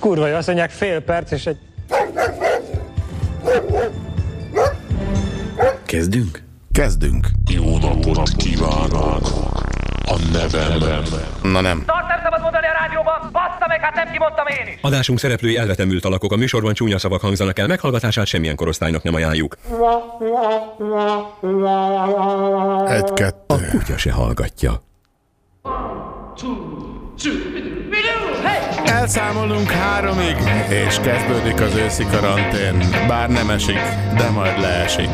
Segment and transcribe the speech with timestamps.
[0.00, 1.56] kurva jó, azt mondják fél perc, és egy...
[5.84, 6.42] Kezdünk?
[6.72, 7.26] Kezdünk.
[7.50, 9.28] Jó napot kívánok!
[10.04, 11.02] A nevem
[11.42, 11.84] Na nem.
[11.86, 14.78] Azt nem szabad mondani a rádióban, bassza meg, hát nem kimondtam én is.
[14.80, 19.56] Adásunk szereplői elvetemült alakok, a műsorban csúnya szavak hangzanak el, meghallgatását semmilyen korosztálynak nem ajánljuk.
[22.88, 23.54] Egy, kettő.
[23.54, 24.82] A kutya se hallgatja.
[28.84, 30.36] Elszámolunk háromig,
[30.68, 32.78] és kezdődik az őszi karantén.
[33.08, 33.80] Bár nem esik,
[34.16, 35.10] de majd leesik.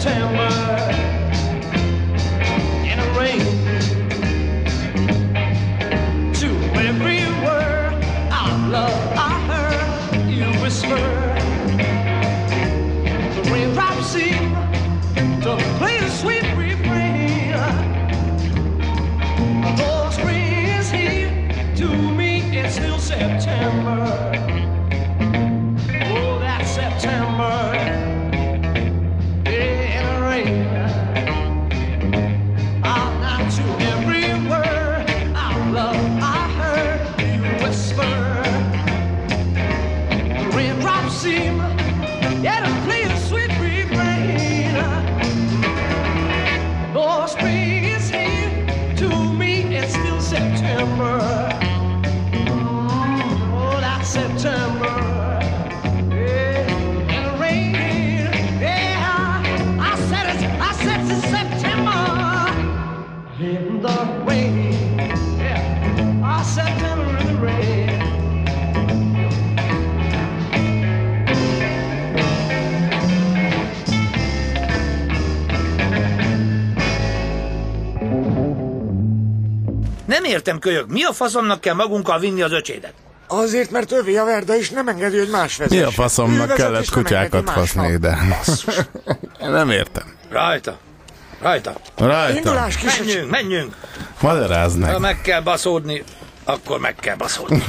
[0.00, 0.57] September.
[80.28, 82.92] Értem, kölyök, mi a faszomnak kell magunkkal vinni az öcsédet?
[83.26, 85.80] Azért, mert övé a verda, és nem engedi, hogy más vezesse.
[85.80, 88.18] Mi a faszomnak kellett kutyákat faszni ide?
[89.38, 90.04] Nem értem.
[90.30, 90.78] Rajta.
[91.40, 91.72] Rajta.
[91.96, 92.36] Rajta.
[92.36, 93.76] Indulás, kis Menjünk, menjünk.
[94.20, 95.00] Magyarázd Ha meg.
[95.00, 96.02] meg kell baszódni,
[96.44, 97.64] akkor meg kell baszódni.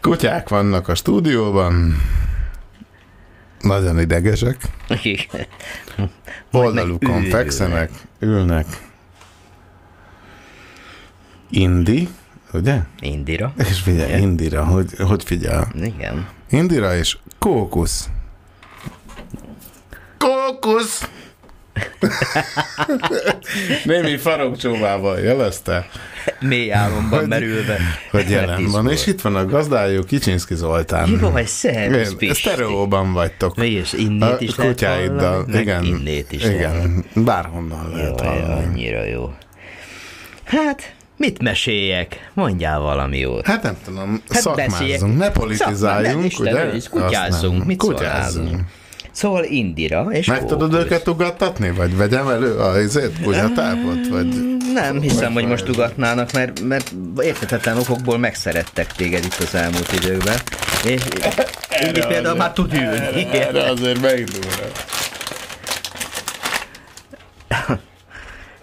[0.00, 2.02] Kutyák vannak a stúdióban.
[3.66, 4.56] Nagyon idegesek.
[6.52, 7.30] Oldalukon ülnek.
[7.30, 8.66] fekszenek, ülnek.
[11.50, 12.08] Indi,
[12.52, 12.80] ugye?
[13.00, 13.52] Indira.
[13.68, 15.68] És figyelj, Indira, hogy, hogy figyel?
[15.82, 16.28] Igen.
[16.50, 18.08] Indira és Kókusz.
[20.18, 21.08] Kókusz!
[23.84, 25.88] Némi farokcsóvával jelezte,
[26.40, 27.76] Mély álomban Hogy- merülve.
[28.10, 28.90] hogy jelen van.
[28.90, 31.18] És itt van a gazdájuk, Kicsinszki Zoltán.
[31.20, 32.38] Jaj, szervusz.
[32.38, 33.56] Sztereóban vagytok.
[33.56, 35.44] Mi is innét is a lehet kutyáiddal.
[35.46, 36.58] meg Igen, innét is lehet.
[36.58, 37.04] igen.
[37.14, 38.64] Bárhonnan lehet Jaj, hallani.
[38.64, 39.32] annyira jó.
[40.44, 42.30] Hát, mit meséljek?
[42.34, 43.46] Mondjál valami jót.
[43.46, 45.00] Hát nem tudom, Hát szakmázzunk, beszéljek.
[45.00, 46.88] ne Szakmá- politizáljunk, nem, Isten ugye?
[46.90, 47.66] kutyázzunk, nem.
[47.66, 48.46] mit Kutyázzunk.
[48.46, 48.68] szólnálunk?
[49.16, 51.70] Szóval Indira és Meg tudod őket ugattatni?
[51.70, 54.08] Vagy vegyem elő a izét, kutyatápot?
[54.08, 54.56] Vagy...
[54.74, 60.36] Nem hiszem, hogy most ugatnának, mert, mert érthetetlen okokból megszerettek téged itt az elmúlt időkben.
[60.84, 61.02] És
[61.86, 63.26] Indi például már tud ülni.
[63.30, 64.42] Erre azért megdúl.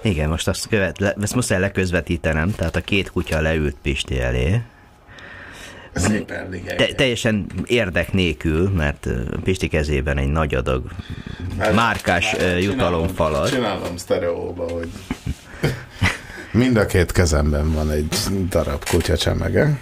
[0.01, 4.61] Igen, most azt követ, le, ezt muszáj leközvetítenem, tehát a két kutya leült Pisti elé.
[5.93, 9.07] Szépen Te, teljesen érdek nélkül, mert
[9.43, 10.83] Pisti kezében egy nagy adag
[11.73, 13.49] márkás ö, jutalomfalat.
[13.49, 14.89] Csinálom sztereóba, hogy
[16.51, 18.17] mind a két kezemben van egy
[18.49, 19.79] darab kutya csemege.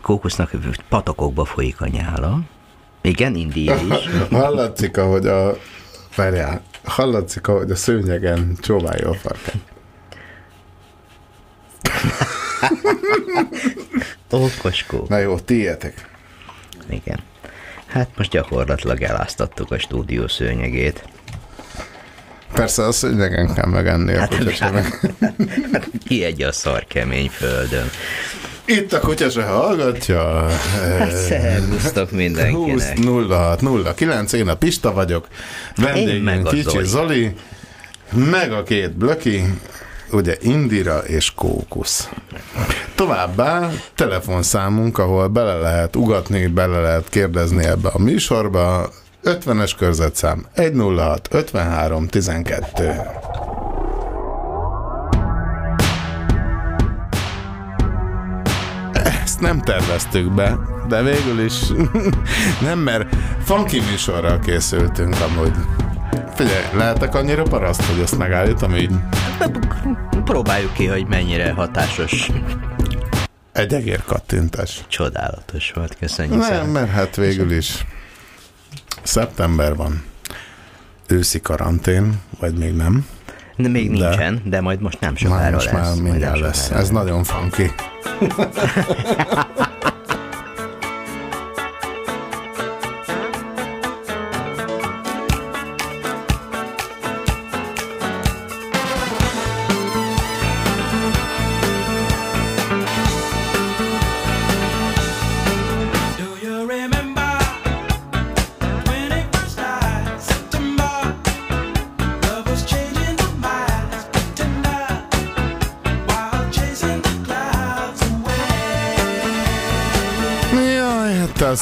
[0.00, 0.50] Kókusznak
[0.88, 2.40] patakokba folyik a nyála.
[3.00, 4.08] Igen, India is.
[4.30, 5.58] Hallatszik, ahogy a...
[6.16, 9.56] Várjál, hallatszik, ahogy a szőnyegen csóválja a farkát.
[14.30, 15.08] Okos kókusz.
[15.08, 16.08] Na jó, tiétek.
[16.90, 17.18] Igen.
[17.86, 21.04] Hát most gyakorlatilag eláztattuk a stúdió szőnyegét.
[22.52, 24.90] Persze a szőnyegen kell megenni a Hát, kutya csemege.
[26.06, 27.90] Ki egy a szar kemény földön.
[28.64, 30.48] Itt a kutya se hallgatja.
[30.98, 32.98] Hát szervusztok 20 mindenkinek.
[33.28, 35.28] 06 09, én a Pista vagyok,
[35.76, 36.84] vendégünk a Kicsi.
[36.84, 37.34] Zoli,
[38.12, 39.44] meg a két blöki,
[40.12, 42.08] ugye Indira és Kókusz.
[42.94, 48.90] Továbbá telefonszámunk, ahol bele lehet ugatni, bele lehet kérdezni ebbe a műsorba,
[49.24, 53.00] 50-es körzetszám 106 53 12.
[58.92, 60.58] Ezt nem terveztük be,
[60.88, 61.54] de végül is
[62.68, 63.14] nem, mert
[63.44, 65.54] funky műsorral készültünk amúgy.
[66.38, 68.90] Figyelj, lehetek annyira paraszt, hogy ezt megállítom így?
[70.24, 72.30] Próbáljuk ki, hogy mennyire hatásos.
[73.52, 74.84] Egy egér kattintás.
[74.88, 76.66] Csodálatos volt, köszönjük Nem, szépen.
[76.68, 77.86] mert hát végül is
[79.02, 80.04] szeptember van.
[81.06, 83.06] Őszi karantén, vagy még nem.
[83.56, 85.74] De még De- nincsen, de majd most nem Már sokára most lesz.
[85.96, 86.64] már mindjárt lesz.
[86.64, 87.70] sokára Ez nagyon funky.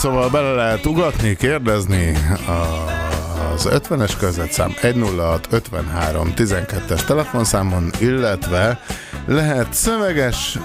[0.07, 2.13] szóval bele lehet ugatni, kérdezni
[3.55, 8.81] az 50-es közvetszám 106 53 12-es telefonszámon, illetve
[9.27, 10.59] lehet szöveges,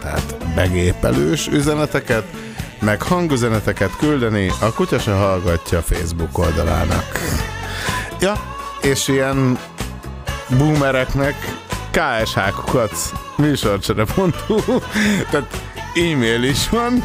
[0.00, 2.24] tehát begépelős üzeneteket,
[2.80, 7.06] meg hangüzeneteket küldeni a Kutya se hallgatja Facebook oldalának.
[8.20, 8.32] Ja,
[8.82, 9.58] és ilyen
[10.58, 11.34] boomereknek
[11.90, 12.92] kshkukat
[13.36, 14.78] műsorcsere.hu
[15.30, 15.65] tehát
[15.96, 17.02] e-mail is van.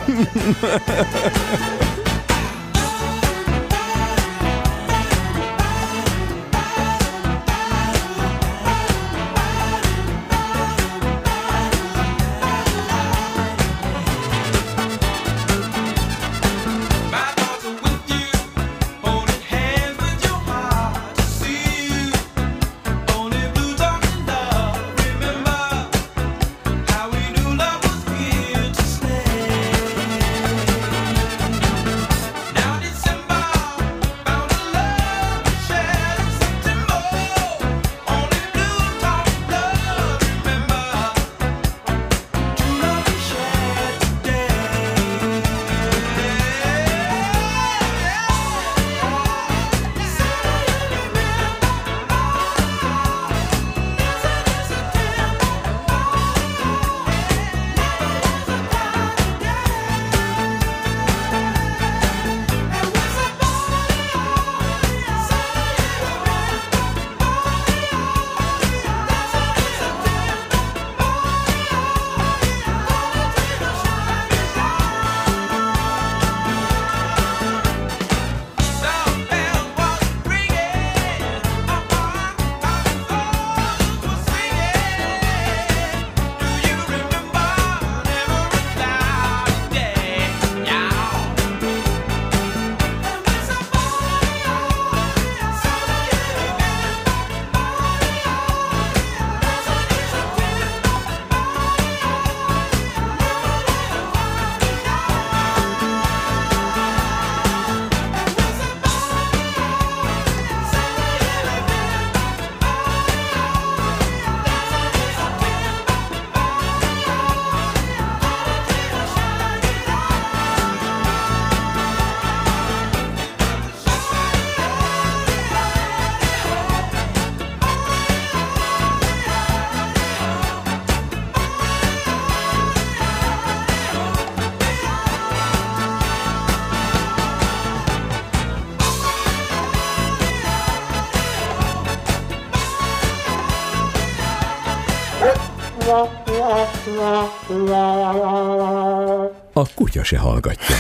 [149.91, 150.75] Kutya se hallgatja.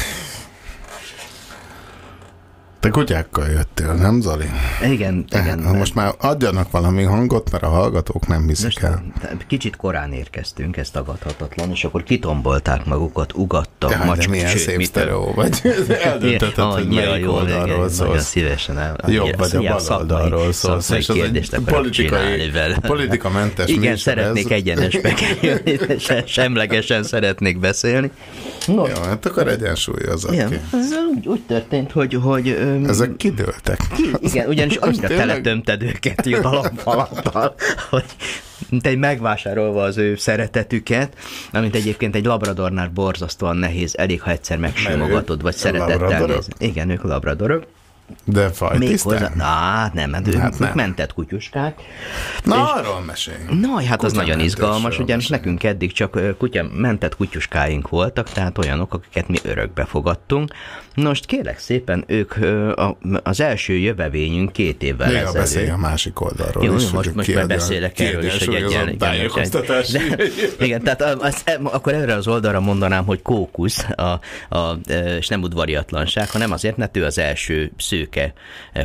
[2.79, 4.45] Te kutyákkal jöttél, nem Zoli?
[4.91, 5.59] Igen, igen.
[5.59, 9.03] Na, most már adjanak valami hangot, mert a hallgatók nem hiszik Most el.
[9.47, 13.91] kicsit korán érkeztünk, ez tagadhatatlan, és akkor kitombolták magukat, ugattak.
[13.91, 15.61] Jaj, de milyen szép mit sztereó vagy.
[16.03, 18.25] Eldöntötted, hogy Annyira melyik jól, oldalról igen, Nagyon szólsz.
[18.25, 18.95] szívesen el.
[19.07, 20.85] Jobb vagy a bal oldalról szólsz.
[20.85, 22.51] szakmai és az egy politikai,
[22.81, 24.51] politikamentes Igen, szeretnék ez.
[24.51, 28.11] egyenesbe kerülni, se- semlegesen szeretnék beszélni.
[28.67, 30.59] No, Jó, hát akkor egyensúlyozzak igen, ki.
[30.71, 33.79] ez úgy, úgy történt, hogy, hogy öm, Ezek kidőltek.
[33.95, 37.55] ki, igen, ugyanis annyira teletömted őket jutalomfalattal,
[37.89, 38.05] hogy
[38.69, 41.17] mint egy megvásárolva az ő szeretetüket,
[41.51, 46.41] amit egyébként egy labradornál borzasztóan nehéz, elég ha egyszer megsimogatod, vagy szeretettel.
[46.57, 47.65] Igen, ők labradorok.
[48.25, 49.41] De fajtisztán?
[49.41, 50.71] Á, nem, hát, Hát nem.
[50.75, 51.79] mentett kutyuskák.
[52.43, 53.37] Na, és- arról mesélj.
[53.61, 55.39] Na, hát az nagyon izgalmas, ugyanis mesélj.
[55.39, 60.53] nekünk eddig csak kutya, mentett kutyuskáink voltak, tehát olyanok, akiket mi örökbe fogadtunk.
[60.95, 62.35] Most kérlek szépen, ők
[62.75, 65.37] a, az első jövevényünk két évvel Néha ezelőtt.
[65.41, 68.89] beszélj a másik oldalról Jó, is, most, most már beszélek erről is, hogy egyen,
[70.59, 74.19] igen, tehát az, akkor erre az oldalra mondanám, hogy kókusz, a,
[74.57, 74.77] a,
[75.17, 78.33] és nem udvariatlanság, hanem azért, mert ő az első szőke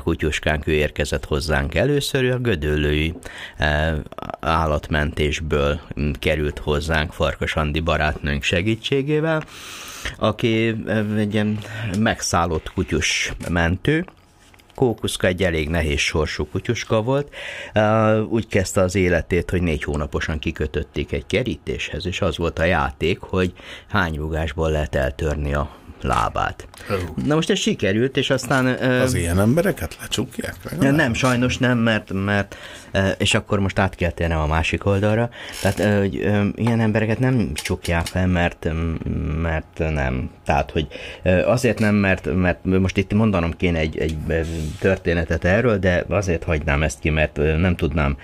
[0.02, 3.14] kutyuskánk, ő érkezett hozzánk először, ő a gödöllői
[3.56, 3.94] e,
[4.40, 5.80] állatmentésből
[6.18, 9.42] került hozzánk Farkas Andi barátnőnk segítségével,
[10.18, 11.58] aki e, egy ilyen
[11.98, 14.04] megszállott kutyus mentő,
[14.74, 17.34] Kókuszka egy elég nehéz sorsú kutyuska volt.
[17.74, 22.64] Uh, Úgy kezdte az életét, hogy négy hónaposan kikötötték egy kerítéshez, és az volt a
[22.64, 23.52] játék, hogy
[23.88, 25.70] hány rugásból lehet eltörni a
[26.02, 26.68] lábát.
[27.24, 28.66] Na most ez sikerült, és aztán...
[28.66, 30.54] ö, Az ilyen embereket lecsukják?
[30.80, 32.85] Ja, nem, sajnos nem, mert, mert ö,
[33.18, 35.30] és akkor most át kell térnem a másik oldalra.
[35.62, 36.14] Tehát hogy,
[36.56, 38.68] ilyen embereket nem csukják fel, mert,
[39.42, 40.30] mert nem.
[40.44, 40.86] Tehát, hogy
[41.46, 44.16] azért nem, mert, mert most itt mondanom kéne egy, egy
[44.78, 48.16] történetet erről, de azért hagynám ezt ki, mert nem tudnám,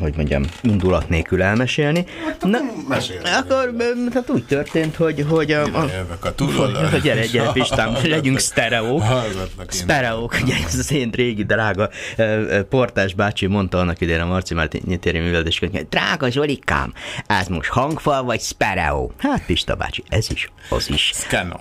[0.00, 2.04] hogy mondjam, indulat nélkül elmesélni.
[2.40, 3.18] Na, mesélj.
[3.40, 5.90] akkor ö, hát úgy történt, hogy, hogy a, a,
[6.20, 6.98] a túloldalra.
[6.98, 9.02] gyere, gyere, Pistám, legyünk sztereók.
[9.68, 11.90] Sztereók, ugye ez az én régi drága
[12.68, 16.92] portás bácsi mondta annak idején a Marci Márti téri műveldés, hogy drága Zsolikám,
[17.26, 19.12] ez most hangfal vagy sztereó?
[19.18, 21.12] Hát Pista bácsi, ez is, az is.
[21.28, 21.56] Kell.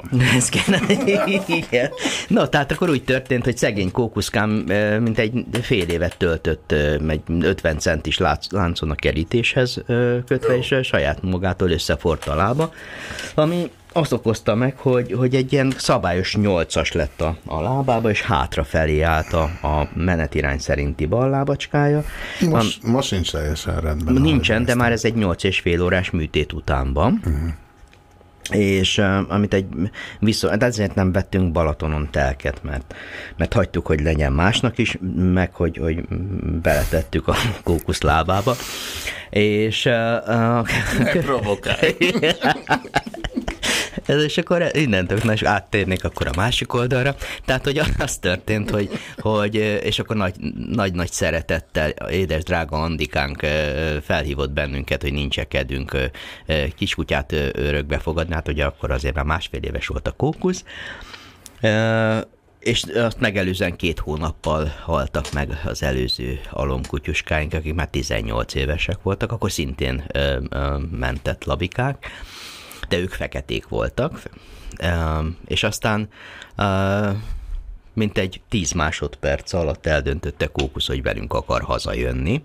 [1.47, 1.91] Igen.
[2.27, 4.49] No, tehát akkor úgy történt, hogy szegény kókuszkám
[5.01, 6.71] mint egy fél évet töltött
[7.07, 8.17] egy 50 centis
[8.49, 9.83] láncon a kerítéshez
[10.25, 12.73] kötve, és saját magától összeforta a lába,
[13.35, 18.21] ami azt okozta meg, hogy, hogy egy ilyen szabályos nyolcas lett a, a lábába, és
[18.21, 22.03] hátrafelé állt a, a menetirány szerinti bal lábacskája.
[22.49, 24.13] Most, most nincs teljesen rendben.
[24.13, 27.21] Nincsen, de már ez egy 8 és fél órás műtét után van.
[27.25, 27.49] Uh-huh.
[28.49, 29.65] És uh, amit egy
[30.19, 32.95] viszont, de ezért nem vettünk Balatonon telket, mert,
[33.37, 36.07] mert hagytuk, hogy legyen másnak is, meg hogy, hogy
[36.61, 38.55] beletettük a kókusz lábába.
[39.29, 39.93] És uh,
[40.27, 41.95] uh, Ne provokálj.
[44.07, 47.15] ez, és akkor innentől na, és áttérnék akkor a másik oldalra.
[47.45, 50.35] Tehát, hogy az történt, hogy, hogy és akkor nagy,
[50.69, 53.45] nagy-nagy szeretettel édes drága Andikánk
[54.03, 56.11] felhívott bennünket, hogy nincs kedünk
[56.75, 60.63] kiskutyát örökbe fogadni, hát ugye akkor azért már másfél éves volt a kókusz.
[62.59, 69.31] És azt megelőzően két hónappal haltak meg az előző alomkutyuskáink, akik már 18 évesek voltak,
[69.31, 70.03] akkor szintén
[70.91, 72.05] mentett labikák
[72.87, 74.21] de ők feketék voltak,
[75.45, 76.09] és aztán
[77.93, 82.43] mint egy 10 másodperc alatt eldöntötte Kókusz, hogy velünk akar hazajönni,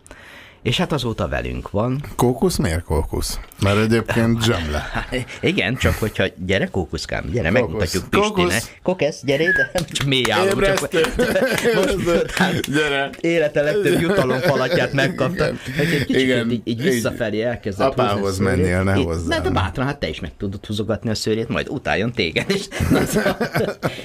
[0.63, 2.05] és hát azóta velünk van.
[2.17, 3.39] Kókusz miért kókusz?
[3.63, 4.89] Mert egyébként zsemle.
[4.93, 7.63] Hát, Igen, csak hogyha gyere kókuszkám, gyere, Kókusz.
[7.63, 8.09] megmutatjuk.
[8.09, 8.81] Pistinek.
[8.83, 10.23] Kokesz, gyere ide, csak mély.
[10.23, 11.01] Csak, Ébresztő.
[12.05, 13.11] most, hát, Gyere.
[13.21, 15.45] élete legtöbb jutalom falatját megkapta.
[15.45, 15.59] Igen.
[15.79, 16.51] Egy kicsit Igen.
[16.51, 18.95] így, így visszafelé elkezdett Apához menjél, ne.
[19.27, 22.69] Na, de bátran, hát te is meg tudod húzogatni a szőrét, majd utáljon téged is.
[22.91, 23.37] Na, szóval-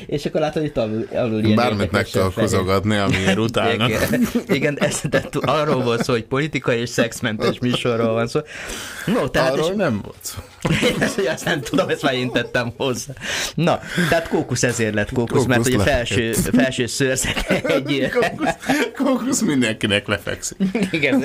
[0.05, 3.89] és akkor látod, hogy itt alul, alul ilyen Bármit meg tudok húzogatni, amiért utálnak.
[3.89, 8.39] Igen, igen ez, de arról volt szó, hogy politikai és szexmentes műsorról van szó.
[9.05, 10.39] No, tehát, Arról és, nem volt szó.
[11.31, 13.13] ezt, nem tudom, ezt már én tettem hozzá.
[13.55, 18.09] Na, tehát kókusz ezért lett kókusz, Kókusz mert hogy a felső, felső szőrzete egy...
[18.09, 18.55] Kókusz,
[18.95, 20.57] kókusz mindenkinek lefekszik.
[20.91, 21.23] igen,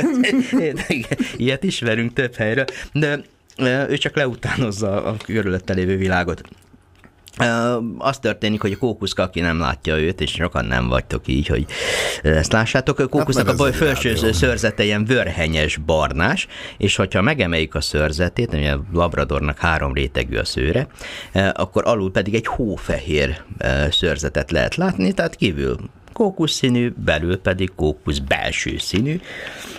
[0.88, 3.20] igen, ilyet ismerünk több helyről, de
[3.88, 6.40] ő csak leutánozza a körülötte lévő világot.
[7.98, 11.66] Az történik, hogy a kókuszka, aki nem látja őt, és sokan nem vagytok így, hogy
[12.22, 14.32] ezt lássátok, a kókusznak mert a baj felső rádió.
[14.32, 16.46] szőrzete ilyen vörhenyes barnás,
[16.78, 20.86] és hogyha megemeljük a szőrzetét, ugye a labradornak három rétegű a szőre,
[21.52, 25.76] akkor alul pedig egy hófehér eh, szőrzetet lehet látni, tehát kívül
[26.22, 29.20] kókusz színű, belül pedig kókusz belső színű.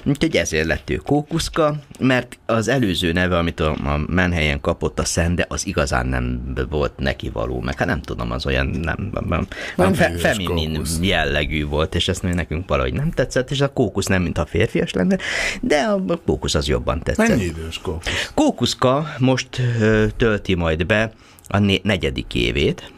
[0.06, 5.06] Úgyhogy ezért lett ő kókuszka, mert az előző neve, amit a, a menhelyen kapott a
[5.06, 9.26] szende, az igazán nem volt neki való, meg hát nem tudom, az olyan nem, nem,
[9.30, 11.00] nem, nem fe, feminin kókusz.
[11.02, 15.18] jellegű volt, és ezt nekünk valahogy nem tetszett, és a kókusz nem, mintha férfias lenne,
[15.62, 17.28] de a kókusz az jobban tetszett.
[17.28, 18.32] Mennyi idős kókusz?
[18.34, 21.12] Kókuszka most ö, tölti majd be
[21.48, 22.92] a né- negyedik évét,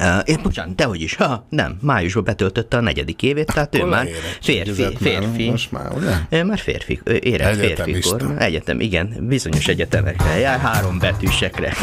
[0.00, 3.88] Uh, én bocsánat, dehogy is, ha, nem, májusban betöltötte a negyedik évét, tehát ő Hol
[3.88, 5.22] már leérettségizett férfi, már?
[5.22, 5.50] férfi.
[5.50, 6.38] Most már, ugye?
[6.38, 8.34] Ő már férfi, ő érett férfikor.
[8.38, 11.74] Egyetem, igen, bizonyos egyetemekre jár, három betűsekre.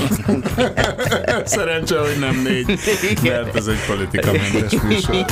[1.46, 2.80] Szerencse, hogy nem négy,
[3.24, 5.26] mert ez egy politikamentes műsor.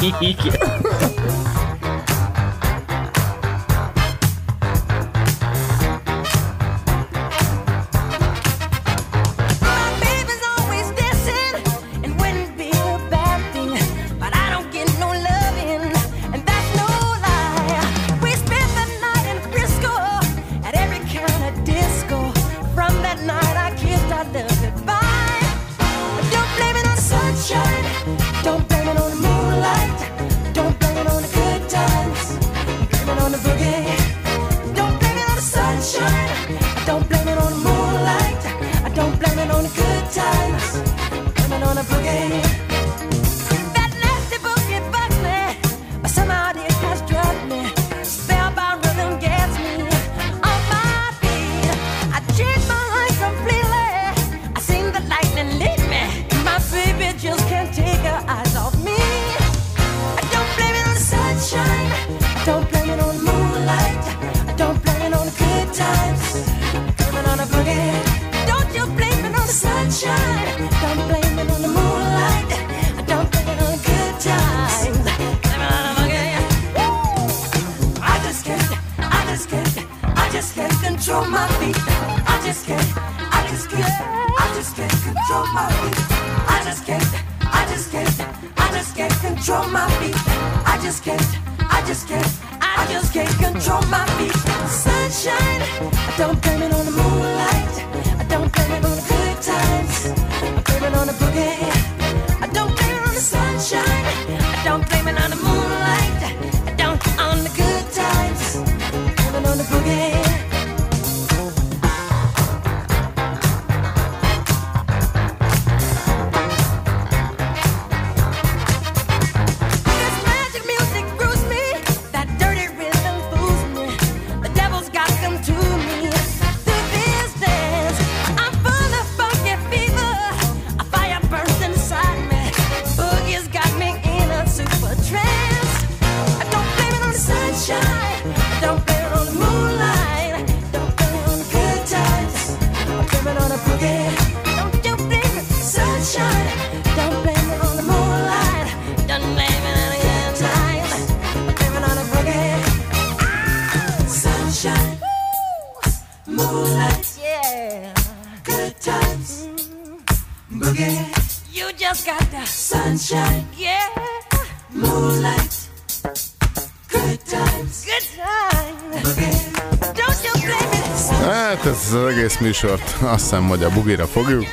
[172.34, 174.46] Egész műsort azt hiszem, hogy a bugira fogjuk.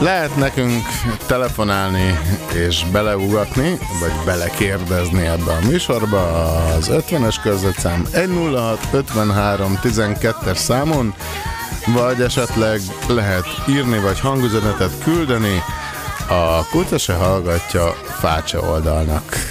[0.00, 0.82] Lehet nekünk
[1.26, 2.18] telefonálni
[2.54, 11.14] és beleugatni, vagy belekérdezni ebbe a műsorba az 50-es körzetszám 106 53 12-es számon,
[11.86, 15.62] vagy esetleg lehet írni, vagy hangüzenetet küldeni
[16.28, 19.47] a Kutya se hallgatja Fácsa oldalnak.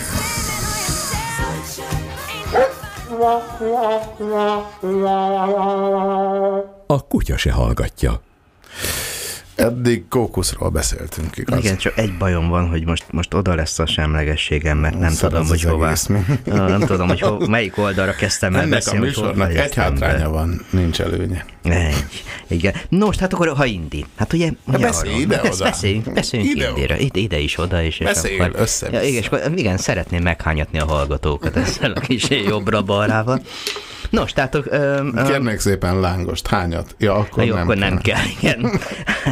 [7.28, 8.22] A kutya se hallgatja.
[9.56, 11.60] Eddig kókuszról beszéltünk, igaz?
[11.60, 15.30] Igen, csak egy bajom van, hogy most, most oda lesz a semlegességem, mert nem Szar
[15.30, 15.66] tudom, hogy
[16.10, 16.20] mi?
[16.46, 19.56] nem tudom, hogy ho, melyik oldalra kezdtem el Ennek a beszélni, hogy hol műsornak egy
[19.56, 20.06] fejeztem be.
[20.06, 21.46] hátránya van, nincs előnye.
[21.64, 22.06] Egy.
[22.48, 22.74] Igen.
[22.90, 24.06] Nos, hát akkor ha indi.
[24.18, 24.52] Hát ugye...
[24.68, 25.48] ugye beszélj arról- ide-oda.
[25.50, 26.76] Besz- Beszéljünk, beszéljünk Ide-oda.
[26.76, 26.98] indire.
[27.00, 28.00] Ide, ide is oda is.
[28.00, 29.02] és Beszéljél akkor- össze-vissza.
[29.04, 33.42] Ja, igen, és akkor, igen, szeretném meghányatni a hallgatókat ezzel a kis jobbra-balrával.
[34.10, 34.56] Nos, tehát...
[34.56, 36.96] Ö, ö, Kérnék szépen lángost, hányat?
[36.98, 38.16] Ja, akkor jó, nem akkor nem kell.
[38.16, 38.80] kell, igen.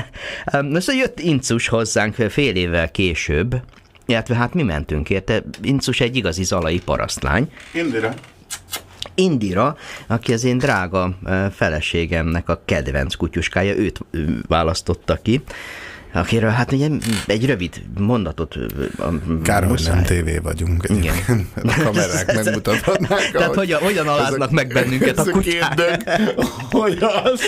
[0.72, 3.56] Na szóval jött Incus hozzánk fél évvel később,
[4.06, 5.44] illetve hát mi mentünk érte.
[5.62, 7.52] Incus egy igazi zalai parasztlány.
[7.74, 8.14] Indira.
[9.16, 11.18] Indira, aki az én drága
[11.52, 14.00] feleségemnek a kedvenc kutyuskája, őt
[14.48, 15.42] választotta ki,
[16.16, 16.90] akiről hát ugye
[17.28, 18.56] egy rövid mondatot
[19.44, 21.14] Kár, hogy nem tévé vagyunk Igen.
[21.14, 21.48] egyébként.
[21.64, 23.32] A kamerák megmutathatnák.
[23.32, 25.82] Tehát ahogy hogyan, hogyan aláznak meg bennünket a kutyák?
[26.72, 27.42] Hogy az?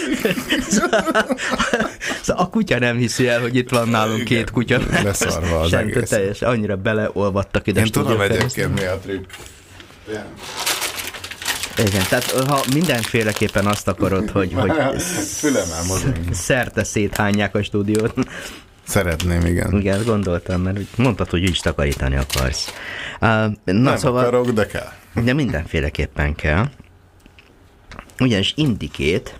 [2.21, 4.25] Szóval a kutya nem hiszi el, hogy itt van nálunk Igen.
[4.25, 4.80] két kutya.
[5.03, 6.10] Leszarva az Sem, egész.
[6.10, 7.80] teljesen annyira beleolvadtak ide.
[7.80, 9.30] Én tudom egyébként mi a trükk.
[10.13, 10.25] Ja.
[11.78, 14.72] Igen, tehát ha mindenféleképpen azt akarod, hogy, hogy
[16.32, 18.13] szerte széthányják a stúdiót,
[18.88, 19.78] Szeretném, igen.
[19.80, 22.74] Igen, gondoltam, mert mondtad, hogy úgyis takarítani akarsz.
[23.20, 24.92] Na, Nem szóval, akarok, de kell.
[25.24, 26.66] de mindenféleképpen kell.
[28.20, 29.40] Ugyanis Indikét,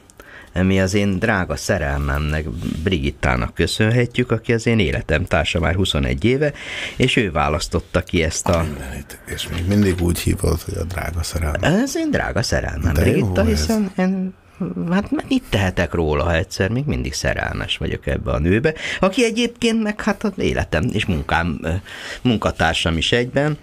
[0.63, 2.49] mi az én drága szerelmemnek,
[2.83, 6.53] Brigittának köszönhetjük, aki az én életem társa már 21 éve,
[6.95, 8.61] és ő választotta ki ezt a...
[8.61, 9.19] Mindenit.
[9.25, 11.63] És még mindig úgy hívod, hogy a drága szerelem.
[11.63, 13.47] Ez én drága szerelmem, De jó Brigitta, ez.
[13.47, 14.33] hiszen én,
[14.91, 19.83] hát itt tehetek róla, ha egyszer még mindig szerelmes vagyok ebbe a nőbe, aki egyébként
[19.83, 21.59] meg hát az életem és munkám,
[22.21, 23.57] munkatársam is egyben,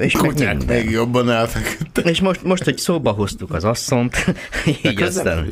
[0.00, 0.76] és meg Kutyák minden.
[0.76, 2.04] még jobban elfeküdtek.
[2.04, 4.34] És most, most, hogy szóba hoztuk az asszont,
[4.82, 5.48] így aztán...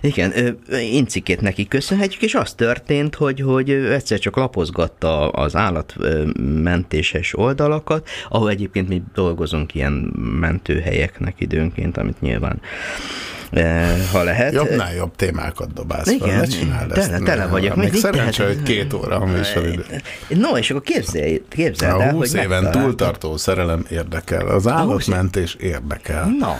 [0.00, 8.08] Igen, incikét neki köszönhetjük, és az történt, hogy, hogy egyszer csak lapozgatta az állatmentéses oldalakat,
[8.28, 9.92] ahol egyébként mi dolgozunk ilyen
[10.40, 12.60] mentőhelyeknek időnként, amit nyilván
[14.12, 14.52] ha lehet.
[14.52, 17.22] Jobbnál jobb témákat dobálsz Igen, fel, ne csináld tele- ezt.
[17.24, 17.76] tele vagyok.
[17.76, 19.84] Még mit szerencsé, hogy két óra a műsoridő.
[20.28, 22.82] No, és akkor képzelj, képzeld el, 20 hogy éven megtaláltam.
[22.82, 24.46] túltartó szerelem érdekel.
[24.46, 26.28] Az állatmentés érdekel.
[26.38, 26.56] Na,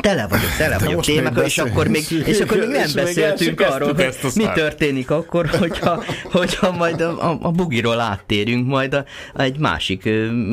[0.00, 3.60] tele vagyok, tele vagyok még témákkal, és akkor még, és akkor még nem még beszéltünk
[3.60, 6.02] sem arról, hogy a mi történik akkor, hogyha,
[6.32, 9.04] hogyha majd a, a, a bugiról áttérünk majd a,
[9.36, 10.08] egy másik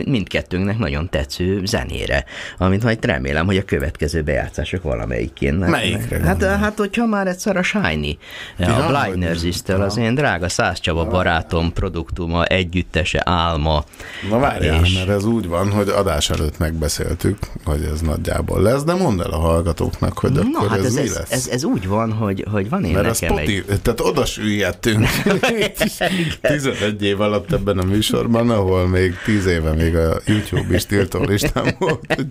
[0.06, 2.24] mindkettőnknek nagyon tetsző zenére,
[2.58, 5.54] amit majd remélem, hogy a következő bejátszások valamelyikén.
[5.54, 6.58] Melyikre Hát, gondol?
[6.58, 8.18] hát, hogyha már egyszer a Shiny,
[8.60, 13.84] a Blind Nurses-től, az én drága Szász Csaba barátom, produktuma, együttese, álma.
[14.30, 18.84] Na várjál, És- mert ez úgy van, hogy adás előtt megbeszéltük, hogy ez nagyjából lesz,
[18.84, 21.32] de mondd el a hallgatóknak, hogy Na, akkor hát ez, ez, mi lesz.
[21.32, 23.50] ez, ez, úgy van, hogy, hogy van én mert a nekem egy...
[23.50, 25.08] Spotify, tehát oda süllyedtünk
[26.42, 31.24] 11 év alatt ebben a műsorban, ahol még 10 éve még a YouTube is tiltó
[31.24, 32.28] listán volt, hogy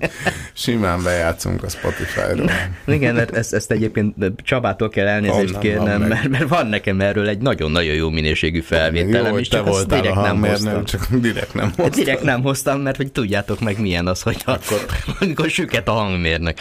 [0.53, 2.51] simán bejátszunk a Spotify-ról.
[2.97, 7.29] Igen, mert ezt, ezt egyébként Csabától kell elnézést Onnan kérnem, mert, mert van nekem erről
[7.29, 10.85] egy nagyon-nagyon jó minőségű Jó, felvételem, hogy és csak azt a direkt nem hoztam.
[10.85, 11.91] csak direkt nem hoztam.
[11.91, 14.87] Direkt nem hoztam, mert hogy tudjátok meg milyen az, hogy akkor,
[15.21, 16.59] amikor süket a hangmérnök.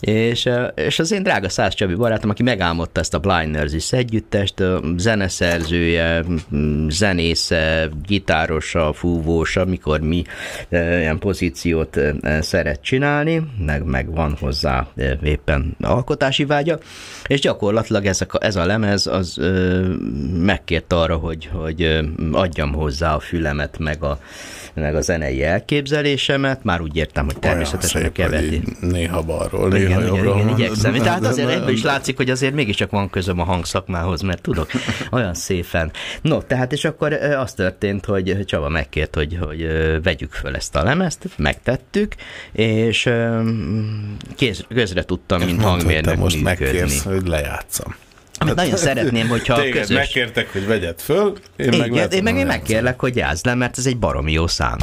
[0.00, 4.62] És, és az én drága Szász Csabi barátom, aki megálmodta ezt a Blind Nurses együttest,
[4.96, 6.24] zeneszerzője,
[6.88, 10.24] zenésze, gitárosa, fúvósa, amikor mi
[10.68, 12.00] ilyen pozíciót
[12.40, 14.86] szeret csinálni, meg, meg van hozzá
[15.22, 16.78] éppen alkotási vágya,
[17.26, 19.40] és gyakorlatilag ez a, ez a lemez az
[20.42, 21.98] megkért arra, hogy, hogy
[22.32, 24.18] adjam hozzá a fülemet, meg a,
[24.80, 28.76] meg a zenei elképzelésemet, már úgy értem, hogy természetesen a Olyan szép, hogy keveti.
[28.80, 30.34] Néha balról, néha Igen, igen, jobbról.
[30.34, 30.58] igen, mondod.
[30.58, 30.94] igyekszem.
[30.94, 34.70] Tehát azért De- ebből is látszik, hogy azért mégiscsak van közöm a hangszakmához, mert tudok
[35.10, 35.90] olyan szépen.
[36.22, 39.66] No, tehát és akkor az történt, hogy Csaba megkért, hogy, hogy
[40.02, 42.14] vegyük föl ezt a lemezt, megtettük,
[42.52, 43.10] és
[44.36, 46.64] kéz, közre tudtam, mint hangmérnök most működni.
[46.64, 47.94] megkérsz, hogy lejátszam.
[48.46, 49.96] Amit nagyon szeretném, hogyha Téged közös...
[49.96, 53.54] megkértek, hogy vegyed föl, én meg Igen, le én meg én megkérlek, hogy játszd le,
[53.54, 54.78] mert ez egy baromi jó szám.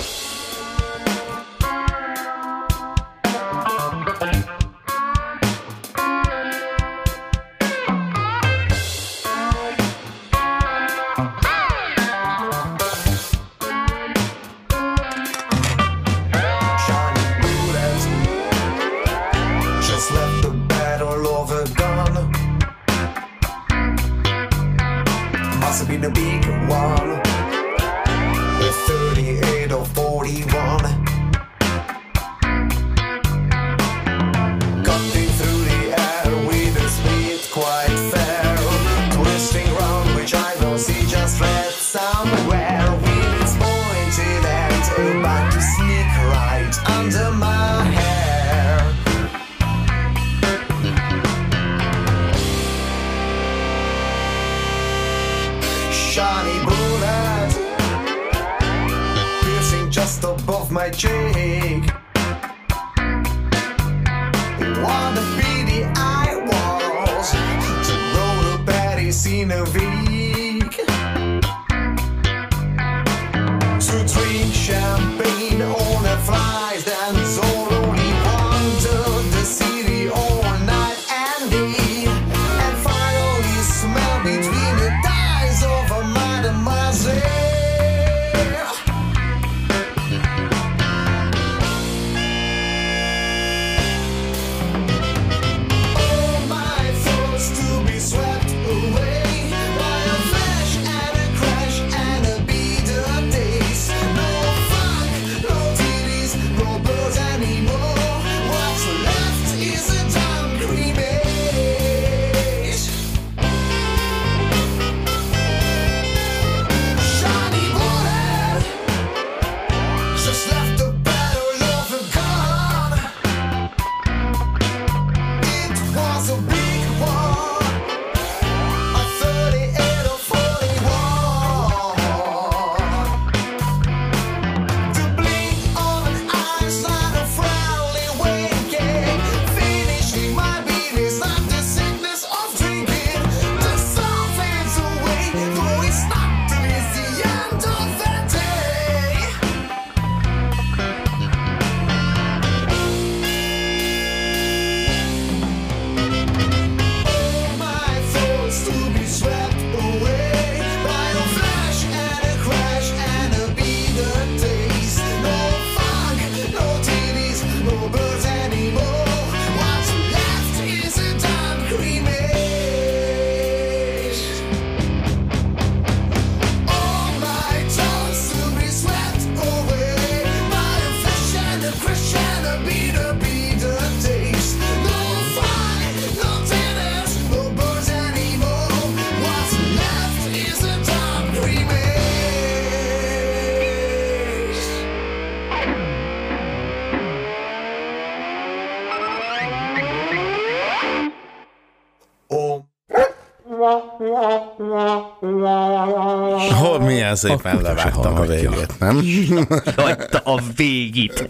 [207.30, 208.96] Szépen levágtam a végét, nem?
[209.76, 211.30] Hagyta a végit.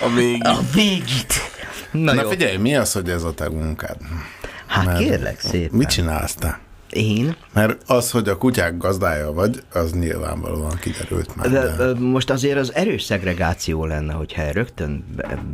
[0.00, 0.46] A végét.
[0.46, 1.34] A végit.
[1.90, 2.28] Na, Na jó.
[2.28, 3.96] figyelj, mi az, hogy ez a te munkád?
[4.66, 5.78] Hát Mert kérlek szépen.
[5.78, 6.58] Mit csinálsz te?
[6.90, 7.36] Én?
[7.52, 11.50] Mert az, hogy a kutyák gazdája vagy, az nyilvánvalóan kiderült már.
[11.50, 11.98] De, De...
[11.98, 15.04] most azért az erős szegregáció lenne, hogyha rögtön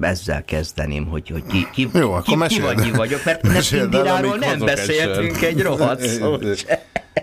[0.01, 2.63] ezzel kezdeném, hogy, hogy ki, ki, Jó, akkor ki, ki meséld.
[2.63, 6.67] vagy, ki vagyok, mert Meséld amíg nem beszéltünk egy rohadt szót.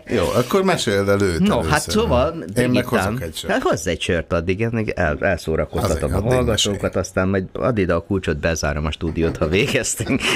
[0.08, 1.72] Jó, akkor meséld el őt No, először.
[1.72, 3.54] hát szóval, Én meg hozok egy sört.
[3.54, 7.78] Hát hozz egy sört addig, én el, elszórakoztatom Azért, a addig hallgatókat, aztán majd add
[7.78, 10.22] ide a kulcsot, bezárom a stúdiót, ha végeztünk.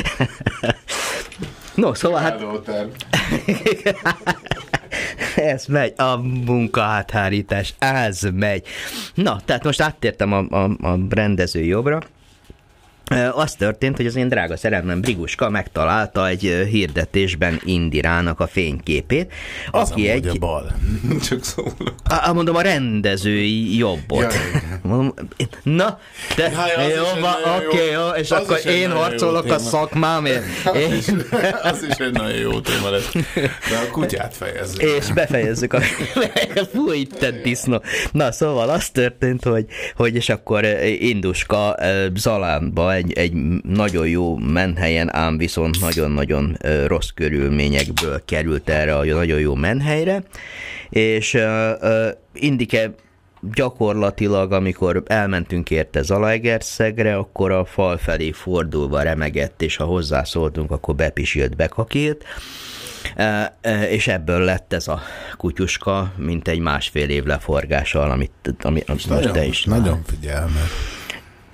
[1.77, 2.41] No, szóval hát
[5.35, 8.65] ez megy, a munkahátárítás, ez megy.
[9.13, 11.99] Na, tehát most áttértem a, a, a rendező jobbra.
[13.33, 19.33] Az történt, hogy az én drága szerelmem Briguska megtalálta egy hirdetésben Indirának a fényképét,
[19.71, 20.27] Az aki egy...
[20.27, 20.71] a bal.
[21.29, 21.93] Csak szólok.
[22.09, 24.19] Á, mondom, a rendezői jobbot.
[24.21, 24.59] Ja.
[24.81, 25.13] Mondom,
[25.63, 25.99] Na,
[26.35, 30.43] de Ja, jó, van, nagyon jó- oké, és az akkor én harcolok a szakmámért.
[30.75, 31.07] Én, Az is,
[31.71, 33.11] az is egy nagyon jó téma lesz.
[33.43, 34.81] De a kutyát fejezzük.
[34.81, 35.79] és befejezzük a...
[36.73, 37.81] Fúj, te disznó.
[38.11, 39.65] Na, szóval az történt, hogy,
[39.95, 40.65] hogy és akkor
[40.99, 41.75] Induska
[42.15, 43.33] Zalánba egy, egy
[43.63, 46.57] nagyon jó menhelyen, ám viszont nagyon-nagyon
[46.87, 50.23] rossz körülményekből került erre a nagyon jó menhelyre,
[50.89, 51.37] és
[52.33, 52.93] Indike
[53.53, 60.95] gyakorlatilag, amikor elmentünk érte Zalaegerszegre, akkor a fal felé fordulva remegett, és ha hozzászóltunk, akkor
[60.95, 62.23] bepisilt, bekakilt.
[63.89, 65.01] És ebből lett ez a
[65.37, 69.63] kutyuska, mint egy másfél év leforgással, amit, amit most Nagyon, te is.
[69.63, 70.61] nagyon figyelme.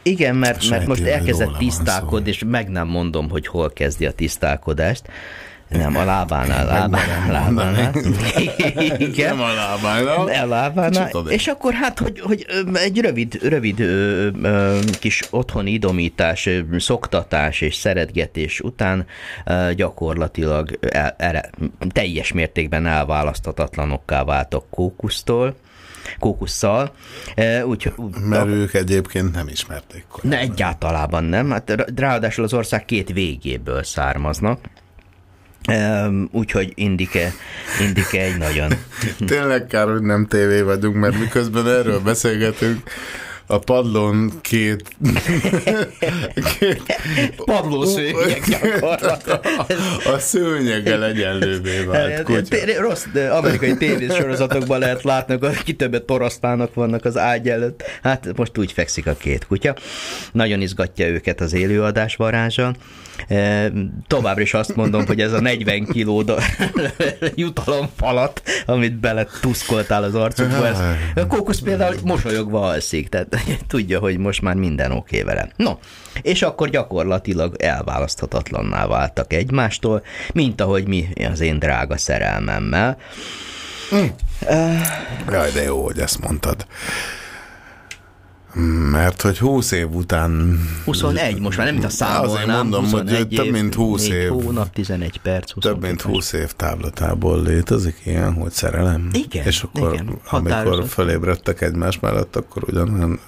[0.04, 5.02] Igen, mert, mert most elkezdett tisztálkodni, és meg nem mondom, hogy hol kezdi a tisztálkodást.
[5.70, 7.94] Nem, a lábánál, lábánál, lábánál.
[8.98, 9.36] Igen.
[9.36, 10.44] Nem a lábánál.
[10.44, 11.10] A lábánál.
[11.28, 17.76] És akkor hát, hogy, hogy egy rövid, rövid ö, ö, kis otthoni idomítás, szoktatás és
[17.76, 19.06] szeretgetés után
[19.46, 21.50] ö, gyakorlatilag el, erre,
[21.90, 25.56] teljes mértékben elválaszthatatlanokká váltak kókusztól,
[26.24, 26.94] kókusszal.
[27.36, 27.94] Ö, Úgy,
[28.30, 30.32] Mert ők egyébként nem ismerték korábban.
[30.32, 31.50] ne, egyáltalában nem.
[31.50, 34.60] Hát rá- ráadásul az ország két végéből származnak.
[35.68, 37.32] Um, úgyhogy Indike,
[37.82, 38.72] Indike egy nagyon...
[39.28, 42.90] Tényleg kár, hogy nem tévé vagyunk, mert miközben erről beszélgetünk,
[43.48, 44.96] a padlón két...
[46.60, 46.82] két
[47.36, 49.42] Padlószőnyeg gyakorlatilag.
[50.14, 52.58] a szőnyeggel egyenlővé vált kutya.
[52.80, 57.84] Rossz amerikai tévésorozatokban lehet látni, hogy ki többet torosztánok vannak az ágy előtt.
[58.02, 59.76] Hát most úgy fekszik a két kutya.
[60.32, 62.74] Nagyon izgatja őket az élőadás varázsa.
[63.28, 63.72] E,
[64.08, 66.24] Továbbra is azt mondom, hogy ez a 40 kiló
[67.36, 70.80] jutalomfalat, amit bele tuszkoltál az arcukba, ez,
[71.16, 73.33] a kókusz például mosolyogva alszik, tehát
[73.68, 75.50] tudja, hogy most már minden oké vele.
[75.56, 75.78] No,
[76.22, 82.98] és akkor gyakorlatilag elválaszthatatlanná váltak egymástól, mint ahogy mi az én drága szerelmemmel.
[85.30, 86.66] Jaj, de jó, hogy ezt mondtad.
[88.92, 92.30] Mert hogy 20 év után 21, most már nem mint a számolnám.
[92.30, 94.30] Azért mondom, hogy 21 több mint 20 négy év.
[94.30, 99.10] hónap, 11 perc, 22 több mint 20 év távlatából létezik ilyen, hogy szerelem.
[99.14, 103.20] Igen, És akkor, igen, amikor fölébredtek egymás mellett, akkor ugyanolyan...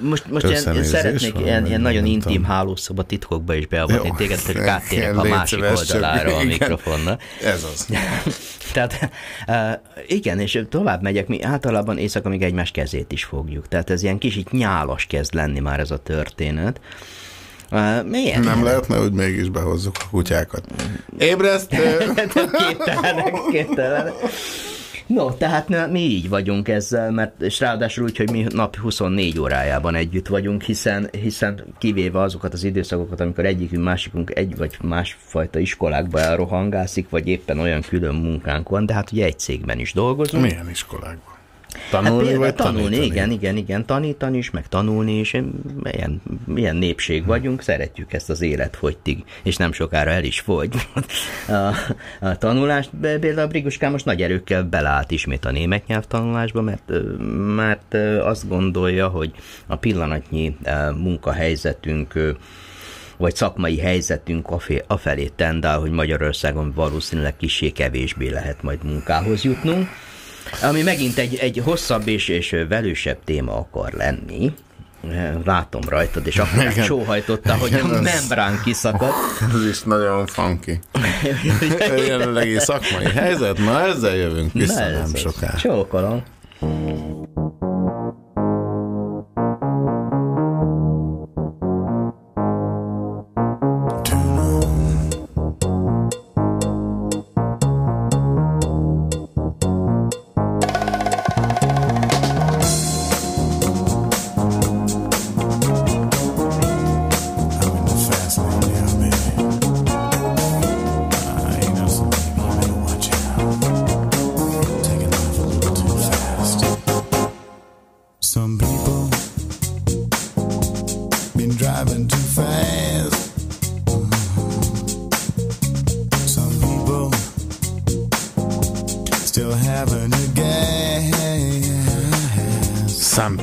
[0.00, 4.14] Most, most ilyen, szeretnék van, ilyen, ilyen nagyon intim hálószoba titkokba is beavatni Jó.
[4.14, 7.18] téged, hogy áttérek a másik oldalára a mikrofonnal.
[7.44, 7.86] Ez az.
[8.72, 9.10] Tehát
[10.06, 13.68] igen, és tovább megyek, mi általában éjszaka még egymás kezét is fogjuk.
[13.68, 14.18] Tehát ez ilyen
[14.50, 16.80] kicsit nyálas kezd lenni már ez a történet.
[17.72, 18.40] Uh, milyen?
[18.40, 20.64] Nem lehetne, hogy mégis behozzuk a kutyákat.
[21.18, 22.12] Ébresztő!
[22.68, 24.12] Képtelenek, képtelenek.
[25.06, 29.94] No, tehát mi így vagyunk ezzel, mert és ráadásul úgy, hogy mi napi 24 órájában
[29.94, 36.20] együtt vagyunk, hiszen, hiszen kivéve azokat az időszakokat, amikor egyikünk, másikunk egy vagy másfajta iskolákba
[36.20, 40.42] elrohangászik, vagy éppen olyan külön munkánk van, de hát ugye egy cégben is dolgozunk.
[40.42, 41.29] Milyen iskolákban?
[41.90, 43.06] Tanulni például vagy tanulni, tanítani?
[43.06, 45.36] igen, igen, igen, tanítani is, meg tanulni is.
[45.82, 50.74] Milyen, milyen népség vagyunk, szeretjük ezt az életfogytig, és nem sokára el is fogy.
[51.48, 51.74] A,
[52.26, 56.92] a tanulást, például a Briguskám most nagy erőkkel beleállt ismét a német nyelv tanulásba, mert,
[57.56, 59.32] mert azt gondolja, hogy
[59.66, 60.56] a pillanatnyi
[60.96, 62.36] munkahelyzetünk
[63.16, 64.48] vagy szakmai helyzetünk
[64.86, 69.88] afelé tendál, hogy Magyarországon valószínűleg kissé kevésbé lehet majd munkához jutnunk,
[70.62, 74.52] ami megint egy, egy hosszabb és, és velősebb téma akar lenni.
[75.44, 76.84] Látom rajtad, és akkor Igen.
[76.84, 79.14] sóhajtotta, hogy Igen, a az- membrán kiszakadt.
[79.54, 80.80] Ez is nagyon funky.
[82.06, 85.18] Jelenlegi szakmai helyzet, na ezzel jövünk vissza Na, nem az.
[85.18, 85.56] sokára.
[85.58, 86.22] Csókolom.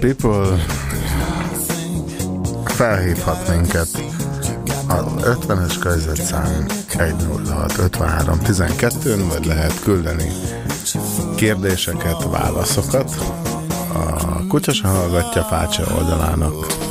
[0.07, 0.57] People
[2.65, 3.87] felhívhat minket
[4.87, 10.31] a 50-es körzetszám 106 53 12-n, vagy lehet küldeni
[11.35, 13.11] kérdéseket, válaszokat
[13.93, 16.86] a Kutyasa hallgatja Fácsa oldalának.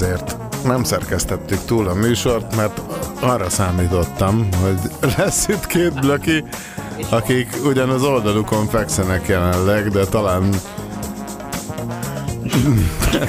[0.00, 2.80] Ezért nem szerkesztettük túl a műsort, mert
[3.20, 4.78] arra számítottam, hogy
[5.16, 6.44] lesz itt két blöki,
[7.08, 10.50] akik ugyan az oldalukon fekszenek jelenleg, de talán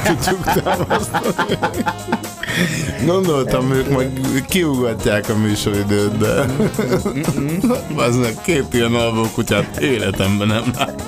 [0.03, 1.53] tudjuk támasztani.
[3.05, 6.45] Gondoltam, ők majd kiugatják a műsoridőt, de
[8.05, 10.99] az meg két ilyen alvókutyát életemben nem láttam.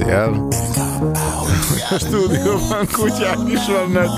[0.00, 0.48] Viszi el.
[1.90, 4.10] A stúdióban kutyák is vannak,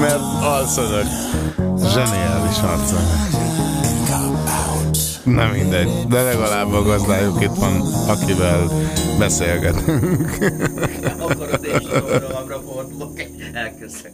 [0.00, 1.06] mert alszanak.
[1.76, 2.98] Zseniális arcok.
[5.24, 8.70] Nem mindegy, de legalább a gazdájuk itt van, akivel
[9.18, 10.38] beszélgetünk.
[11.18, 13.20] Akarod és soromra fordulok,
[13.52, 14.12] elkezdek.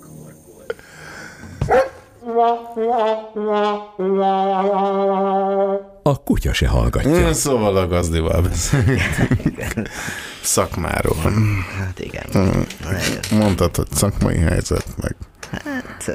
[6.03, 7.33] A kutya se hallgatja.
[7.35, 9.89] Szóval a gazdival beszélgetünk.
[10.43, 11.17] Szakmáról.
[11.79, 12.25] Hát igen.
[13.31, 15.17] Mondtad, hogy szakmai helyzet, meg
[15.51, 16.11] Hát,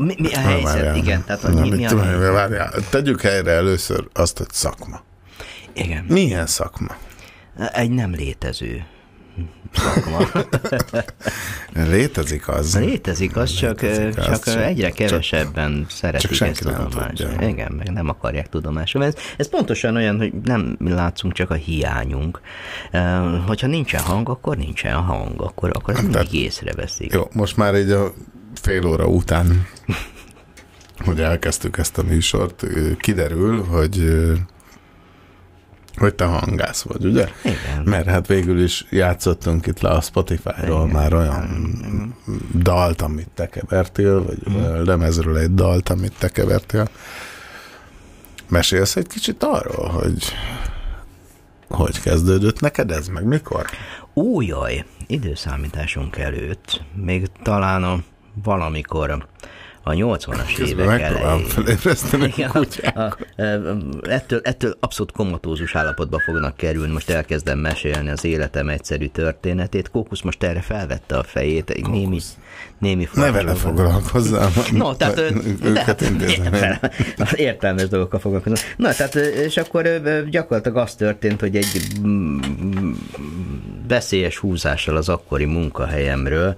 [0.00, 0.62] mi, mi a helyzet?
[0.62, 0.96] Várjál.
[0.96, 2.32] Igen, tehát hogy mi, mi a helyzet?
[2.32, 2.72] várjál.
[2.90, 5.02] Tegyük helyre először azt, hogy szakma.
[5.72, 6.04] Igen.
[6.08, 6.96] Milyen szakma?
[7.72, 8.84] Egy nem létező
[9.72, 10.18] szakma.
[11.90, 12.78] Létezik az.
[12.78, 17.48] Létezik, az csak, Létezik az, csak, csak- egyre csak- kevesebben szeretik senki ezt tudja.
[17.48, 19.04] Igen, meg nem akarják tudomásul.
[19.04, 22.40] Ez, ez pontosan olyan, hogy nem látszunk, csak a hiányunk.
[23.46, 27.12] Hogyha nincsen hang, akkor nincsen hang, akkor, akkor ezt mindig észreveszik.
[27.12, 28.12] Jó, most már így a
[28.60, 29.66] fél óra után,
[31.06, 32.66] hogy elkezdtük ezt a műsort,
[32.98, 34.22] kiderül, hogy
[36.00, 37.28] hogy te hangász vagy, ugye?
[37.44, 37.82] Igen.
[37.84, 40.88] Mert hát végül is játszottunk itt le a Spotify-ról Igen.
[41.00, 41.74] már olyan
[42.54, 44.56] dalt, amit te kevertél, vagy Mhm.
[44.62, 46.88] a lemezről egy dalt, amit te kevertél.
[48.48, 50.24] Mesélsz egy kicsit arról, hogy
[51.68, 53.66] hogy kezdődött neked ez, meg mikor?
[54.14, 58.02] Ó, jaj, időszámításunk előtt, még talán a
[58.42, 59.26] valamikor
[59.82, 61.44] a 80-as Közben évek elején.
[61.46, 62.96] felébreszteni a Igen, kutyát.
[62.96, 66.92] a, a, ettől, ettől abszolút komatózus állapotba fognak kerülni.
[66.92, 69.90] Most elkezdem mesélni az életem egyszerű történetét.
[69.90, 72.18] Kókusz most erre felvette a fejét, egy némi,
[72.78, 74.50] némi Ne vele foglalkozzál.
[74.72, 75.18] No, tehát
[75.64, 76.78] őket intézem.
[77.34, 78.58] értelmes dolgokkal foglalkozom.
[78.76, 82.38] Na, tehát, és akkor gyakorlatilag az történt, hogy egy mm,
[83.90, 86.56] veszélyes húzással az akkori munkahelyemről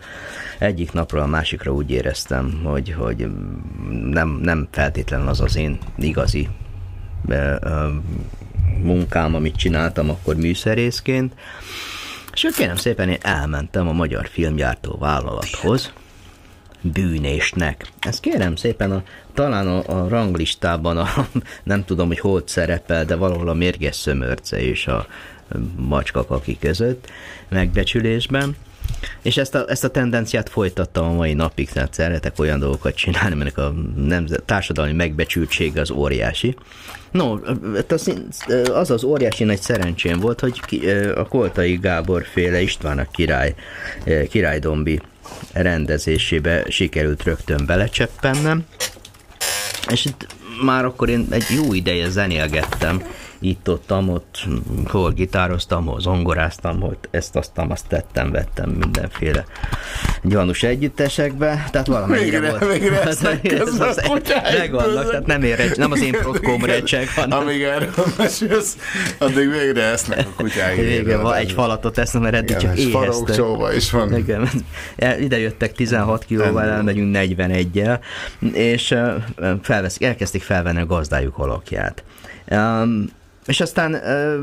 [0.59, 3.27] egyik napról a másikra úgy éreztem, hogy, hogy
[4.11, 6.49] nem, nem feltétlenül az az én igazi
[8.83, 11.35] munkám, amit csináltam akkor műszerészként,
[12.33, 15.93] és kérem szépen én elmentem a Magyar Filmgyártó Vállalathoz,
[16.83, 17.87] bűnésnek.
[18.01, 19.03] Ez kérem szépen, a,
[19.35, 21.09] talán a, a ranglistában, a,
[21.63, 25.07] nem tudom, hogy hol szerepel, de valahol a mérges szömörce és a
[25.77, 27.11] macska kaki között
[27.49, 28.57] megbecsülésben.
[29.23, 33.33] És ezt a, ezt a tendenciát folytattam a mai napig, tehát szeretek olyan dolgokat csinálni,
[33.33, 36.55] aminek a nemzet, társadalmi megbecsültség az óriási.
[37.11, 37.39] No,
[37.75, 40.61] hát az, az óriási nagy szerencsém volt, hogy
[41.15, 43.55] a Koltai Gábor féle István a király,
[44.29, 45.01] királydombi
[45.53, 48.65] rendezésébe sikerült rögtön belecseppennem,
[49.91, 50.27] és itt
[50.65, 53.03] már akkor én egy jó ideje zenélgettem,
[53.43, 54.45] itt ott, ott,
[54.85, 59.45] hol gitároztam, hol zongoráztam, hol ezt, azt, azt tettem, vettem mindenféle
[60.23, 62.73] gyanús együttesekbe, tehát valamennyire Végre- volt.
[62.79, 64.01] végre esznek közben az-
[64.59, 68.77] Megvannak, tehát nem, ér, nem az én protkóm recseg, hanem Amíg erről mesélsz,
[69.19, 70.79] addig végre esznek a kutyáig.
[70.81, 73.01] Végre van egy falatot eszem, mert eddig Igen, csak éheztek.
[73.01, 74.17] farokcsóva is van.
[74.17, 74.49] Igen,
[75.21, 77.99] ide jöttek 16 kilóval, elmegyünk 41-jel,
[78.53, 78.95] és
[79.63, 82.05] felveszik, elkezdték felvenni a gazdájuk alakját.
[82.51, 83.07] Um,
[83.47, 84.39] és aztán ö,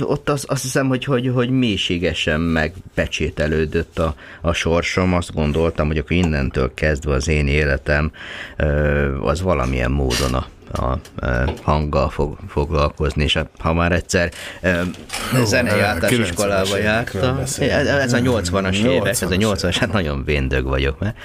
[0.00, 5.14] ott az, azt hiszem, hogy, hogy, hogy mélységesen megpecsételődött a, a sorsom.
[5.14, 8.12] Azt gondoltam, hogy akkor innentől kezdve az én életem
[8.56, 10.46] ö, az valamilyen módon a,
[10.82, 14.32] a, ö, hanggal fog foglalkozni, és ha már egyszer
[14.62, 20.64] általános 90-es iskolába jártam, ez a 80-as évek, ez a 80-as 80-as, hát nagyon véndög
[20.64, 21.16] vagyok, mert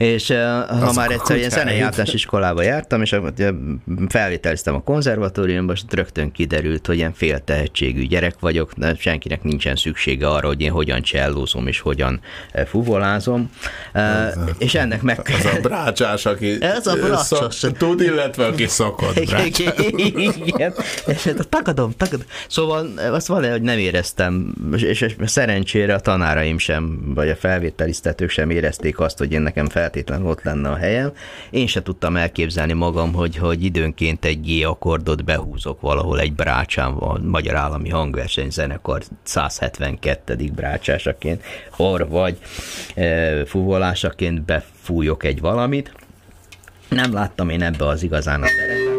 [0.00, 3.16] és ha Azok már egyszer ilyen általános iskolába jártam, és
[4.08, 10.28] felvételiztem a konzervatóriumba, és rögtön kiderült, hogy ilyen féltehetségű gyerek vagyok, de senkinek nincsen szüksége
[10.28, 12.20] arra, hogy én hogyan csellózom és hogyan
[12.66, 13.50] fuvolázom.
[13.94, 14.02] Uh,
[14.58, 15.20] és ennek meg...
[15.38, 17.54] Az a brácsás, aki Ez a brácsás.
[17.54, 19.74] szok- tud, illetve aki szokott brácsás.
[20.44, 20.74] Igen,
[21.06, 22.26] és hát tagadom, tagadom.
[22.48, 28.50] Szóval azt valahogy nem éreztem, és, és szerencsére a tanáraim sem, vagy a felvételiztetők sem
[28.50, 31.12] érezték azt, hogy én nekem feltétlenül ott lenne a helyem.
[31.50, 36.92] Én se tudtam elképzelni magam, hogy, hogy időnként egy G akkordot behúzok valahol egy brácsán,
[36.92, 40.50] a Magyar Állami Hangverseny zenekar 172.
[40.54, 41.44] brácsásaként,
[41.76, 42.38] or vagy
[42.94, 45.92] e, fuvolásaként befújok egy valamit,
[46.88, 48.89] nem láttam én ebbe az igazán a szerepemet.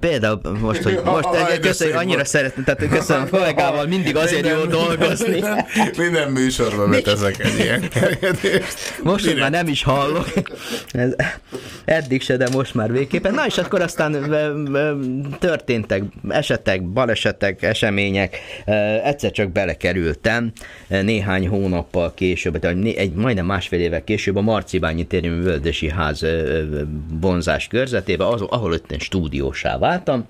[0.00, 2.26] Például most, hogy most egy, köszönjük, annyira volt.
[2.26, 5.24] szeretem, tehát köszönöm a kollégával, mindig azért jó dolgozni.
[5.40, 5.66] Minden,
[5.96, 7.84] minden műsorban beteszek egy ilyen.
[9.02, 10.28] Most hogy már nem is hallok.
[10.88, 11.14] Ez,
[11.84, 13.34] eddig se, de most már végképpen.
[13.34, 14.30] Na és akkor aztán
[15.38, 18.38] történtek esetek, balesetek, események.
[19.04, 20.52] Egyszer csak belekerültem
[20.88, 26.24] néhány hónappal később, né- egy majdnem másfél évvel később a Marcibányi térjű Völdösi ház
[27.20, 30.24] bonzás körzetébe, az, ahol ott egy stúdiós tulajdonossá váltam.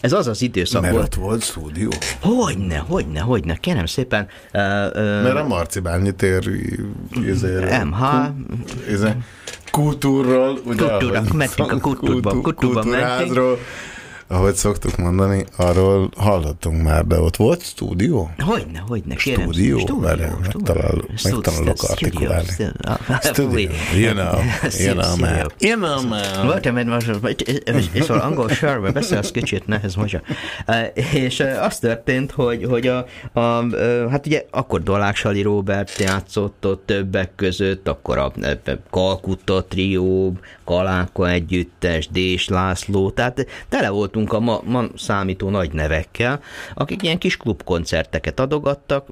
[0.00, 1.06] Ez az az időszak Mert volt.
[1.06, 1.90] ott volt stúdió.
[2.20, 4.28] Hogyne, hogyne, hogyne, kérem szépen.
[4.52, 6.50] Uh, uh, Mert a Marcibányi tér
[7.26, 8.02] izéről, MH.
[8.90, 9.08] izé,
[9.70, 13.58] kultúrról, ugye, Kultúra, mentünk a kultúrba, kultú- kultúrba kultúrházról,
[14.28, 18.30] ahogy szoktuk mondani, arról hallottunk már, de ott volt stúdió?
[18.38, 19.42] Hogyne, hogyne, kérem.
[19.42, 19.98] Stúdió?
[20.00, 22.46] Várjál, megtalál- megtanulok artikulálni.
[23.22, 24.40] Studio, you know,
[24.78, 25.52] you know, man.
[25.58, 26.46] You know, man.
[26.46, 27.10] Voltam egy most,
[28.02, 30.20] szóval angol sörbe beszélsz kicsit, nehez most.
[31.12, 33.64] És az történt, hogy, hogy a, a,
[34.10, 38.32] hát ugye akkor Dolák Sali Robert játszott ott többek között, akkor a
[38.90, 40.32] Kalkutta trió,
[40.64, 46.40] Kaláka együttes, Dés László, tehát tele voltunk a ma, ma számító nagy nevekkel,
[46.74, 49.06] akik ilyen kis klubkoncerteket adogattak,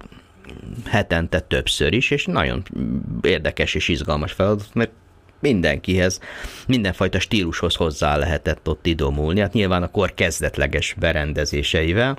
[0.86, 2.62] hetente többször is, és nagyon
[3.22, 4.90] érdekes és izgalmas feladat, mert
[5.40, 6.20] mindenkihez,
[6.66, 12.18] mindenfajta stílushoz hozzá lehetett ott idomulni, hát nyilván a kor kezdetleges berendezéseivel,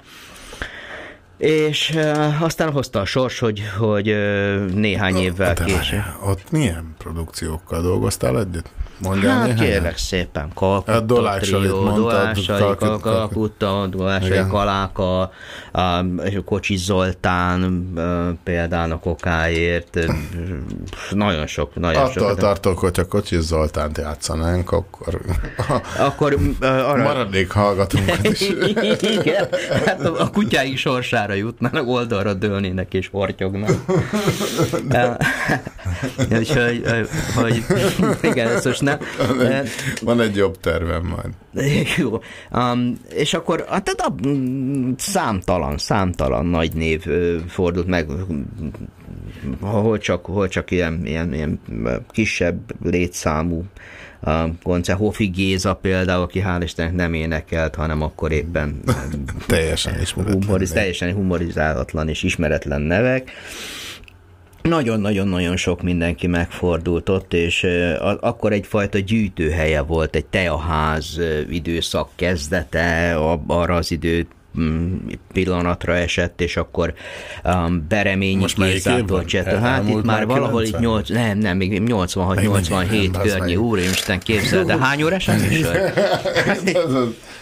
[1.37, 6.01] és uh, aztán hozta a sors, hogy, hogy uh, néhány évvel De később.
[6.25, 8.69] ott milyen produkciókkal dolgoztál együtt?
[8.97, 12.07] Mondjál Hát kérlek szépen, Kalkutta A Dolák Salit trió,
[12.75, 13.89] Kal- Kalkutta,
[14.21, 14.47] Igen.
[14.47, 15.19] Kaláka,
[15.71, 16.03] a
[16.45, 17.93] Kocsis Zoltán
[18.43, 19.99] például a kokáért,
[21.11, 22.39] nagyon sok, nagyon Attól sok.
[22.39, 25.21] tartok, hogyha Kocsis Zoltánt játszanánk, akkor
[25.97, 27.03] Akkor arra...
[27.03, 28.41] maradék hallgatónkat is.
[29.19, 29.47] Igen,
[29.85, 33.69] hát a, a kutyáik sorsára jutnának, oldalra dőlnének és hortyognak.
[36.37, 37.01] Úgyhogy, ö,
[37.35, 37.63] hogy,
[38.21, 38.81] igen, ez most
[39.37, 39.65] nem.
[40.01, 41.33] Van egy jobb tervem majd.
[41.97, 42.19] Jó.
[42.51, 47.05] Um, és akkor hát, a, mm, számtalan, számtalan nagy név
[47.47, 48.07] fordult meg,
[49.61, 51.59] hol csak, hol csak ilyen, ilyen, ilyen
[52.11, 53.63] kisebb létszámú
[54.63, 54.97] koncert.
[54.97, 58.79] Hofi Géza például, aki hál' Istennek nem énekelt, hanem akkor éppen
[59.47, 63.31] Teljesen humoriz, teljesen humorizálatlan és ismeretlen nevek.
[64.63, 67.67] Nagyon-nagyon-nagyon sok mindenki megfordult ott, és
[68.19, 73.15] akkor egyfajta gyűjtőhelye volt, egy teaház időszak kezdete,
[73.47, 74.42] arra az idő mm,
[75.31, 76.93] pillanatra esett, és akkor
[77.43, 79.25] um, Bereményi Most Gézától?
[79.25, 79.55] Csető.
[79.55, 80.91] Hát itt már valahol itt 90?
[80.91, 83.59] 8, nem, nem, még 86-87 nem, az környé, melyik?
[83.59, 85.93] úristen, képzeld, de hány órás a műsor?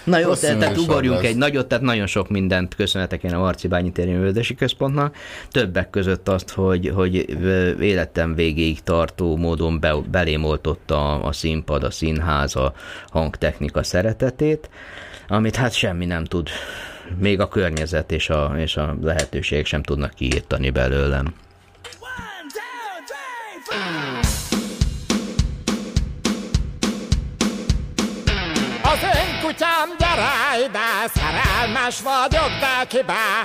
[0.03, 3.91] Na jó, tehát, tehát ugorjunk egy nagyot, tehát nagyon sok mindent köszönhetek én a Marcibányi
[3.91, 5.15] téri művelési központnak.
[5.49, 7.37] Többek között azt, hogy, hogy
[7.79, 12.73] életem végéig tartó módon be, belém oltott a, a színpad, a színház, a
[13.09, 14.69] hangtechnika szeretetét,
[15.27, 16.49] amit hát semmi nem tud.
[17.19, 21.33] Még a környezet és a, és a lehetőségek sem tudnak kiírtani belőlem.
[28.83, 33.43] Az én kutyám gyere ide, szerelmes vagyok, de kibe?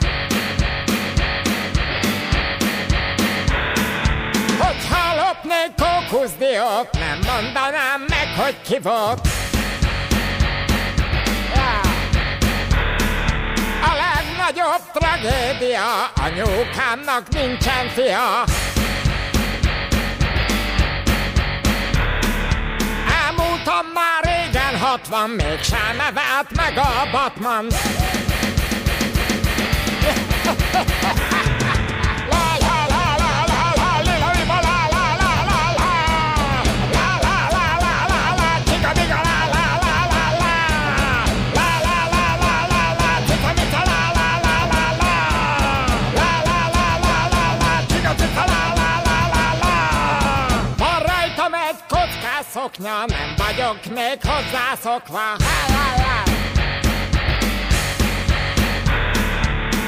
[4.59, 9.46] Hogyha lopnék kókuszdiót, nem mondanám meg, hogy ki volt.
[14.47, 18.45] Legnagyobb tragédia, anyukámnak nincsen fia.
[23.25, 27.67] Elmúltam már régen hatvan, mégsem nevelt meg a Batman.
[52.57, 55.37] szoknya, nem vagyok még hozzászokva.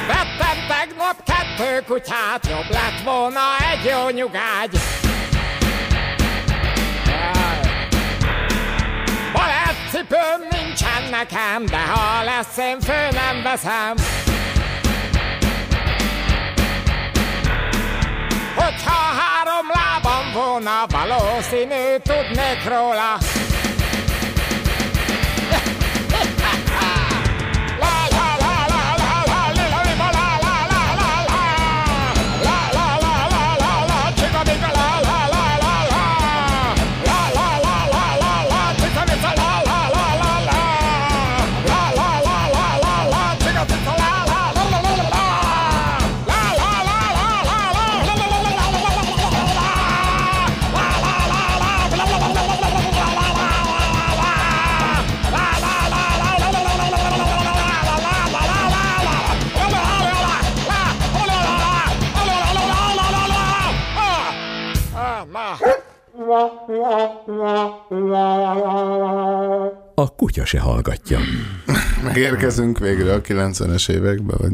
[0.06, 3.40] Vettem tegnap kettő kutyát, jobb lett volna
[3.72, 4.78] egy jó nyugágy.
[9.32, 13.94] Balettcipőm nincsen nekem, de ha lesz, én fő nem veszem.
[18.54, 19.36] Hogyha
[20.38, 21.68] Θέλω να βάλω στην
[22.02, 23.37] τούτ νεκρόλα
[70.28, 71.18] kutya se hallgatja.
[72.04, 74.52] Megérkezünk végre a 90-es évekbe, vagy,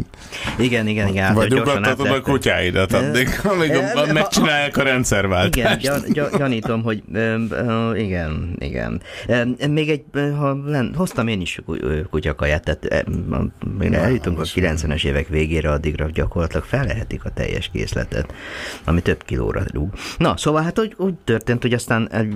[0.59, 1.25] Igen, igen, igen.
[1.25, 5.81] hát, vagy ugattatod a kutyáidat addig, amíg Eh, megcsinálják a Igen, rendszerváltást.
[5.81, 9.03] gyan, gyan, gyanítom, hogy ö, ö, igen, igen.
[9.68, 10.03] Még egy,
[10.37, 11.61] ha len, hoztam én is
[12.11, 13.07] kutyakaját, tehát
[13.79, 18.35] mire eljutunk a 90-es évek végére, addigra gyakorlatilag fellehetik a teljes készletet,
[18.85, 19.93] ami több kilóra rúg.
[20.18, 22.35] Na, szóval hát úgy, úgy történt, hogy aztán egy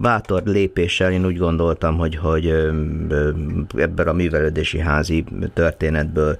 [0.00, 2.47] bátor lépéssel én úgy gondoltam, hogy, hogy
[3.76, 5.24] ebből a művelődési házi
[5.54, 6.38] történetből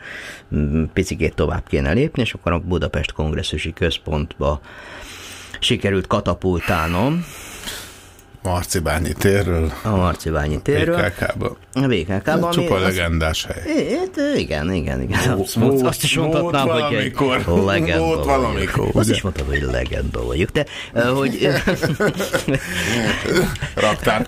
[0.93, 4.61] picikét tovább kéne lépni, és akkor a Budapest Kongresszusi Központba
[5.61, 7.25] sikerült katapultálnom
[8.49, 10.97] Marcibányi térről, a Marciványi térről.
[10.97, 11.57] BKK-ba.
[11.75, 12.51] A BKK-ban.
[12.51, 13.63] Csupa legendás hely.
[14.37, 15.39] Igen, igen, igen.
[15.39, 17.65] Azt, Volt- azt is mondhatnám, hogy egy valamikor.
[17.75, 18.41] legenda Volt vagyok.
[18.41, 19.15] valamikor, Azt ugye?
[19.15, 20.51] is mondtad, hogy legenda vagyok.
[20.51, 20.67] De
[21.07, 21.49] hogy...
[23.75, 24.27] Raktár,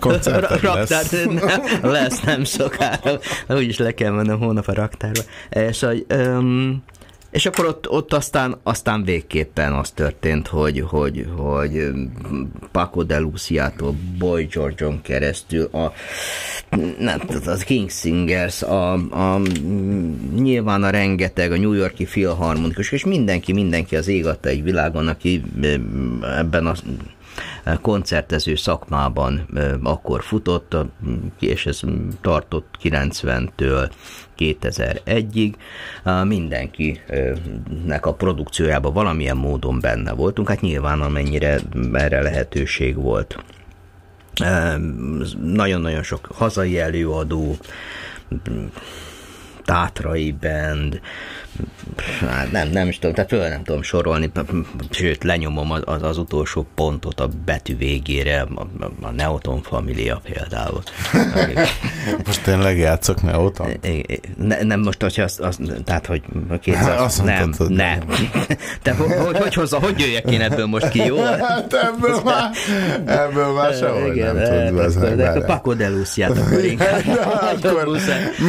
[0.61, 1.11] lesz.
[1.45, 3.19] nem, lesz nem sokára.
[3.47, 5.21] Úgyis le kell mennem hónap a raktárba.
[5.49, 6.83] És, hogy, um,
[7.31, 11.87] és akkor ott, ott aztán, aztán végképpen az történt, hogy, hogy, hogy
[12.71, 15.93] Paco de Luciától Boy George-on keresztül a,
[16.99, 19.41] nem, az King Singers, a, a,
[20.35, 25.43] nyilván a rengeteg, a New Yorki Philharmonikus, és mindenki, mindenki az ég egy világon, aki
[26.21, 26.75] ebben a
[27.81, 29.47] koncertező szakmában
[29.83, 30.89] akkor futott, a-
[31.39, 31.79] és ez
[32.21, 33.89] tartott 90-től
[34.41, 35.53] 2001-ig.
[36.03, 41.59] Á, Mindenkinek a produkciójában valamilyen módon benne voltunk, hát nyilván amennyire
[41.93, 43.43] erre lehetőség volt.
[45.41, 47.55] Nagyon-nagyon sok hazai előadó,
[49.63, 51.01] tátrai band,
[52.29, 54.31] hát nem, nem is tudom, tehát föl nem tudom sorolni,
[54.89, 60.21] sőt, lenyomom az, az, az utolsó pontot a betű végére, a, a- a Neoton Familia
[60.23, 60.81] például.
[62.25, 63.69] Most tényleg játszok Neoton?
[64.37, 67.99] Ne, nem most, hogyha azt, azt tehát, hogy a 200, Hát azt nem, mondtad, nem.
[68.83, 71.17] Te hogy, hogy, hogy, hozza, hogy jöjjek én ebből most ki, jó?
[71.41, 72.49] Hát ebből már,
[73.05, 75.29] ebből már sehogy Igen, nem hát tudsz akkor- de vele.
[75.29, 77.03] akkor Paco de Luciát akkor inkább.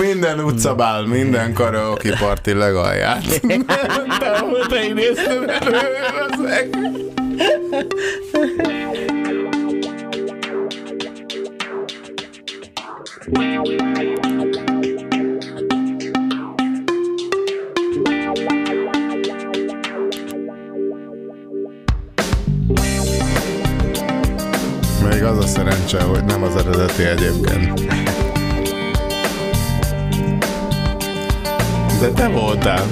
[0.03, 2.91] Minden utcabál, minden karaoke parti legalját.
[4.19, 5.79] Te, ahol te idézted elő,
[6.39, 6.77] meg.
[25.11, 28.32] Még az a szerencse, hogy nem az eredeti egyébként.
[32.03, 32.83] De te voltál.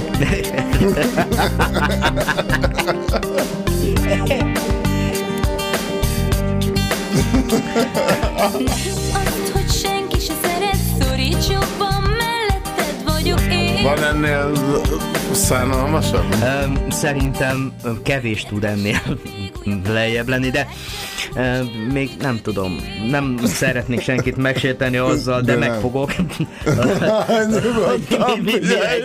[9.13, 13.83] Azt, hogy senki se szeret, szoríts jobban, melletted vagyok én.
[13.83, 14.53] Van ennél
[15.33, 16.35] szánalmasabb?
[16.89, 19.01] Szerintem kevés tud ennél
[19.89, 20.67] lejjebb lenni, de
[21.37, 22.77] öm, még nem tudom,
[23.11, 25.59] nem szeretnék senkit megsérteni azzal, de, De
[28.43, 29.01] mi- figyelj!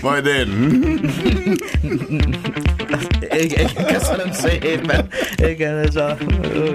[0.00, 0.48] Majd én.
[3.38, 5.06] Igen, köszönöm szépen.
[5.36, 6.16] Igen, ez a,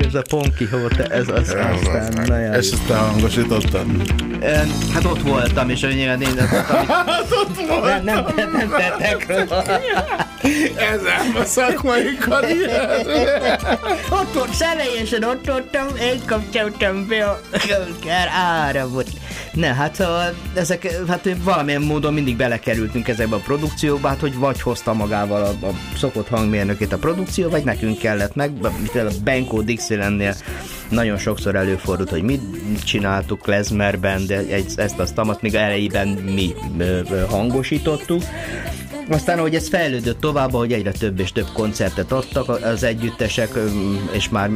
[0.08, 3.86] ez a Ponki Hote, ez az aztán nagyon És ezt te hangosítottad?
[4.42, 6.38] Öm, Hát ott voltam, és nyilván én
[6.88, 9.64] Hát ott nem, nem, nem, nem tettek róla.
[10.92, 13.06] Ez ám a szakmai karrier.
[14.10, 17.40] Ott volt, személyesen ott voltam, én kapcsoltam be a
[18.02, 19.08] kör áramot.
[19.54, 24.62] Ne, hát szóval ezek, hát valamilyen módon mindig belekerültünk ezekbe a produkcióba, hát hogy vagy
[24.62, 29.62] hozta magával a, a szokott hangmérnökét a produkció, vagy nekünk kellett meg, mint a Benko
[29.62, 30.36] Dixielandnél
[30.90, 32.42] nagyon sokszor előfordult, hogy mit
[32.84, 38.24] csináltuk Klezmerben, de egy, ezt azt azt még elejében mi ö, ö, hangosítottuk.
[39.10, 43.50] Aztán, ahogy ez fejlődött tovább, hogy egyre több és több koncertet adtak az együttesek,
[44.12, 44.50] és már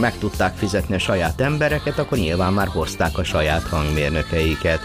[0.00, 4.80] meg tudták fizetni a saját embereket, akkor nyilván már hozták a saját hangmérnökeiket.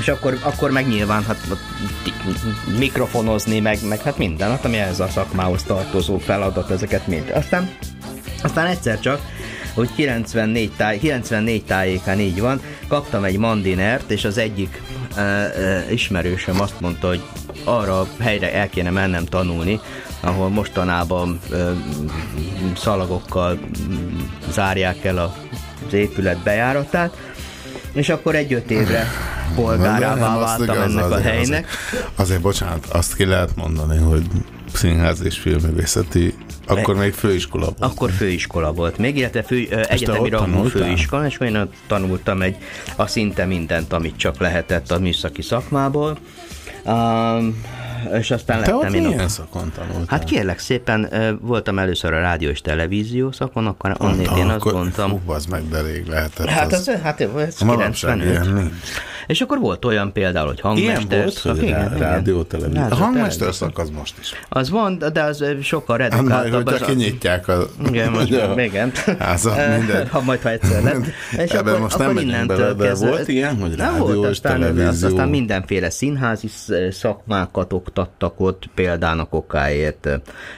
[0.00, 1.46] És akkor, akkor meg nyilván hát
[2.78, 7.30] mikrofonozni, meg, meg hát minden, hát ami ez a szakmához tartozó feladat, ezeket mind.
[7.34, 7.70] Aztán,
[8.42, 9.20] aztán egyszer csak
[9.74, 14.82] hogy 94, táj, 94 tájékán így van, kaptam egy mandinert, és az egyik
[15.16, 17.22] e, e, ismerősöm azt mondta, hogy
[17.64, 19.80] arra a helyre el kéne mennem tanulni,
[20.20, 21.56] ahol mostanában e,
[22.76, 23.58] szalagokkal
[24.52, 25.34] zárják el a-
[25.86, 27.16] az épület bejáratát,
[27.92, 29.06] és akkor egy öt évre
[29.54, 31.66] polgárává váltam igaz, ennek a helynek.
[31.66, 34.26] Azért, azért bocsánat, azt ki lehet mondani, hogy
[34.74, 36.34] színház és filmművészeti
[36.66, 37.92] Akkor még főiskola volt.
[37.92, 42.56] Akkor főiskola volt még, illetve fő, ö, egyetemi rangú főiskola, és én tanultam egy,
[42.96, 46.18] a szinte mindent, amit csak lehetett a műszaki szakmából.
[46.86, 47.62] Um,
[48.12, 49.28] és aztán Te ott lettem én milyen a...
[49.28, 50.04] szakon tanultál?
[50.06, 51.08] Hát kérlek szépen,
[51.40, 55.68] voltam először a rádió és televízió szakon, akkor onnét én azt gondoltam, Hú, az meg,
[55.68, 56.48] de rég lehetett.
[56.48, 58.72] Hát az, hát ez Manapság 95.
[59.26, 59.30] ilyen.
[59.36, 61.18] És akkor volt olyan például, hogy Ilyen hangmester.
[61.22, 62.82] volt, szak- hogy rá- rádió, televízió.
[62.82, 63.66] A hangmester televízió.
[63.66, 64.32] szak az most is.
[64.48, 66.66] Az van, de az sokkal redukáltabb.
[66.66, 67.66] az a- kinyitják a...
[67.86, 68.54] Igen, most Ja.
[68.56, 68.92] igen.
[69.18, 70.08] Házat, mindegy.
[70.08, 70.96] Ha majd, ha egyszer lesz.
[71.36, 73.78] És Ebben akkor, most akkor nem megyünk innentől bele, de kezdve- volt ilyen, hogy Nem
[73.92, 75.08] rádió volt, és aztán, televízió?
[75.08, 80.08] aztán mindenféle színházi sz- szakmákat oktattak ott, példának okáért.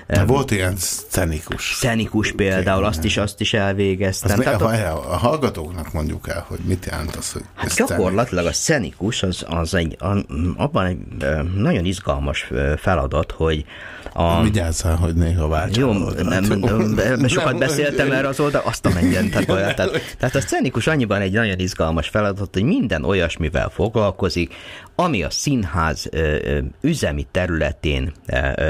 [0.07, 1.75] De volt ilyen szcenikus.
[1.75, 4.31] Szenikus például, azt is, azt is elvégeztem.
[4.31, 7.75] Az mi, Tehát a, a- a hallgatóknak mondjuk el, hogy mit jelent az, hogy Hát
[7.75, 10.17] gyakorlatilag a szenikus az, az egy, a,
[10.57, 10.99] abban egy
[11.55, 13.65] nagyon izgalmas feladat, hogy
[14.13, 14.43] a...
[14.43, 15.85] Vigyázzál, hogy néha váltsál.
[15.85, 16.59] Jó, nem, nem,
[16.95, 19.31] nem, sokat Nem, beszéltem erre az oldal, azt a menjen.
[19.31, 24.55] Tehát, olyan, tehát, tehát a szcenikus annyiban egy nagyon izgalmas feladat, hogy minden olyasmivel foglalkozik,
[24.95, 26.09] ami a színház
[26.81, 28.13] üzemi területén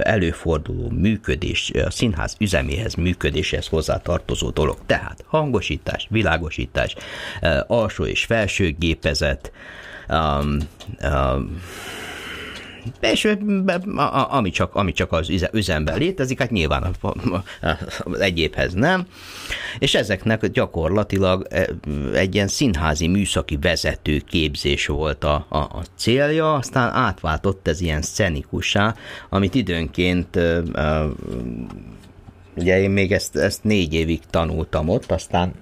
[0.02, 4.76] előforduló működés, a színház üzeméhez, működéshez hozzátartozó dolog.
[4.86, 6.94] Tehát hangosítás, világosítás,
[7.66, 9.52] alsó és felső gépezet,
[10.08, 10.58] um,
[11.02, 11.60] um,
[13.00, 13.36] és
[14.28, 16.96] ami csak, ami csak az üze- üzemben létezik, hát nyilván
[18.18, 19.06] egyébhez nem.
[19.78, 21.68] És ezeknek gyakorlatilag e,
[22.14, 28.02] egy ilyen színházi műszaki vezető képzés volt a, a, a célja, aztán átváltott ez ilyen
[28.02, 28.94] szenikussá,
[29.28, 30.38] amit időnként
[32.56, 35.52] ugye én még ezt, ezt négy évig tanultam ott, aztán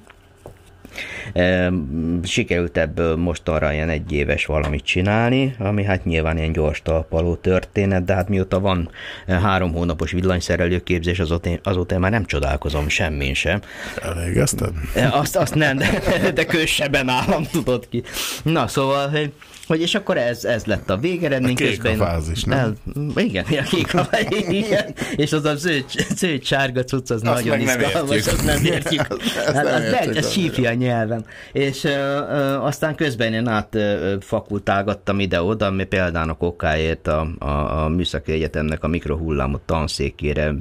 [2.23, 7.35] Sikerült ebből most arra ilyen egy éves valamit csinálni, ami hát nyilván ilyen gyors talpaló
[7.35, 8.91] történet, de hát mióta van
[9.27, 13.61] eh, három hónapos villanyszerelő képzés, azóta én, azóta én már nem csodálkozom semmin sem.
[14.03, 14.73] Elvégezted?
[14.95, 18.03] Eh, Azt, azt nem, de, de kősebben állam tudod ki.
[18.43, 19.33] Na, szóval, hogy,
[19.67, 21.53] hogy és akkor ez, ez lett a végeredmény.
[21.53, 22.59] A kék közben a fázis, nem?
[22.59, 22.75] El,
[23.17, 24.09] igen, a kék a
[24.49, 25.85] igen, és az a zöld,
[26.15, 29.07] zöld sárga cucc, az Azt nagyon izgalmas, azt nem értjük.
[29.45, 31.25] Hát, nem az értjük, de, ez az sípja a nyelven.
[31.53, 37.27] És ö, ö, aztán közben én át ö, ö, fakultálgattam ide-oda, ami példának okáért a,
[37.39, 40.53] a, a Műszaki Egyetemnek a mikrohullámú tanszékére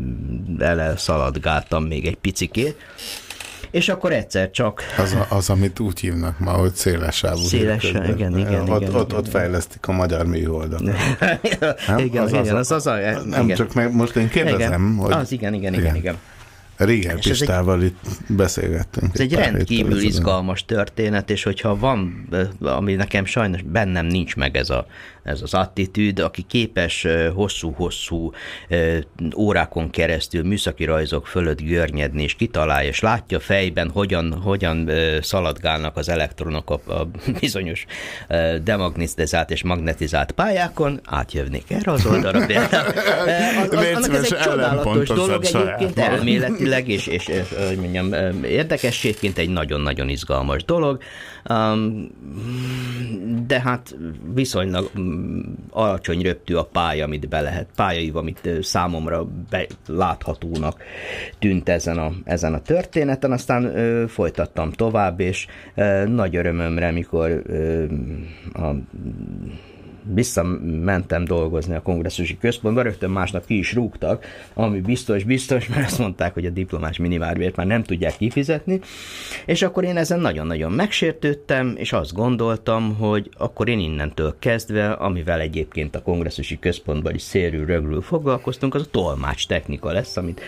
[0.59, 2.75] ele szaladgáltam még egy picikét.
[3.71, 7.37] És akkor egyszer csak Az, a, az, amit úgy hívnak ma, hogy szélesávú.
[7.37, 8.15] Széles, hírközben.
[8.17, 9.19] igen, igen, ott, igen, ott, igen.
[9.19, 10.81] ott fejlesztik a magyar műholdat.
[10.89, 10.95] Nem?
[11.99, 12.95] igen, Az igen, az az az, a,
[13.25, 13.55] Nem, igen.
[13.55, 14.95] csak meg most én kérdezem, igen.
[14.95, 15.11] hogy...
[15.13, 16.15] Az igen, igen, igen, igen.
[16.85, 19.13] Régen És ez egy- Pistával itt beszélgettünk.
[19.13, 24.57] Ez egy rendkívül izgalmas történet, és hogyha van, ö, ami nekem sajnos bennem nincs meg
[24.57, 24.85] ez, a,
[25.23, 28.31] ez az attitűd, aki képes hosszú-hosszú
[29.37, 34.89] órákon keresztül műszaki rajzok fölött görnyedni, és kitalálja, és látja fejben, hogyan, hogyan
[35.21, 37.07] szaladgálnak az elektronok a, a
[37.39, 37.85] bizonyos
[38.63, 42.87] demagnetizált és magnetizált pályákon, átjövnék erre az oldalra például.
[42.87, 48.13] Az- az- Annak ez egy csodálatos dolog egyébként elméletileg, és, és, és hogy mondjam,
[48.43, 51.01] érdekességként egy nagyon-nagyon izgalmas dolog,
[53.47, 53.95] de hát
[54.33, 55.39] viszonylag mm,
[55.69, 60.83] alacsony röptű a pálya, amit be lehet, pályaiv, amit számomra be, láthatónak
[61.39, 67.41] tűnt ezen a, ezen a történeten, aztán ö, folytattam tovább, és ö, nagy örömömre, mikor
[67.45, 67.85] ö,
[68.53, 68.75] a
[70.13, 75.99] visszamentem dolgozni a kongresszusi központba, rögtön másnap ki is rúgtak, ami biztos, biztos, mert azt
[75.99, 78.79] mondták, hogy a diplomás minimálbért már nem tudják kifizetni,
[79.45, 85.39] és akkor én ezen nagyon-nagyon megsértődtem, és azt gondoltam, hogy akkor én innentől kezdve, amivel
[85.39, 90.41] egyébként a kongresszusi központban is szélről rögről foglalkoztunk, az a tolmács technika lesz, amit,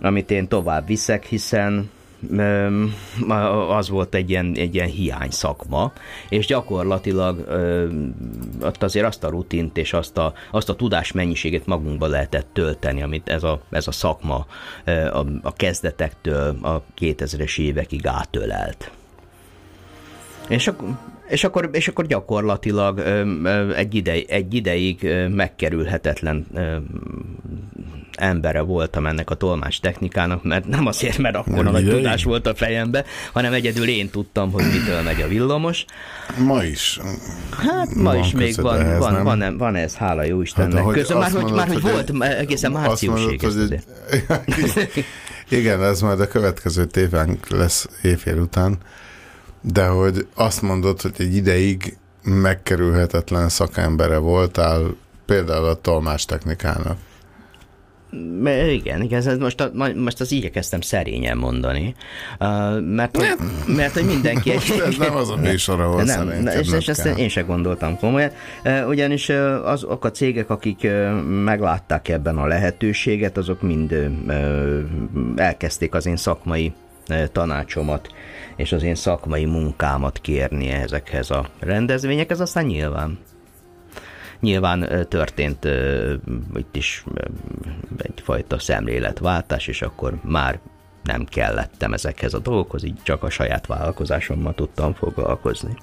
[0.00, 1.90] amit én tovább viszek, hiszen
[3.68, 5.92] az volt egy ilyen, egy ilyen hiány szakma,
[6.28, 7.38] és gyakorlatilag
[8.62, 13.02] ott azért azt a rutint és azt a, azt a tudás mennyiséget magunkba lehetett tölteni,
[13.02, 14.46] amit ez a, ez a szakma
[14.86, 18.90] a, a kezdetektől a 2000-es évekig átölelt.
[20.48, 20.88] És akkor,
[21.32, 22.98] és akkor, és akkor gyakorlatilag
[23.76, 26.46] egy, ide, egy ideig megkerülhetetlen
[28.16, 32.54] embere voltam ennek a tolmács technikának, mert nem azért, mert akkor nagy tudás volt a
[32.54, 35.84] fejembe, hanem egyedül én tudtam, hogy mitől megy a villamos.
[36.38, 37.00] Ma is.
[37.50, 39.24] Hát ma is még van, ehhez, van, nem?
[39.24, 40.78] van, van ez, hála jó Istennek.
[40.78, 43.42] ahogy Közben már, hogy, már, hogy, hogy volt egy- egészen márciusig.
[43.42, 43.86] mondod, azért.
[45.48, 48.78] Igen, ez majd a következő tévánk lesz éjfél után,
[49.62, 54.96] de hogy azt mondod, hogy egy ideig megkerülhetetlen szakembere voltál
[55.26, 56.96] például a tolmás technikának.
[58.68, 61.94] Igen, igen, ez most, a, most az igyekeztem szerényen mondani,
[62.80, 63.34] mert, hogy,
[63.66, 64.52] mert hogy mindenki...
[64.54, 67.98] Most ez nem az a műsor, ahol nem, szerénykedned és, és ezt én sem gondoltam
[67.98, 68.30] komolyan,
[68.88, 69.28] ugyanis
[69.64, 70.86] azok a cégek, akik
[71.44, 74.10] meglátták ebben a lehetőséget, azok mind
[75.36, 76.72] elkezdték az én szakmai
[77.32, 78.08] tanácsomat
[78.62, 83.18] és az én szakmai munkámat kérni ezekhez a rendezvényekhez, aztán nyilván
[84.40, 85.64] Nyilván történt
[86.54, 87.04] itt is
[87.96, 90.60] egyfajta szemléletváltás, és akkor már
[91.02, 95.76] nem kellettem ezekhez a dolgokhoz, így csak a saját vállalkozásommal tudtam foglalkozni.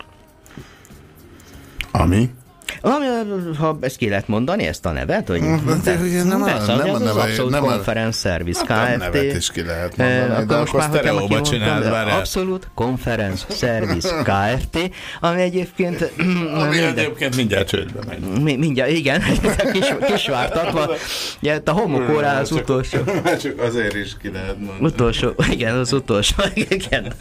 [1.91, 2.30] Ami?
[2.82, 3.05] Ami,
[3.57, 5.39] ha ezt ki lehet mondani, ezt a nevet, hogy
[5.84, 8.97] De ugye nem Persze, nem az az neve- Abszolút nem Conference Service Hát Kft.
[8.99, 11.89] nevet is ki lehet Eh, mondani, de akkor most akkor már, hogyha sztereóba csináld, de
[11.89, 12.17] várjál.
[12.17, 14.89] Abszolút Conference Service Kft.
[15.20, 16.01] Ami egyébként...
[16.53, 18.41] Ami minden- egyébként mindjárt csődbe megy.
[18.41, 19.22] Mi, mindjárt, igen,
[19.74, 20.89] kis, kisvártatva.
[21.41, 22.97] Ugye, a homokórá az utolsó.
[23.43, 24.80] Csak azért is ki lehet mondani.
[24.86, 26.36] Utolsó, igen, az utolsó,
[26.70, 27.13] igen.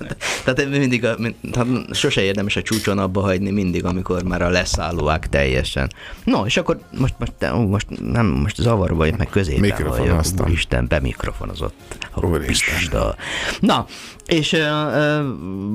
[0.45, 4.49] Tehát mindig, a, mind, hát sose érdemes a csúcson abba hagyni, mindig, amikor már a
[4.49, 5.91] leszállóák teljesen.
[6.25, 7.33] No, és akkor most, most,
[7.69, 10.47] most nem, most zavarba vagyok, meg középen Mikrofonoztam.
[10.47, 11.75] Úristen, bemikrofonozott.
[12.15, 13.15] Úristen.
[13.61, 13.87] Na,
[14.27, 15.23] és ö, ö,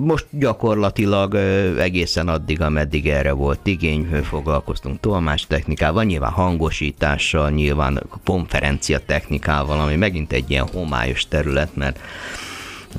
[0.05, 8.03] most gyakorlatilag ö, egészen addig, ameddig erre volt igény, foglalkoztunk tolmás technikával, nyilván hangosítással, nyilván
[8.25, 11.99] konferencia technikával, ami megint egy ilyen homályos terület, mert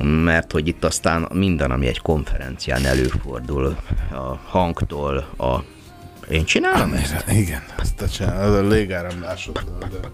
[0.03, 3.77] mert hogy itt aztán minden, ami egy konferencián előfordul,
[4.11, 5.63] a hangtól, a
[6.31, 7.25] én csinálom ezt?
[7.31, 9.65] Igen, ezt te csinálod, az a légáramlásod.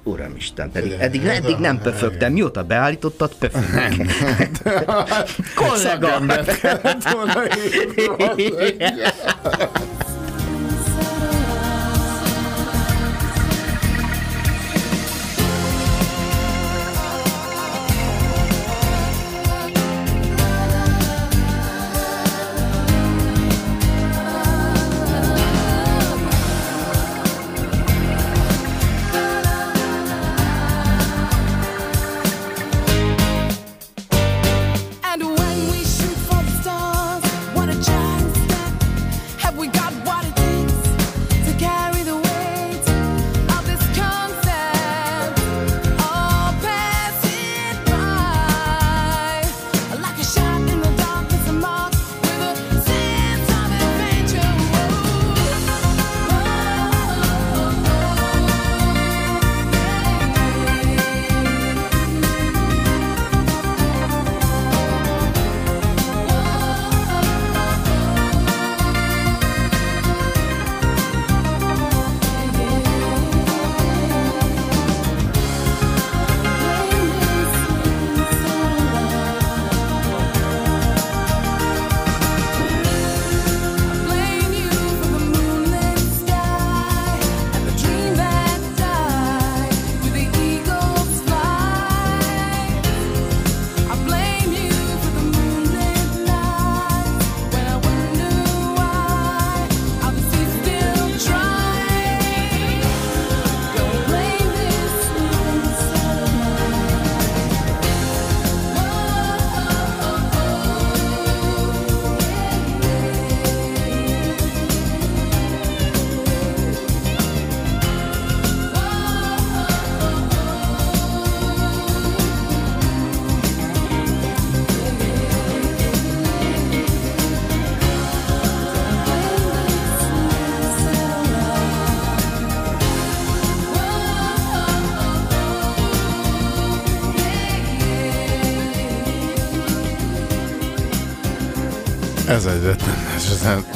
[0.02, 4.06] Uramisten, pedig eddig, eddig nem pöfögtem, mióta beállítottad, pöfögök.
[5.54, 6.08] Kollega!
[6.08, 7.34] Szakembert kellett volna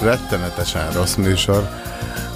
[0.05, 1.69] rettenetesen, rossz műsor,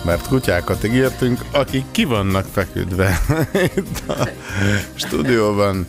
[0.05, 3.19] mert kutyákat ígértünk, akik ki vannak feküdve
[3.77, 4.29] itt a
[4.95, 5.87] stúdióban,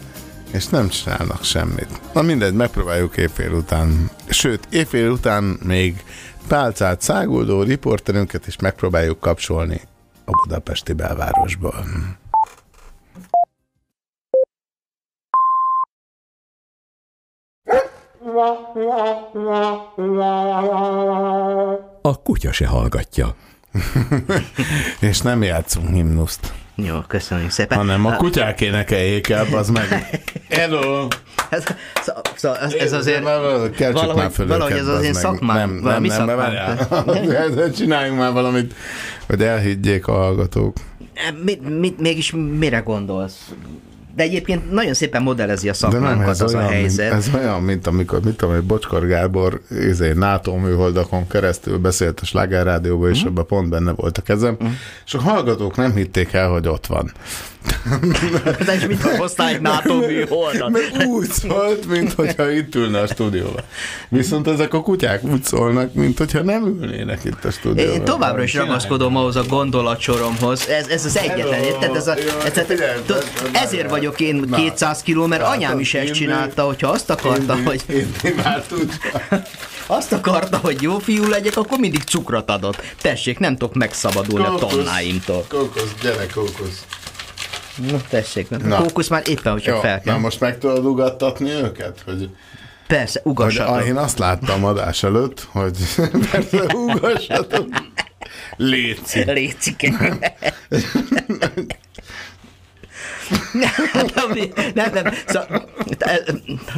[0.52, 2.14] és nem csinálnak semmit.
[2.14, 4.10] Na mindegy, megpróbáljuk éjfél után.
[4.30, 6.04] Sőt, éjfél után még
[6.48, 9.82] pálcát száguldó riporterünket is megpróbáljuk kapcsolni
[10.26, 11.84] a budapesti belvárosból.
[22.10, 23.36] A kutya se hallgatja.
[25.10, 26.54] és nem játszunk himnuszt.
[26.76, 27.78] Jó, köszönjük szépen.
[27.78, 30.20] Hanem a kutyák énekeljék el, az meg.
[30.50, 31.08] Hello!
[31.50, 31.64] Ez,
[32.02, 33.24] szó- szó- ez, ez azért
[33.76, 35.70] Keltsük valahogy, már föl valahogy ez az én szakmám.
[35.70, 36.88] Nem, nem, nem, várjál.
[37.56, 38.74] De Csináljunk már valamit,
[39.28, 40.78] hogy elhiggyék a hallgatók.
[41.44, 43.52] mit, mit, mégis mire gondolsz?
[44.16, 47.12] De egyébként nagyon szépen modellezi a szakmánkat ez az a olyan, helyzet.
[47.12, 52.20] Mint, ez olyan, mint amikor, mit tudom, hogy Bocskor Gábor izé, NATO műholdakon keresztül beszélt
[52.20, 54.58] a Sláger Rádióban, és abban pont benne volt a kezem,
[55.06, 57.12] és a hallgatók nem hitték el, hogy ott van.
[58.66, 60.70] De és mit hoztál egy NATO műholdat?
[60.70, 63.64] Mert úgy szólt, mint hogyha itt ülne a stúdióban.
[64.10, 67.94] Viszont ezek a kutyák úgy szólnak, mint hogyha nem ülnének itt a stúdióban.
[67.94, 70.68] Én továbbra is ragaszkodom ahhoz a gondolatsoromhoz.
[70.70, 71.96] Ez, ez az egyetlen, érted?
[71.96, 73.16] Ez a, ez a,
[73.52, 77.84] ezért vagyok én 200 kiló, mert anyám is ezt csinálta, hogyha azt akarta, hogy
[79.88, 82.82] azt akarta, hogy jó fiú legyek, akkor mindig cukrot adott.
[83.02, 84.74] Tessék, nem tudok megszabadulni a Kókusz.
[84.74, 85.46] tonnáimtól.
[85.50, 86.86] Kókusz, gyere kókusz.
[87.92, 88.68] Na, tessék, nem.
[88.68, 88.78] Na.
[88.78, 90.18] A kókusz már éppen, hogyha Jó, fel na kell.
[90.18, 92.02] most meg tudod ugattatni őket?
[92.06, 92.30] Hogy,
[92.88, 93.86] Persze, ugassatok.
[93.86, 95.78] én azt láttam adás előtt, hogy
[96.32, 97.68] persze ugassatok.
[98.58, 99.24] Léci.
[99.32, 99.90] Lécike.
[103.54, 103.72] nem,
[104.74, 105.70] nem, nem, szóval,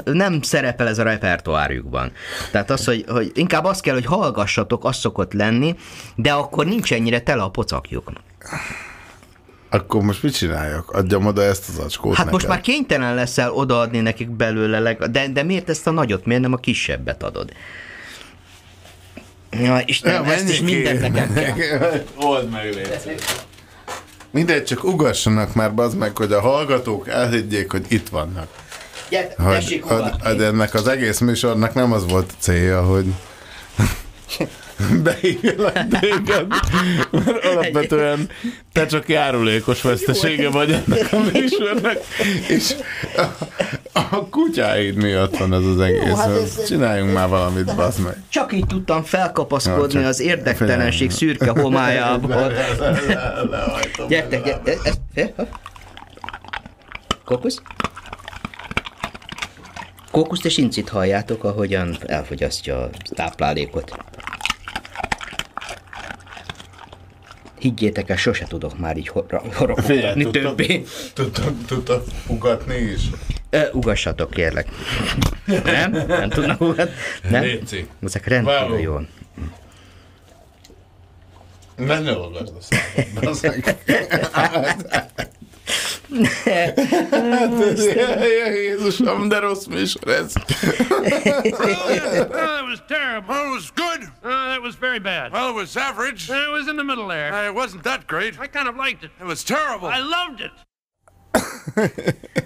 [0.03, 2.11] nem szerepel ez a repertoárjukban.
[2.51, 5.75] Tehát az, hogy, hogy inkább az kell, hogy hallgassatok, az szokott lenni,
[6.15, 8.11] de akkor nincs ennyire tele a pocakjuk.
[9.73, 10.91] Akkor most mit csináljak?
[10.91, 12.49] Adjam oda ezt az acskót Hát most neked.
[12.49, 16.53] már kénytelen leszel odaadni nekik belőle, leg- de, de miért ezt a nagyot, miért nem
[16.53, 17.51] a kisebbet adod?
[19.51, 22.03] Ja, Istenem, Ja, ezt is mindent nekem kell.
[22.27, 23.21] Old meg, légy
[24.31, 28.47] Mindegy, csak ugassanak már, bazd meg, hogy a hallgatók elhiggyék, hogy itt vannak.
[29.09, 33.05] Gyere, Hogy, hogy, hogy ennek az egész műsornak nem az volt a célja, hogy
[35.03, 36.45] beígélek téged,
[37.11, 38.29] mert alapvetően
[38.73, 41.97] te csak járulékos vesztesége vagy ennek a műsornak,
[42.47, 42.75] és
[43.93, 46.15] a, a kutyáid miatt van ez az egész.
[46.15, 48.15] hát ez- Csináljunk már valamit, bazd meg.
[48.29, 52.51] Csak így tudtam felkapaszkodni Ja, az érdektelenség szürke homályából.
[53.49, 54.07] Lehajtom.
[54.07, 55.29] Gyertek, gyertek, ez, ez,
[57.25, 57.61] Kókusz?
[60.11, 63.91] Kókuszt és incit halljátok, ahogyan elfogyasztja a táplálékot.
[67.61, 70.83] Higgyétek el, sose tudok már így hor- horogni többé.
[71.67, 73.01] Tudtak ugatni is.
[73.49, 74.67] Ö, ugassatok, kérlek.
[75.45, 75.91] Nem?
[76.07, 76.93] Nem tudnak ugatni?
[77.29, 77.41] Nem?
[77.43, 77.87] Léci.
[78.03, 79.07] Ezek rendkívül jól.
[81.75, 82.53] Ne ne olvasd
[83.15, 83.21] a
[85.71, 87.99] bazd meg.
[87.99, 90.33] Hát, Jézusom, de rossz műsor ez.
[90.35, 91.01] oh,
[92.29, 93.35] that was terrible.
[93.35, 94.01] Oh, it was good.
[94.23, 95.31] Uh, that was very bad.
[95.31, 96.29] Well, it was average.
[96.29, 97.47] it was in the middle there.
[97.47, 98.39] it wasn't that great.
[98.39, 99.11] I kind of liked it.
[99.19, 99.87] It was terrible.
[99.87, 100.51] I loved it.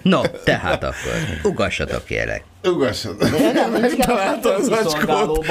[0.02, 1.12] No, tehát akkor
[1.42, 2.42] ugassatok, kérlek.
[2.64, 3.16] Ugassad.
[3.54, 5.46] Nem, Megtalálta az acskót.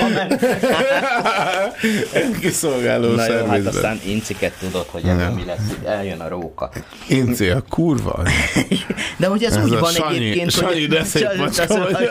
[2.40, 6.70] kiszolgáló Na jó, hát aztán inciket tudod, hogy ebből mi lesz, itt eljön a róka.
[7.08, 8.24] Inci a kurva.
[9.18, 12.10] De hogy ez, Ez úgy van Sanyi, egyébként, Sanyi, de szép Sanyi, macska vagy.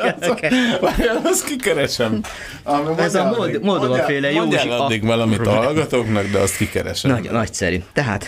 [0.81, 2.21] Várjál, azt kikeresem.
[2.63, 5.51] Ami Ez a mondjál Mold- addig- Moldova mondjál- féle mondjál Józsi addig a- valamit a
[5.51, 7.11] hallgatóknak, de azt kikeresem.
[7.11, 7.83] Nagy, nagyszerű.
[7.93, 8.27] Tehát,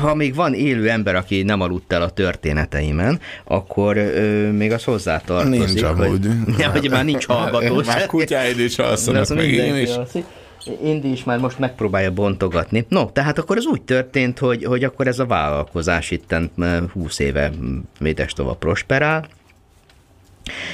[0.00, 3.96] ha még van élő ember, aki nem aludt el a történeteimen, akkor
[4.52, 5.66] még az hozzátartozik.
[5.66, 6.08] Nincs amúgy.
[6.08, 7.82] Hogy, ja, hogy már nincs hallgató.
[7.86, 9.90] Már kutyáid is alszanak, Az meg én is.
[9.90, 10.24] alszik.
[10.82, 12.86] Indi is már most megpróbálja bontogatni.
[12.88, 17.50] No, tehát akkor ez úgy történt, hogy, hogy akkor ez a vállalkozás eh, 20 éve
[17.98, 19.28] Védestova prosperál,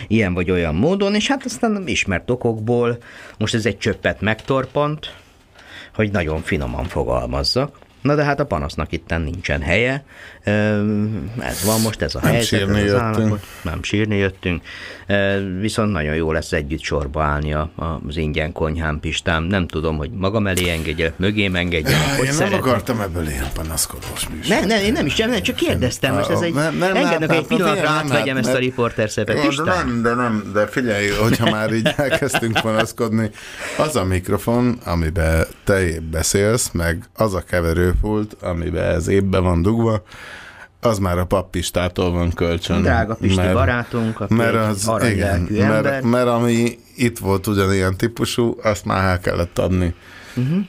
[0.09, 2.99] ilyen vagy olyan módon, és hát aztán ismert okokból,
[3.39, 5.15] most ez egy csöppet megtorpant,
[5.95, 7.79] hogy nagyon finoman fogalmazzak.
[8.01, 10.05] Na de hát a panasznak itten nincsen helye.
[11.39, 12.59] Ez van most ez a Nem helyzet.
[12.59, 13.47] sírni ez az állapot.
[13.63, 14.63] Nem sírni jöttünk.
[15.61, 19.45] Viszont nagyon jó lesz együtt sorba állni az ingyen konyhán Pistám.
[19.45, 22.57] Nem tudom, hogy magam elé engedje, mögém engedje, hogy Én nem szeretné.
[22.57, 24.57] akartam ebből ilyen panaszkodós műsor.
[24.57, 27.31] Nem, nem, én nem is, nem, csak kérdeztem, most ez egy, Nem, nem, engednek nem,
[27.39, 28.61] egy nem, pillanatra nem, nem, átvegyem nem, ezt a nem.
[28.61, 29.65] riporter de Pistám?
[29.65, 33.31] nem, de nem, de figyelj, hogyha már így elkezdtünk panaszkodni,
[33.79, 37.43] az a mikrofon, amiben te beszélsz, meg az a
[37.91, 40.03] keverőpult, amiben ez évbe van dugva,
[40.81, 42.83] az már a pappistától van kölcsön.
[42.83, 48.85] Drága Pisti barátunk, aki mert az, igen, mert, mert ami itt volt ugyanilyen típusú, azt
[48.85, 49.95] már el kellett adni.
[50.37, 50.65] Uh-huh.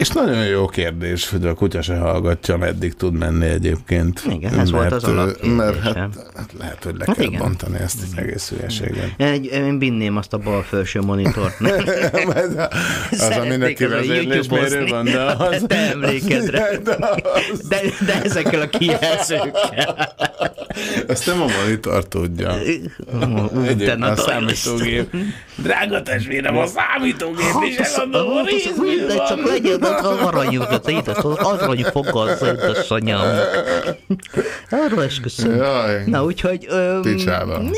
[0.00, 4.22] És nagyon jó kérdés, hogy a kutya se hallgatja, meddig tud menni egyébként.
[4.28, 5.54] Igen, ez volt az alapkérdésem.
[5.54, 5.94] Mert hát,
[6.36, 7.40] hát lehet, hogy le Hát kell igen.
[7.40, 9.20] bontani ezt az egész hülyeséget.
[9.52, 11.54] Én binném azt a bal felső monitort.
[13.10, 15.64] Az, aminek kivezérlésmérő van, de az...
[15.66, 16.68] Te emlékedre.
[17.68, 20.14] De, de ezekkel a kijelzőkkel.
[21.08, 22.58] Ezt nem a monitor tudja.
[23.64, 25.10] Egyébként a számítógép.
[25.62, 28.42] Drága testvérem, a számítógép is eladom a
[28.82, 33.38] Mindegy, csak legyen az aranyukat, édes, arany fogal az édesanyám.
[34.70, 35.56] Arra esküszöm.
[35.56, 36.02] Jaj.
[36.06, 36.66] Na, úgyhogy...
[36.68, 37.02] Öm,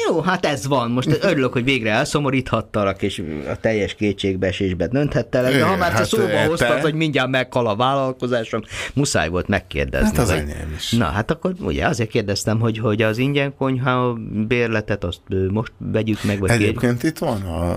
[0.09, 0.91] jó, hát ez van.
[0.91, 6.07] Most örülök, hogy végre elszomoríthattalak, és a teljes kétségbeesésbe dönthettelek, de ha már te hát,
[6.07, 8.63] szóba te- hoztad, hogy mindjárt meghal a vállalkozásom,
[8.95, 10.07] muszáj volt megkérdezni.
[10.07, 10.91] Hát az hogy- enyém is.
[10.91, 14.13] Na, hát akkor ugye azért kérdeztem, hogy, hogy az ingyen konyha
[14.49, 15.21] bérletet azt
[15.51, 16.69] most vegyük meg, vagy kérjük.
[16.69, 17.72] Egyébként itt van a...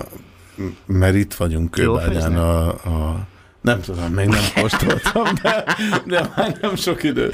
[0.86, 3.26] Mert itt vagyunk Kőbányán a, a
[3.60, 5.64] nem tudom, még nem kóstoltam, de,
[6.06, 7.30] de már nem sok idő.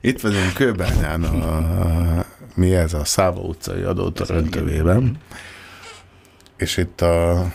[0.00, 5.16] Itt vagyunk Kőbányán a, mi ez a Száva utcai adótoröntövében,
[6.56, 7.46] és itt a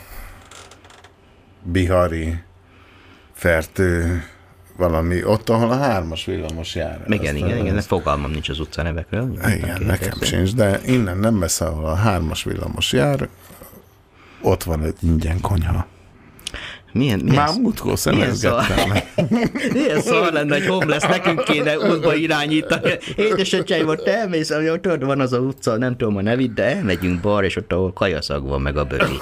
[1.64, 2.36] Bihari
[3.34, 4.24] fertő
[4.78, 7.04] valami, ott, ahol a hármas villamos jár.
[7.08, 9.38] Igen, igen, igen, azt- fogalmam nincs az utca nevekről.
[9.48, 13.30] Igen, nekem sincs, de innen nem messze, ahol a hármas villamos jár,
[14.44, 15.86] ott van egy ingyen konyha.
[16.94, 19.06] Milyen, milyen, Már múltkor szemezgettem le.
[19.74, 22.92] Milyen szar lenne, hogy homeless nekünk kéne útba irányítani.
[23.16, 27.22] Édesöcseim, ott elmész, ami ott van az a utca, nem tudom a nevét, de elmegyünk
[27.22, 29.20] balra, és ott, ahol kajaszag van, meg a böri.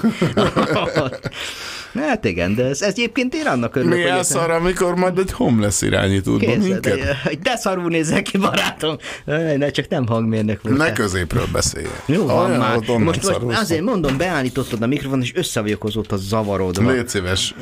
[2.00, 5.18] hát igen, de ez, ez egyébként én annak örülök, Mi hogy ez szar, amikor majd
[5.18, 6.98] egy homeless irányít útba Kézzel, minket?
[6.98, 8.96] de, de szarul nézel ki, barátom.
[9.24, 10.76] Ne, csak nem hangmérnök volt.
[10.76, 11.86] Ne középről beszélj.
[12.06, 12.78] Jó van Olyan, már.
[12.98, 16.90] Most, most azért mondom, beállítottad a mikrofon, és össze vagyok azóta zavarodva.
[16.90, 17.54] Légy szíves,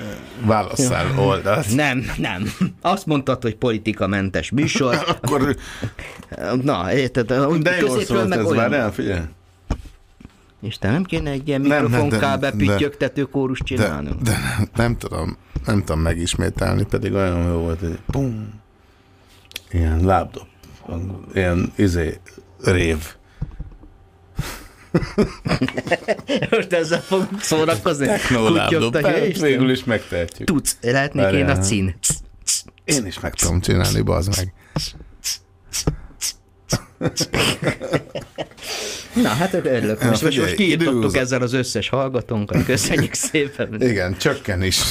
[0.44, 1.74] válasszál oldalt.
[1.74, 2.52] Nem, nem.
[2.80, 5.04] Azt mondtad, hogy politikamentes műsor.
[5.22, 5.56] Akkor...
[6.62, 7.26] Na, érted?
[7.26, 8.56] De középről szólt ez, olyan.
[8.56, 9.20] várjál, figyelj.
[10.60, 14.22] És te nem kéne egy ilyen de- mikrofonkábe de- püttyögtető kórus De, csinálnunk?
[14.22, 15.36] de nem, nem tudom,
[15.66, 18.60] nem tudom megismételni, pedig olyan jó volt, hogy pum,
[19.70, 20.46] ilyen lábdob,
[21.34, 22.20] ilyen izé,
[22.64, 23.14] rév.
[26.50, 28.06] Most ezzel fogunk szórakozni.
[28.06, 28.94] Technolábdob.
[28.94, 29.32] Istenem.
[29.40, 30.48] Végül is megtehetjük.
[30.48, 31.94] Tudsz, lehetnék én a cín.
[32.84, 34.52] Én is meg tudom csinálni, bazd meg.
[39.14, 40.02] Na, hát örülök.
[40.02, 42.64] Most, most, most kiírtottuk időhúz- ezzel az összes hallgatónkat.
[42.64, 43.82] Köszönjük szépen.
[43.82, 44.82] Igen, csökken is.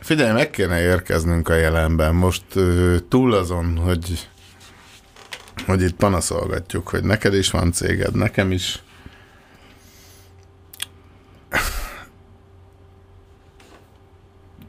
[0.00, 2.14] Figyelj, meg kéne érkeznünk a jelenben.
[2.14, 2.42] Most
[3.08, 4.28] túl azon, hogy,
[5.66, 8.82] hogy itt panaszolgatjuk, hogy neked is van céged, nekem is.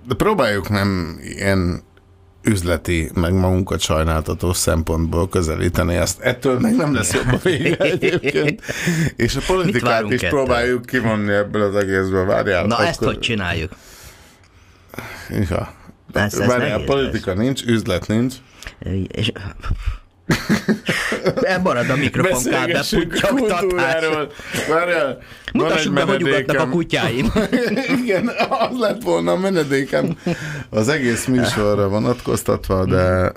[0.08, 1.84] De próbáljuk nem ilyen
[2.44, 6.20] üzleti, meg magunkat sajnáltató szempontból közelíteni ezt.
[6.20, 8.62] Ettől meg nem lesz jobb a vége egyébként.
[9.16, 10.30] És a politikát is ettől?
[10.30, 12.26] próbáljuk kivonni ebből az egészből.
[12.26, 12.66] Várjál.
[12.66, 13.72] Na, ezt akkor- hogy csináljuk?
[15.50, 15.74] Ja.
[16.14, 18.34] Ez- ez Várjál, nehéz politika nincs, üzlet nincs.
[19.08, 19.32] És...
[21.42, 22.96] Elmarad a a putyogtatás.
[23.30, 24.32] kultúráról.
[24.70, 25.18] Várjál,
[25.54, 27.32] Mutassuk be, hogy ugatnak a kutyáim.
[28.04, 30.18] Igen, az lett volna a menedékem
[30.70, 33.32] az egész műsorra vonatkoztatva, de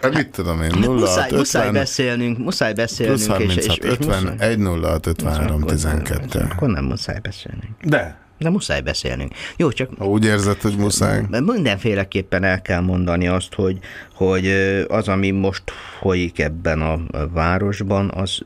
[0.00, 3.18] hát mit tudom én, 0 muszáj, muszáj beszélnünk, muszáj beszélnünk.
[3.18, 6.46] plusz 36, és, és, és 50, 1 0 53 12.
[6.50, 7.74] Akkor nem muszáj beszélnünk.
[7.82, 8.23] De.
[8.44, 9.32] De muszáj beszélnünk.
[9.56, 11.22] Jó, csak Ha úgy érzed, hogy muszáj.
[11.28, 13.78] mindenféleképpen el kell mondani azt, hogy,
[14.14, 14.46] hogy
[14.88, 15.62] az, ami most
[16.00, 17.00] folyik ebben a
[17.32, 18.40] városban, az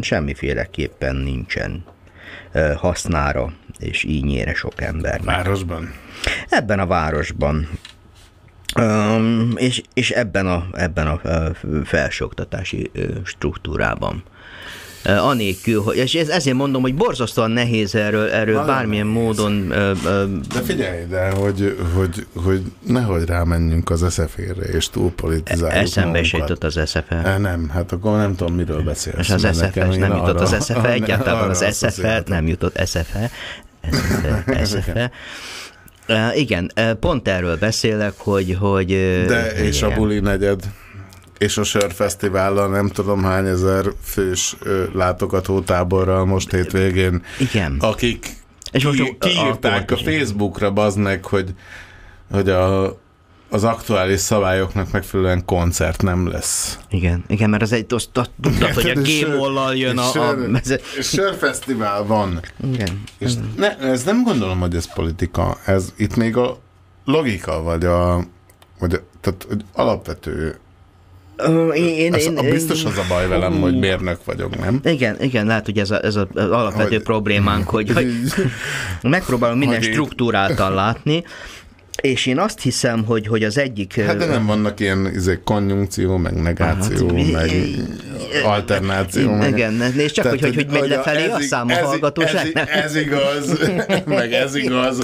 [0.00, 1.84] semmiféleképpen nincsen
[2.76, 5.20] hasznára és ínyére sok ember.
[5.24, 5.92] Városban?
[6.48, 7.68] Ebben a városban.
[8.80, 11.20] Um, és, és ebben a, ebben a
[11.84, 12.90] felsőoktatási
[13.24, 14.22] struktúrában.
[15.06, 19.92] Anélkül, hogy, és ez, ezért mondom, hogy borzasztóan nehéz erről, erről Nagyon bármilyen módon ö,
[20.04, 20.24] ö,
[20.54, 26.32] De figyelj ide, hogy, hogy, hogy nehogy rámenjünk az SZF-ére, és túl politizáljuk eszembe is
[26.32, 27.22] jutott az SFE.
[27.24, 29.18] E, Nem, hát akkor nem tudom, miről beszélsz.
[29.18, 32.34] És az én nem jutott az arra- arra- egyáltalán arra az asszociáltam.
[32.34, 32.86] nem jutott.
[32.86, 33.30] SFE,
[34.64, 35.10] SFE.
[36.08, 38.56] Uh, igen, pont erről beszélek, hogy...
[38.60, 38.86] hogy
[39.26, 40.62] De és a buli negyed,
[41.38, 44.56] és a sörfesztivállal nem tudom hány ezer fős
[44.92, 47.22] látogatótáborral most hétvégén.
[47.38, 47.76] Igen.
[47.80, 48.26] Akik
[48.72, 50.02] És most ki, a- kiírták a is.
[50.02, 51.54] Facebookra, bazd meg, hogy,
[52.30, 52.84] hogy a,
[53.50, 56.78] az aktuális szabályoknak megfelelően koncert nem lesz.
[56.90, 58.10] Igen, igen, mert az egy, azt,
[58.42, 60.28] tudtad, hogy a sör- jön a...
[60.30, 60.34] a
[60.98, 62.40] és Sörfesztivál van.
[62.72, 63.02] Igen.
[63.18, 65.56] És ne, ez nem gondolom, hogy ez politika.
[65.64, 66.58] Ez itt még a
[67.04, 68.24] logika, vagy a,
[68.78, 70.58] vagy a tehát, hogy alapvető
[71.74, 74.80] én, én, ez, én, a biztos az a baj velem, hogy mérnök vagyok, nem?
[74.84, 78.12] Igen, igen, lehet, hogy ez, a, ez az alapvető Hogy- problémánk, hogy, hogy
[79.02, 81.24] megpróbálunk minden Hogy struktúráltan látni,
[82.00, 84.00] és én azt hiszem, hogy, hogy az egyik...
[84.00, 87.50] Hát de nem vannak ilyen izé, konjunkció, meg negáció, Hát, meg
[88.44, 89.32] alternáció.
[89.34, 92.50] meg- Igen, nézd csak, hogy, hogy, hogy megy lefelé a szám a ez, hallgatóság.
[92.54, 93.58] ez, ez igaz,
[94.06, 94.98] meg ez igaz,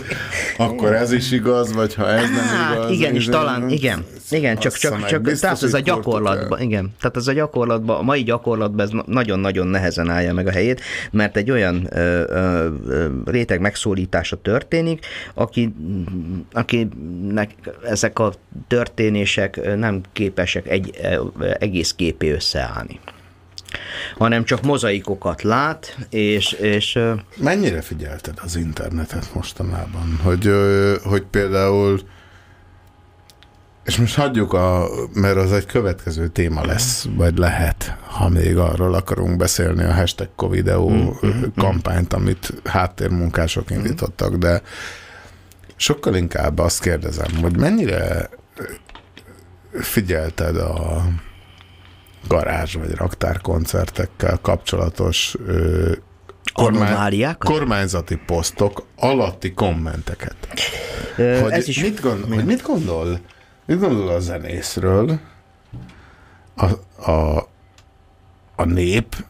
[0.56, 2.90] akkor ez is igaz, vagy ha ez nem Hát, igaz.
[2.90, 7.16] igen, és talán, igen, igen, csak, csak, csak biztos, tehát ez a gyakorlatban, igen, tehát
[7.16, 10.80] ez a gyakorlatban, a mai gyakorlatban ez na- nagyon-nagyon nehezen állja meg a helyét,
[11.10, 15.74] mert egy olyan ö, ö, ö, réteg megszólítása történik, aki,
[16.52, 17.50] akinek
[17.84, 18.32] ezek a
[18.66, 21.00] történések nem képesek egy
[21.59, 23.00] egész képé összeállni
[24.18, 26.98] hanem csak mozaikokat lát, és, és
[27.36, 30.20] Mennyire figyelted az internetet mostanában?
[30.22, 30.50] Hogy,
[31.02, 32.00] hogy például
[33.84, 38.94] és most hagyjuk a, mert az egy következő téma lesz, vagy lehet, ha még arról
[38.94, 41.12] akarunk beszélni, a hashtag Covideo
[41.56, 44.62] kampányt, amit háttérmunkások indítottak, de
[45.76, 48.30] sokkal inkább azt kérdezem, hogy mennyire
[49.80, 51.02] figyelted a
[52.28, 55.92] garázs vagy raktár koncertekkel kapcsolatos ö,
[56.52, 57.50] Anomáliákat?
[57.50, 60.36] kormányzati posztok alatti kommenteket.
[61.16, 63.20] Ö, hogy, is- mit gondol, hogy mit gondol,
[63.64, 65.18] mit gondol a zenészről.
[66.56, 66.66] A,
[67.10, 67.48] a,
[68.56, 69.24] a nép,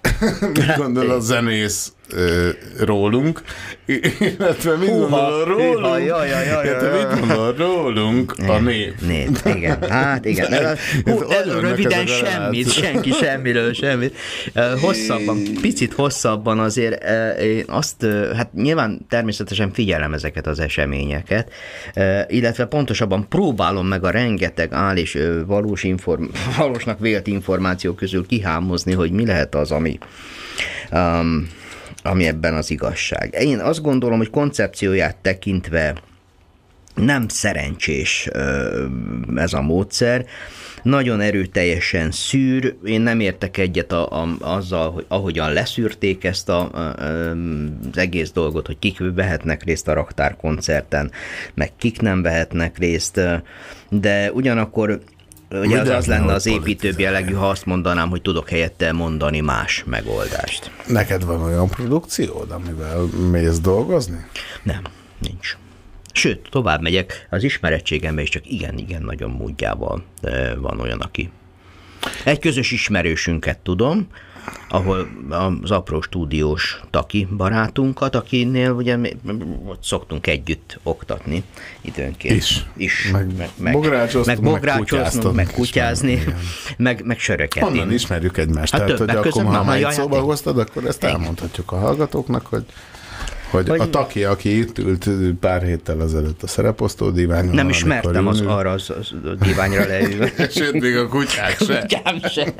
[0.40, 2.48] mit gondol a zenész ö,
[2.78, 3.42] rólunk,
[3.86, 8.94] illetve mit gondol rólunk, húha, jaj, jaj, jaj, illetve mit gondol rólunk a nép.
[9.06, 9.90] Nép, igen.
[9.90, 10.52] Hát igen.
[10.52, 14.16] Ez- Ez, ez hú, ez röviden a semmit, senki semmiről semmit.
[14.80, 17.04] Hosszabban, picit hosszabban azért
[17.40, 18.06] én azt,
[18.36, 21.52] hát nyilván természetesen figyelem ezeket az eseményeket,
[22.28, 26.24] illetve pontosabban próbálom meg a rengeteg áll és valós inform,
[26.58, 29.98] valósnak vélt információ közül kihámozni, hogy mi lehet az, ami
[30.92, 31.48] um,
[32.02, 33.34] ami ebben az igazság.
[33.40, 35.94] Én azt gondolom, hogy koncepcióját tekintve
[36.94, 38.28] nem szerencsés
[39.36, 40.26] ez a módszer,
[40.82, 46.70] nagyon erőteljesen szűr, én nem értek egyet a, a, azzal, hogy ahogyan leszűrték ezt a,
[46.72, 47.00] a,
[47.90, 51.10] az egész dolgot, hogy kik vehetnek részt a raktárkoncerten,
[51.54, 53.20] meg kik nem vehetnek részt,
[53.88, 55.00] de ugyanakkor
[55.50, 59.84] ugye az az lenne az építőbb jellegű, ha azt mondanám, hogy tudok helyette mondani más
[59.86, 60.70] megoldást.
[60.86, 63.00] Neked van olyan produkciód, amivel
[63.30, 64.26] mész dolgozni?
[64.62, 64.82] Nem,
[65.18, 65.56] nincs.
[66.12, 71.30] Sőt, tovább megyek, az ismerettségemben is csak igen-igen nagyon módjával eh, van olyan, aki.
[72.24, 74.06] Egy közös ismerősünket tudom,
[74.68, 75.08] ahol
[75.62, 78.98] az apró stúdiós Taki barátunkat, akinél ugye
[79.66, 81.42] ott szoktunk együtt oktatni
[81.80, 82.36] időnként.
[82.36, 82.66] Is.
[82.76, 83.10] is.
[83.12, 83.76] Meg meg, meg,
[84.24, 86.36] meg bográcsoznunk, meg kutyázni, meg-
[86.76, 87.62] meg, meg söröket.
[87.62, 88.72] Honnan ismerjük egymást?
[88.72, 91.78] Hát Tehát, hogy akkor, ha már egy jaj, szóba hát hoztad, akkor ezt elmondhatjuk a
[91.78, 92.64] hallgatóknak, hogy
[93.50, 95.08] hogy Hogy- a taki, aki itt ült
[95.40, 97.54] pár héttel ezelőtt a szereposztó diványon.
[97.54, 100.30] Nem ismertem az arra az, az a diványra leülve.
[100.50, 101.78] Sőt, még a kutyák se.
[101.80, 102.54] Kutyám se.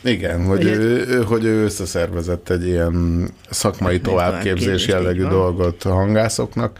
[0.00, 5.92] Igen, hogy ő, ő- hogy ő összeszervezett egy ilyen szakmai továbbképzés továbbképzést, jellegű dolgot a
[5.92, 6.78] hangászoknak,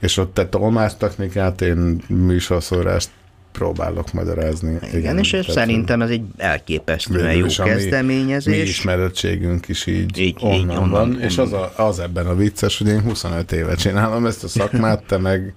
[0.00, 3.08] és ott te tolmástechnikát, én műsorszórást
[3.58, 4.78] próbálok magyarázni.
[4.94, 8.68] Igen, és ez tehát, szerintem ez egy elképesztően jó a mi- Mi kezdeményezés.
[8.68, 11.20] ismerettségünk is így, Így- így, onnan onnan- van, onnan.
[11.20, 15.02] és az, a, az ebben a vicces, hogy én 25 éve csinálom ezt a szakmát,
[15.06, 15.54] te meg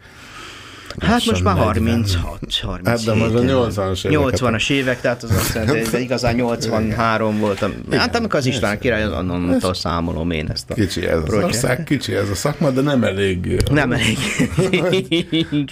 [0.99, 2.05] Hát most már lassan 40.
[2.21, 2.87] 36, 37.
[2.87, 7.39] Hát de most a 80-as éveket- 80-as évek, tehát az azt jelenti, hogy igazán 83
[7.39, 7.71] voltam.
[7.91, 11.45] Hát amikor az István király, onnantól számolom én ezt a Kicsi ez az projekt.
[11.47, 13.63] ország, kicsi ez a szakma, de nem elég.
[13.71, 14.17] Nem elég.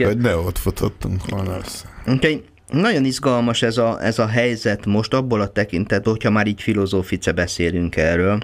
[0.06, 2.30] Hogy ne ott futottunk volna össze.
[2.72, 7.32] Nagyon izgalmas ez a, ez a helyzet most abból a tekintetből, hogyha már így filozófice
[7.32, 8.40] beszélünk erről,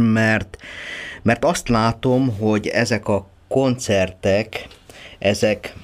[0.00, 0.56] mert,
[1.22, 4.66] mert azt látom, hogy ezek a koncertek,
[5.22, 5.74] ezek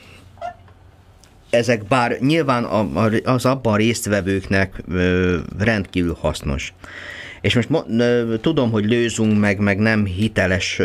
[1.50, 2.64] ezek bár nyilván
[3.24, 4.82] az abban résztvevőknek
[5.58, 6.72] rendkívül hasznos.
[7.40, 7.68] És most
[8.40, 10.80] tudom, hogy lőzünk meg, meg nem hiteles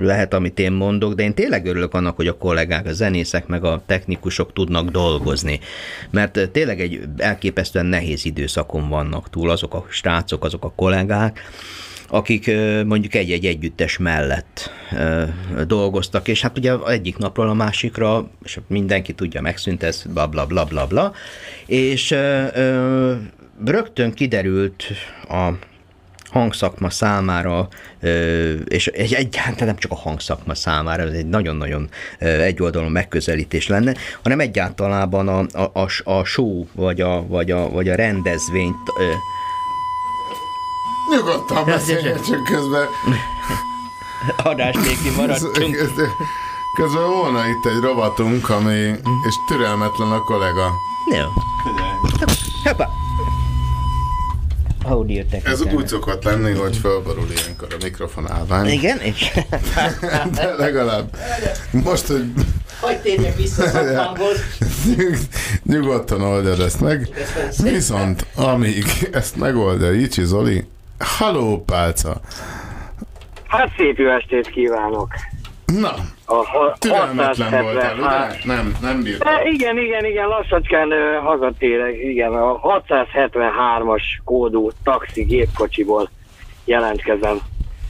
[0.00, 3.64] lehet, amit én mondok, de én tényleg örülök annak, hogy a kollégák, a zenészek, meg
[3.64, 5.60] a technikusok tudnak dolgozni.
[6.10, 11.40] Mert tényleg egy elképesztően nehéz időszakon vannak túl azok a srácok, azok a kollégák,
[12.10, 12.50] akik
[12.86, 14.70] mondjuk egy-egy együttes mellett
[15.66, 20.46] dolgoztak, és hát ugye egyik napról a másikra, és mindenki tudja, megszűnt ez, bla bla
[20.46, 21.12] bla bla bla,
[21.66, 22.14] és
[23.64, 24.84] rögtön kiderült
[25.28, 25.50] a
[26.30, 27.68] hangszakma számára,
[28.68, 31.88] és egy- egyáltalán nem csak a hangszakma számára, ez egy nagyon-nagyon
[32.18, 37.68] ö, egyoldalú megközelítés lenne, hanem egyáltalában a, a, a, a show, vagy a, vagy a,
[37.68, 38.88] vagy a rendezvényt
[41.08, 42.86] Nyugodtan beszélj, csak közben
[44.36, 45.76] Adás nélkül maradtunk.
[46.76, 48.74] Közben volna itt egy rovatunk, ami,
[49.28, 50.70] és türelmetlen a kollega.
[51.12, 51.24] Jó.
[52.64, 52.88] Hoppá.
[54.84, 58.68] Audio Ez úgy szokott lenni, hogy fölborul ilyenkor a mikrofon állvány.
[58.68, 59.30] Igen, és...
[60.34, 61.16] De legalább
[61.70, 62.32] most, hogy
[62.80, 64.36] Hogy térjek vissza szakmanghoz?
[65.62, 67.08] nyugodtan oldjad ezt meg.
[67.62, 70.64] Viszont amíg ezt megoldja Icsi Zoli,
[71.04, 72.20] haló pálca!
[73.46, 75.08] Hát szép jó estét kívánok!
[75.66, 75.90] Na,
[76.26, 78.54] A türelmetlen voltál, 673 ugye?
[78.54, 79.34] Nem, nem bírtam.
[79.46, 86.10] Igen, igen, igen, lassacskán ö, hazatérek, igen, a 673-as kódú taxi gépkocsiból
[86.64, 87.38] jelentkezem.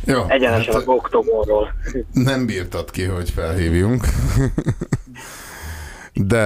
[0.04, 1.72] Jó, Egyenesen hát- az oktogonról.
[2.12, 4.04] Nem bírtad ki, hogy felhívjunk.
[6.14, 6.38] De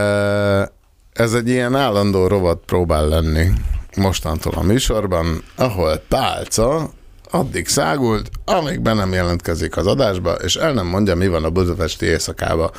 [1.12, 3.50] ez egy ilyen állandó rovat próbál lenni
[3.96, 6.90] mostantól a műsorban, ahol Pálca
[7.30, 11.50] addig szágult, amíg be nem jelentkezik az adásba, és el nem mondja, mi van a
[11.50, 12.70] budapesti éjszakába.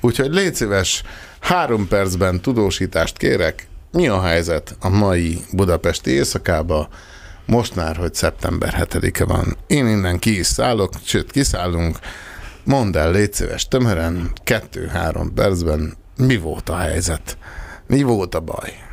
[0.00, 1.02] Úgyhogy légy szíves,
[1.40, 6.88] három percben tudósítást kérek, mi a helyzet a mai budapesti éjszakába,
[7.46, 9.56] most már, hogy szeptember 7-e van.
[9.66, 11.98] Én innen ki is szállok, sőt kiszállunk,
[12.64, 17.38] mondd el, légy szíves, tömören, kettő-három percben, mi volt a helyzet?
[17.86, 18.87] Mi volt a baj?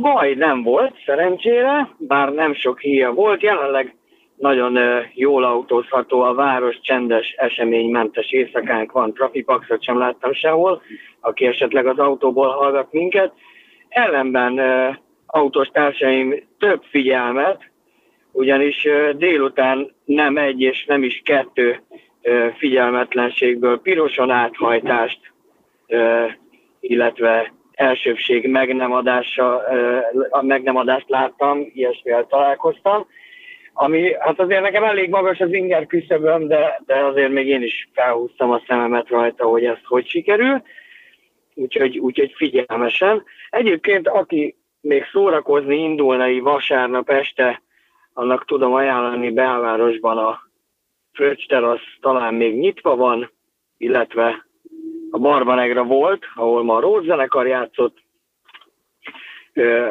[0.00, 3.42] Baj nem volt, szerencsére, bár nem sok híja volt.
[3.42, 3.94] Jelenleg
[4.36, 4.78] nagyon
[5.14, 10.82] jól autózható a város, csendes, eseménymentes éjszakánk van, trafipaxot sem láttam sehol,
[11.20, 13.32] aki esetleg az autóból hallgat minket.
[13.88, 14.60] Ellenben
[15.26, 17.70] autós társaim több figyelmet,
[18.32, 21.82] ugyanis délután nem egy és nem is kettő
[22.56, 25.32] figyelmetlenségből piroson áthajtást,
[26.80, 29.62] illetve elsőbség meg nem, adása,
[30.30, 33.06] a meg nem adást láttam, ilyesmivel találkoztam,
[33.72, 37.88] ami hát azért nekem elég magas az inger küszöböm, de, de azért még én is
[37.94, 40.62] felhúztam a szememet rajta, hogy ez hogy sikerül,
[41.54, 43.24] úgyhogy, úgyhogy figyelmesen.
[43.50, 47.62] Egyébként aki még szórakozni indulna így vasárnap este,
[48.12, 50.50] annak tudom ajánlani belvárosban a
[51.12, 53.30] Fröccs terasz talán még nyitva van,
[53.76, 54.46] illetve
[55.14, 57.96] a Barbanegra volt, ahol ma a Róz zenekar játszott,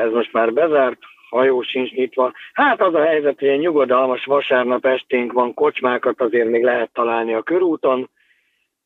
[0.04, 1.00] ez most már bezárt,
[1.30, 2.34] hajó sincs nyitva.
[2.54, 7.34] Hát az a helyzet, hogy egy nyugodalmas vasárnap esténk van, kocsmákat azért még lehet találni
[7.34, 8.10] a körúton,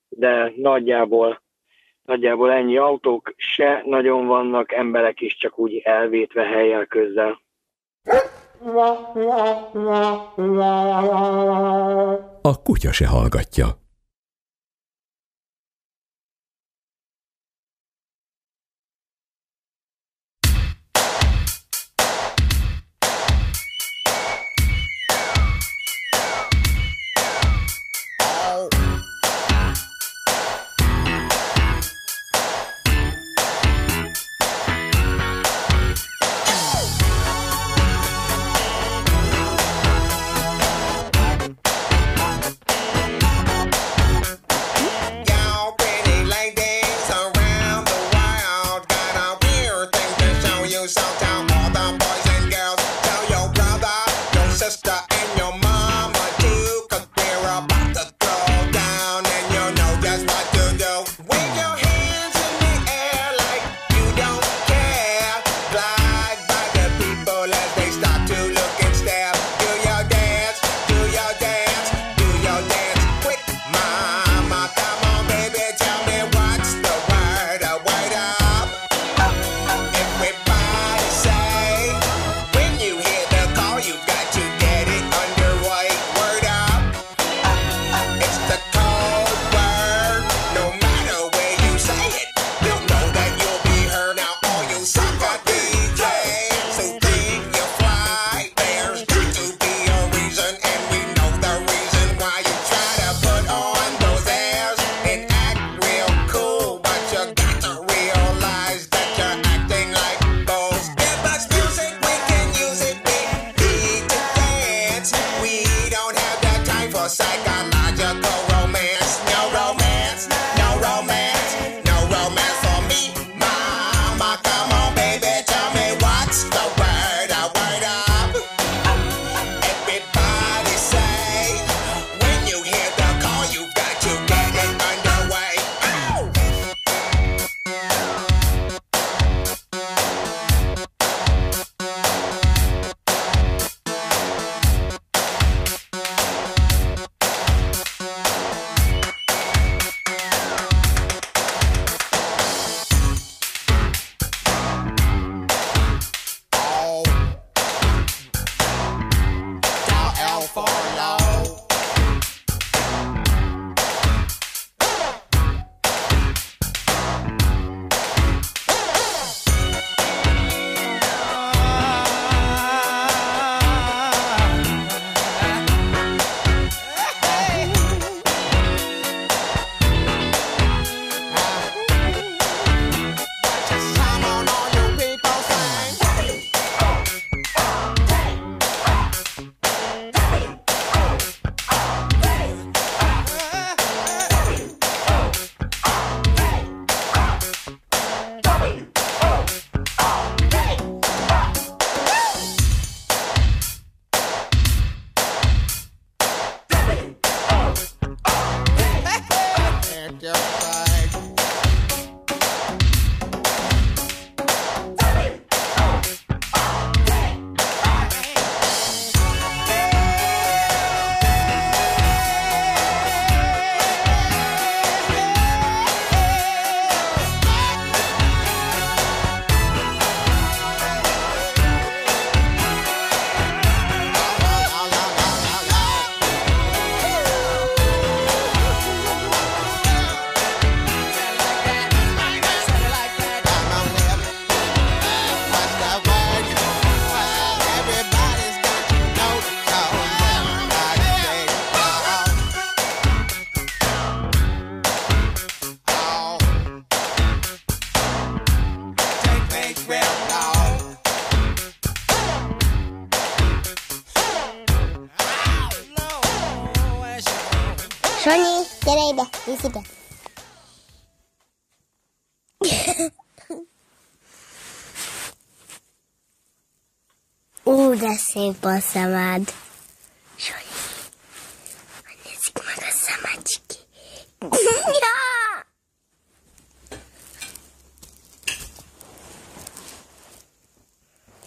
[0.10, 1.41] de nagyjából,
[2.03, 7.40] nagyjából ennyi autók se nagyon vannak, emberek is csak úgy elvétve helyjel közzel.
[12.41, 13.66] A kutya se hallgatja.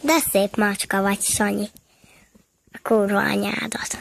[0.00, 1.66] De szép macska vagy, Sanyi.
[2.72, 3.98] A kurva anyádat.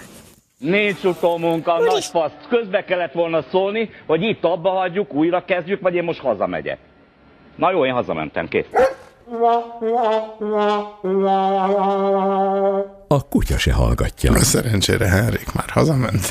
[0.57, 2.31] Nincs utómunka, nagy fasz.
[2.49, 6.77] Közbe kellett volna szólni, hogy itt abba hagyjuk, újra kezdjük, vagy én most hazamegyek.
[7.55, 8.65] Na jó, én hazamentem, kész.
[13.07, 14.37] A kutya se hallgatja.
[14.39, 16.25] Szerencsére Henrik már hazament.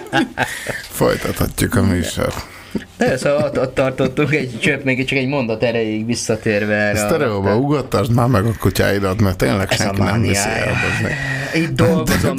[1.00, 2.32] Folytathatjuk a műsor.
[2.96, 7.02] De szóval ott, ott tartottunk egy csöpp, még csak egy mondat erejéig visszatérve erre.
[7.04, 10.72] a- Sztereóba ugattasd már meg a kutyáidat, mert tényleg Ez senki nem viszi el.
[11.56, 12.36] Így dolgozom,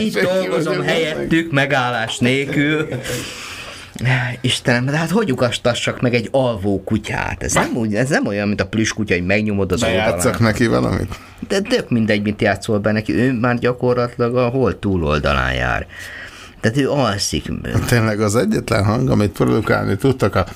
[0.00, 2.88] így dolgozom helyettük, megállás nélkül.
[4.40, 7.42] Istenem, de hát hogy ugastassak meg egy alvó kutyát?
[7.42, 10.36] Ez nem, úgy, ez nem olyan, mint a plüss kutya, hogy megnyomod az oldalán.
[10.38, 11.14] neki valamit?
[11.48, 13.14] De tök mindegy, mit játszol be neki.
[13.14, 15.86] Ő már gyakorlatilag a hol túloldalán jár.
[16.60, 17.52] Tehát ő alszik.
[17.86, 20.46] Tényleg az egyetlen hang, amit produkálni tudtak, a...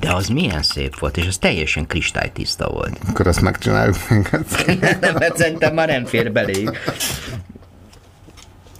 [0.00, 2.98] De az milyen szép volt, és az teljesen kristálytiszta volt.
[3.08, 3.96] akkor ezt megcsináljuk
[5.00, 6.70] nem, mert szerintem már nem fér beléig.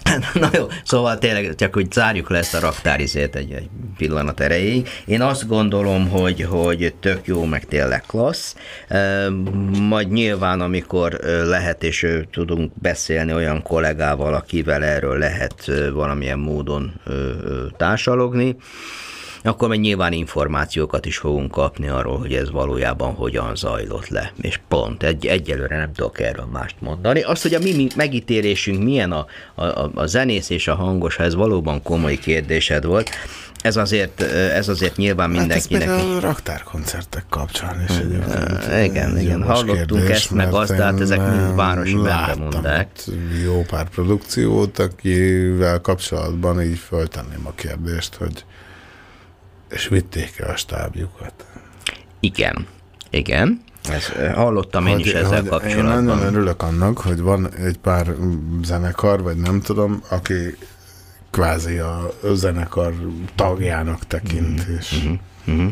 [0.34, 4.88] Na jó, szóval tényleg csak hogy zárjuk le ezt a raktárizét egy, egy pillanat erejéig.
[5.04, 8.54] Én azt gondolom, hogy, hogy tök jó, meg tényleg klassz.
[8.88, 9.28] E,
[9.80, 17.00] Majd nyilván, amikor lehet és tudunk beszélni olyan kollégával, akivel erről lehet valamilyen módon
[17.76, 18.56] társalogni,
[19.42, 24.32] akkor meg nyilván információkat is fogunk kapni arról, hogy ez valójában hogyan zajlott le.
[24.40, 27.20] És pont, egy, egyelőre nem tudok erről mást mondani.
[27.20, 31.22] Azt, hogy a mi mi megítélésünk milyen a, a, a- zenész és a hangos, ha
[31.22, 33.10] ez valóban komoly kérdésed volt,
[33.62, 35.88] ez azért, ez azért nyilván Hát ez mindenkinek...
[35.88, 38.84] a raktárkoncertek kapcsán is egyébként.
[38.84, 39.42] igen, egy igen.
[39.42, 42.88] Hallottunk ezt, meg azt, de hát én, ezek mind városi bendemondák.
[43.44, 48.44] Jó pár produkciót, akivel kapcsolatban így föltenném a kérdést, hogy
[49.72, 51.32] és vitték el a stábjukat.
[52.20, 52.66] Igen,
[53.10, 53.62] igen.
[53.90, 56.04] Ezt, eh, hallottam én is ezzel Én kapcsolatban.
[56.04, 58.06] nagyon örülök annak, hogy van egy pár
[58.62, 60.56] zenekar, vagy nem tudom, aki
[61.30, 62.94] kvázi a zenekar
[63.34, 65.08] tagjának tekint, és
[65.44, 65.66] Mhm.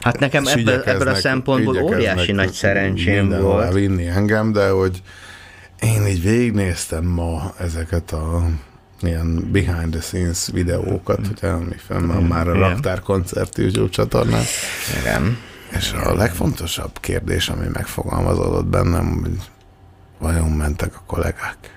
[0.00, 3.72] Hát nekem ebből, ebből a szempontból óriási nagy szerencsém volt.
[3.72, 5.02] vinni engem, de hogy
[5.80, 8.46] én így végignéztem ma ezeket a
[9.02, 12.68] ilyen behind the scenes videókat, ugye, ami fenn van már a Igen.
[12.68, 14.42] Raktár koncert YouTube csatornán.
[15.00, 15.38] Igen.
[15.70, 19.38] És a legfontosabb kérdés, ami megfogalmazódott bennem, hogy
[20.18, 21.75] vajon mentek a kollégák?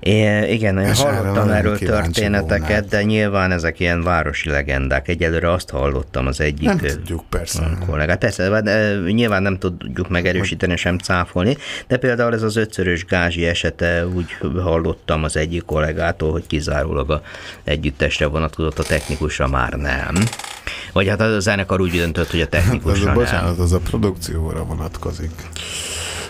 [0.00, 2.90] É, igen, én erre hallottam erről történeteket, volnék.
[2.90, 5.08] de nyilván ezek ilyen városi legendák.
[5.08, 7.78] Egyelőre azt hallottam az egyik Nem tudjuk, persze.
[7.86, 8.18] kollégát.
[8.18, 11.56] Persze, ö, nyilván nem tudjuk megerősíteni, sem cáfolni,
[11.86, 17.22] de például ez az ötszörös gázsi esete, úgy hallottam az egyik kollégától, hogy kizárólag a
[17.64, 20.14] együttesre vonatkozott, a technikusra már nem.
[20.92, 23.14] Vagy hát a zenekar úgy döntött, hogy a Ez technikusra a, nem.
[23.14, 25.30] bocsánat, az a produkcióra vonatkozik.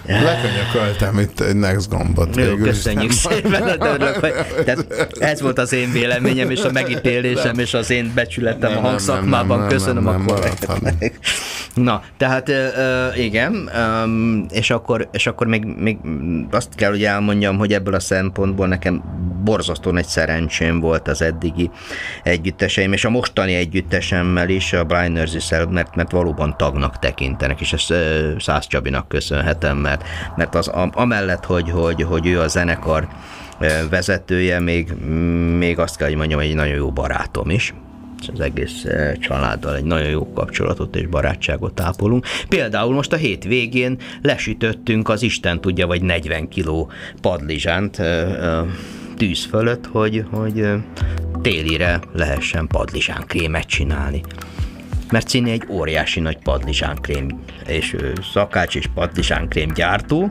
[0.06, 2.36] Lekönyököltem itt egy next gombot.
[2.36, 4.32] Jó, köszönjük szépen, örülök, hogy
[4.64, 4.86] tehát
[5.18, 9.58] ez volt az én véleményem, és a megítélésem, és az én becsületem Nem, a hangszakmában.
[9.58, 10.94] nem, nem, Köszönöm nem, a nem, kollégáknak.
[11.74, 12.50] Na, tehát
[13.16, 13.70] igen,
[14.50, 15.98] és akkor, és akkor még, még
[16.50, 19.02] azt kell, hogy elmondjam, hogy ebből a szempontból nekem
[19.44, 21.70] borzasztó nagy szerencsém volt az eddigi
[22.22, 27.72] együtteseim, és a mostani együttesemmel is, a Blind nurses mert, mert valóban tagnak tekintenek, és
[27.72, 29.95] ezt ö, Szász Csabinak köszönhetem, mert,
[30.36, 33.08] mert az am- amellett, hogy, hogy, hogy ő a zenekar
[33.58, 34.92] ö, vezetője, még,
[35.58, 37.74] még azt kell, hogy mondjam, egy nagyon jó barátom is
[38.32, 42.26] az egész eh, családdal egy nagyon jó kapcsolatot és barátságot ápolunk.
[42.48, 46.90] Például most a hétvégén lesütöttünk az Isten tudja, vagy 40 kiló
[47.20, 48.64] padlizsánt eh,
[49.16, 50.66] tűz fölött, hogy, hogy
[51.42, 54.22] télire lehessen padlizsán krémet csinálni.
[55.10, 57.96] Mert Cini egy óriási nagy padlizsánkrém és
[58.32, 60.30] szakács és padlizsánkrém gyártó,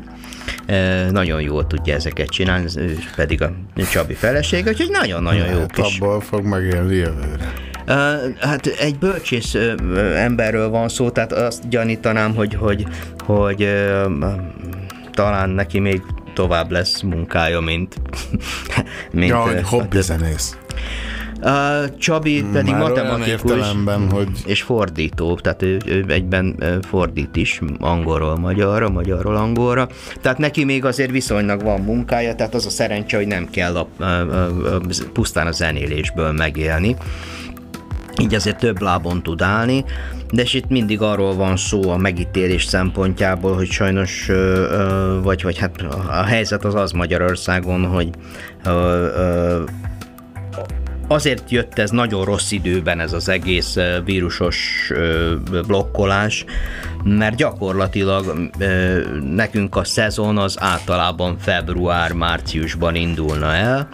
[1.11, 3.53] nagyon jól tudja ezeket csinálni, ő pedig a
[3.91, 7.53] Csabi felesége, úgyhogy nagyon-nagyon jó Hát kis abból fog megélni jövőre.
[8.39, 9.55] Hát egy bölcsész
[10.15, 12.85] emberről van szó, tehát azt gyanítanám, hogy, hogy,
[13.25, 13.69] hogy
[15.11, 16.01] talán neki még
[16.33, 17.95] tovább lesz munkája, mint...
[19.11, 20.57] mint Ja, hogy a hobbi több-.
[21.41, 27.61] Uh, Csabi pedig Már matematikus értelemben, hogy és fordító, tehát ő, ő egyben fordít is
[27.79, 29.87] angolról magyarra, magyarról angolra,
[30.21, 33.87] tehát neki még azért viszonylag van munkája, tehát az a szerencse, hogy nem kell a,
[33.99, 34.81] a, a, a,
[35.13, 36.95] pusztán a zenélésből megélni.
[38.21, 39.85] Így azért több lábon tud állni,
[40.31, 44.29] de és itt mindig arról van szó a megítélés szempontjából, hogy sajnos,
[45.23, 48.09] vagy, vagy hát a helyzet az az Magyarországon, hogy
[51.07, 53.75] azért jött ez nagyon rossz időben ez az egész
[54.05, 54.91] vírusos
[55.67, 56.45] blokkolás,
[57.03, 58.49] mert gyakorlatilag
[59.21, 63.89] nekünk a szezon az általában február-márciusban indulna el,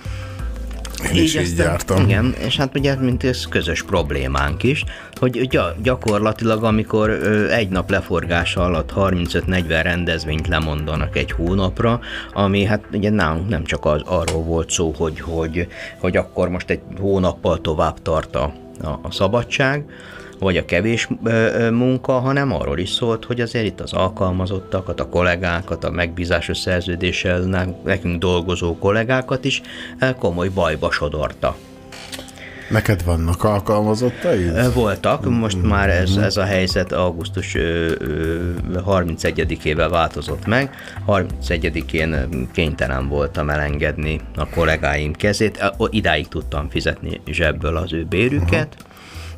[1.14, 2.04] Én is így aztán- jártam.
[2.04, 4.84] Igen, és hát ugye mint ez közös problémánk is,
[5.16, 7.10] hogy gy- gyakorlatilag amikor
[7.52, 12.00] egy nap leforgása alatt 35-40 rendezvényt lemondanak egy hónapra,
[12.34, 15.68] ami hát ugye nálunk nem csak az, arról volt szó, hogy, hogy,
[16.00, 18.54] hogy akkor most egy hónappal tovább tart a,
[18.84, 19.86] a, a szabadság,
[20.42, 21.08] vagy a kevés
[21.72, 27.40] munka, hanem arról is szólt, hogy azért itt az alkalmazottakat, a kollégákat, a megbízásos szerződéssel
[27.40, 29.62] ne- nekünk dolgozó kollégákat is
[30.20, 31.56] komoly bajba sodorta.
[32.70, 34.74] Neked vannak alkalmazottaid?
[34.74, 38.52] Voltak, most már ez, ez a helyzet augusztus ö, ö,
[38.86, 40.70] 31-ével változott meg.
[41.08, 45.74] 31-én kénytelen voltam elengedni a kollégáim kezét.
[45.90, 48.76] Idáig tudtam fizetni zsebből az ő bérüket,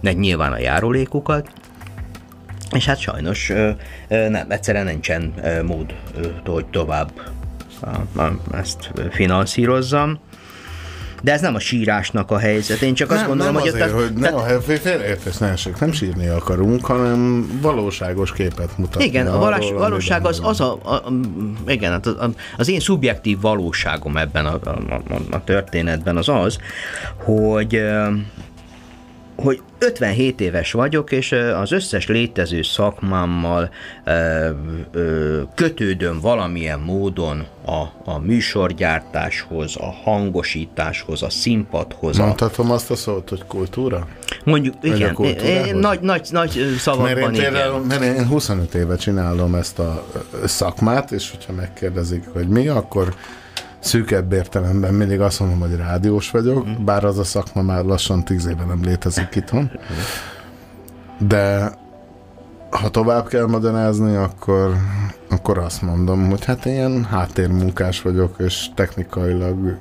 [0.04, 1.48] meg nyilván a járulékukat,
[2.72, 3.52] és hát sajnos
[4.08, 5.34] nem, egyszerűen nincsen
[5.66, 5.94] mód,
[6.46, 7.12] hogy tovább
[8.52, 10.20] ezt finanszírozzam.
[11.22, 12.82] De ez nem a sírásnak a helyzet.
[12.82, 15.48] Én csak azt nem, gondolom, nem hogy azért, ott az- hogy nem, a félreértés, ne
[15.48, 19.04] esik, nem sírni akarunk, hanem valóságos képet mutatni.
[19.04, 21.12] Igen, a arról, valós, amiben valóság az, az a, a, a
[21.68, 22.16] igen, hát az,
[22.58, 26.58] az én szubjektív valóságom ebben a, a, a, a történetben az az,
[27.16, 27.84] hogy
[29.44, 33.70] hogy 57 éves vagyok, és az összes létező szakmámmal
[34.06, 34.50] ö,
[34.92, 42.20] ö, kötődöm valamilyen módon a, a műsorgyártáshoz, a hangosításhoz, a színpadhoz.
[42.20, 44.08] A, Mondhatom azt a szót, hogy kultúra?
[44.44, 47.52] mondjuk, Vagy a igen, én, nagy, nagy, nagy Mert szavakban én, igen.
[47.52, 50.06] például, mert én 25 éve csinálom ezt a
[50.46, 53.14] szakmát, és hogyha megkérdezik, hogy mi, akkor
[53.84, 56.84] szűkebb értelemben mindig azt mondom, hogy rádiós vagyok, Mhm.
[56.86, 59.72] bár az a szakma már lassan 10 éve nem létezik itthon.
[61.18, 61.72] De
[62.70, 64.76] ha tovább kell magyarázni, akkor,
[65.30, 69.78] akkor azt mondom, hogy hát ilyen háttérmunkás vagyok, és technikailag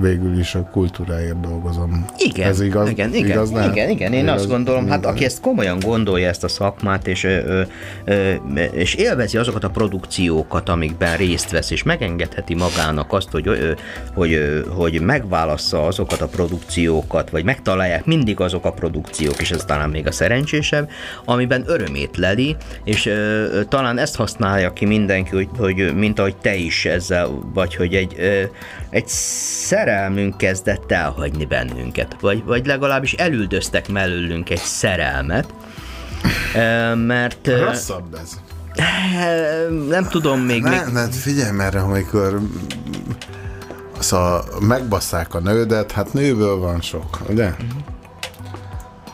[0.00, 2.04] végül is a kultúráért dolgozom.
[2.18, 2.90] Igen, Ez igaz?
[2.90, 3.74] igen, igen, igaz lehet?
[3.74, 5.10] igen, igen, én Igaz azt gondolom, hát minden?
[5.10, 7.62] aki ezt komolyan gondolja ezt a szakmát, és, ö,
[8.04, 8.32] ö,
[8.72, 13.72] és élvezi azokat a produkciókat, amikben részt vesz, és megengedheti magának azt, hogy, ö,
[14.14, 19.64] hogy, ö, hogy megválassza azokat a produkciókat, vagy megtalálják mindig azok a produkciók, és ez
[19.64, 20.90] talán még a szerencsésebb,
[21.24, 26.54] amiben örömét leli, és ö, talán ezt használja ki mindenki, hogy, hogy mint ahogy te
[26.54, 28.42] is ezzel, vagy hogy egy, ö,
[28.90, 29.06] egy
[29.88, 35.54] szerelmünk kezdett elhagyni bennünket, vagy, vagy legalábbis elüldöztek mellőlünk egy szerelmet,
[36.94, 37.46] mert...
[37.46, 38.40] Rosszabb ez.
[39.88, 40.62] Nem tudom még...
[40.62, 40.92] Ne, még...
[40.92, 42.40] ne, figyelj mert amikor
[43.98, 47.54] szóval megbasszák a nődet, hát nőből van sok, ugye?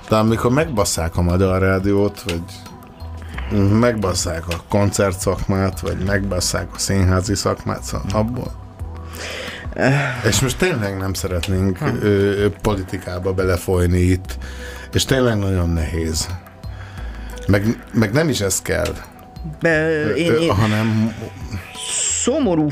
[0.09, 2.43] De amikor megbasszák a magyar rádiót, vagy
[3.81, 8.64] megbasszák a koncertszakmát, vagy megbasszák a színházi szakmát, szóval abból.
[10.29, 14.39] És most tényleg nem szeretnénk ö, ö, politikába belefolyni itt,
[14.93, 16.29] és tényleg nagyon nehéz.
[17.47, 18.95] Meg, meg nem is ez kell.
[19.61, 21.15] Be, én, Ö, én hanem
[22.25, 22.69] szomorú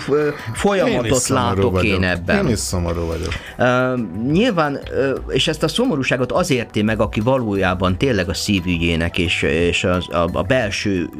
[0.54, 1.96] folyamatot látok vagyok.
[1.96, 2.46] én ebben.
[2.46, 3.32] Én is szomorú vagyok.
[3.58, 9.18] Uh, nyilván, uh, és ezt a szomorúságot az érti meg, aki valójában tényleg a szívügyének
[9.18, 11.10] és, és az, a, a belső,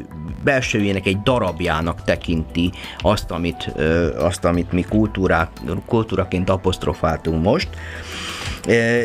[0.43, 5.49] belsőjének egy darabjának tekinti azt, amit, uh, azt, amit mi kultúrák,
[5.85, 7.69] kultúraként apostrofáltunk most.
[7.71, 8.32] Uh,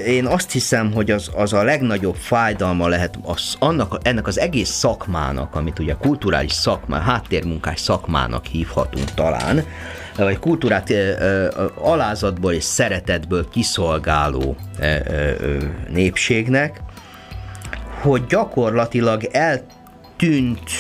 [0.06, 4.68] Én azt hiszem, hogy az, az a legnagyobb fájdalma lehet az, annak, ennek az egész
[4.68, 9.64] szakmának, amit ugye kulturális szakmá, háttérmunkás szakmának hívhatunk talán,
[10.16, 10.92] vagy kultúrát
[11.74, 14.56] alázatból és szeretetből kiszolgáló
[15.88, 16.80] népségnek,
[18.00, 20.70] hogy gyakorlatilag eltűnt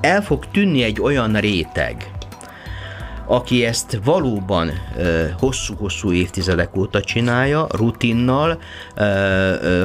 [0.00, 2.11] el fog tűnni egy olyan réteg,
[3.26, 4.70] aki ezt valóban
[5.38, 8.58] hosszú-hosszú évtizedek óta csinálja, rutinnal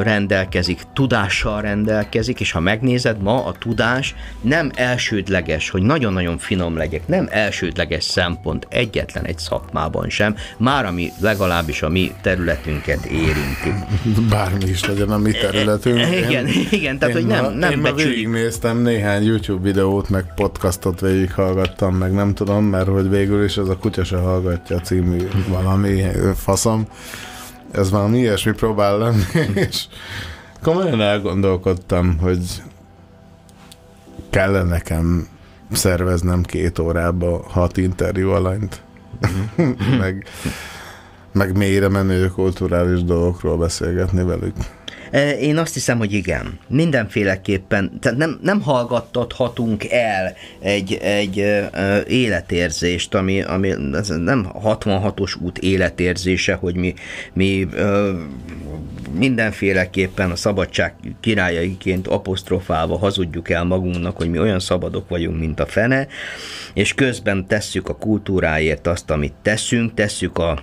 [0.01, 7.07] rendelkezik, tudással rendelkezik, és ha megnézed, ma a tudás nem elsődleges, hogy nagyon-nagyon finom legyek,
[7.07, 13.73] nem elsődleges szempont egyetlen egy szakmában sem, már ami legalábbis a mi területünket érinti.
[14.30, 15.99] Bármi is legyen a mi területünk.
[16.27, 18.15] Igen, igen, tehát, én hogy nem- ma, nem Én becsüljük.
[18.15, 23.68] végignéztem néhány YouTube videót, meg podcastot végighallgattam, meg nem tudom, mert hogy végül is ez
[23.68, 26.04] a Kutya se hallgatja című valami
[26.36, 26.88] faszom.
[27.72, 29.24] Ez valami ilyesmi próbál lenni,
[29.68, 29.86] és
[30.64, 32.64] komolyan elgondolkodtam, hogy
[34.30, 35.28] kellene nekem
[35.72, 38.82] szerveznem két órába hat interjú alanyt.
[39.99, 40.28] meg,
[41.32, 44.56] meg mélyre menő kulturális dolgokról beszélgetni velük.
[45.12, 46.60] E, Én azt hiszem, hogy igen.
[46.68, 54.52] Mindenféleképpen, tehát nem, nem hallgattathatunk el egy, egy ö, ö, életérzést, ami, ami ez nem
[54.64, 56.94] 66-os út életérzése, hogy mi,
[57.34, 57.68] mi
[59.18, 65.66] mindenféleképpen a szabadság királyaiként apostrofálva hazudjuk el magunknak, hogy mi olyan szabadok vagyunk, mint a
[65.66, 66.08] fene,
[66.74, 70.62] és közben tesszük a kultúráért azt, amit teszünk, tesszük a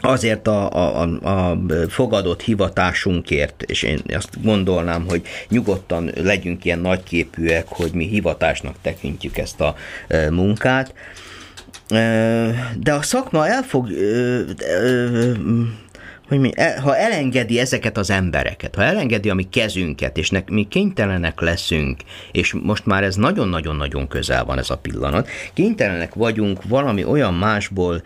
[0.00, 1.58] azért a, a, a, a
[1.88, 9.38] fogadott hivatásunkért, és én azt gondolnám, hogy nyugodtan legyünk ilyen nagyképűek, hogy mi hivatásnak tekintjük
[9.38, 9.74] ezt a
[10.08, 10.94] e, munkát.
[11.88, 14.42] E, De a szakma el fog, ö,
[16.30, 16.50] hogy mi,
[16.82, 22.00] ha elengedi ezeket az embereket, ha elengedi a mi kezünket, és nek, mi kénytelenek leszünk,
[22.32, 28.02] és most már ez nagyon-nagyon-nagyon közel van ez a pillanat, kénytelenek vagyunk valami olyan másból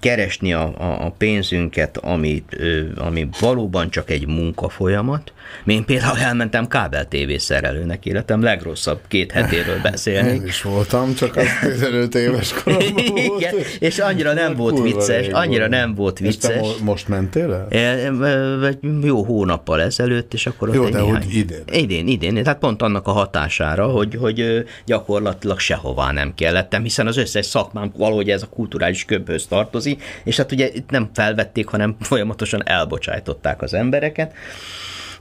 [0.00, 5.32] keresni a, a, a pénzünket, ami, ö, ami valóban csak egy munkafolyamat.
[5.66, 10.32] Én például elmentem kábel TV szerelőnek életem legrosszabb két hetéről beszélni.
[10.32, 11.46] Én is voltam, csak az
[11.78, 13.40] 15 éves koromban volt.
[13.40, 16.66] Igen, és annyira nem volt vicces, annyira nem volt És te vicces.
[16.66, 17.66] mo- most mentél el?
[17.70, 21.14] E, e, egy Jó hónappal ezelőtt, és akkor ott Jó, de néhány...
[21.22, 21.62] hogy idén.
[21.72, 22.42] Idén, idén.
[22.42, 27.92] Tehát pont annak a hatására, hogy, hogy gyakorlatilag sehová nem kellettem, hiszen az összes szakmám
[27.96, 33.62] valahogy ez a kulturális köbhöz tartozik, és hát ugye itt nem felvették, hanem folyamatosan elbocsájtották
[33.62, 34.32] az embereket.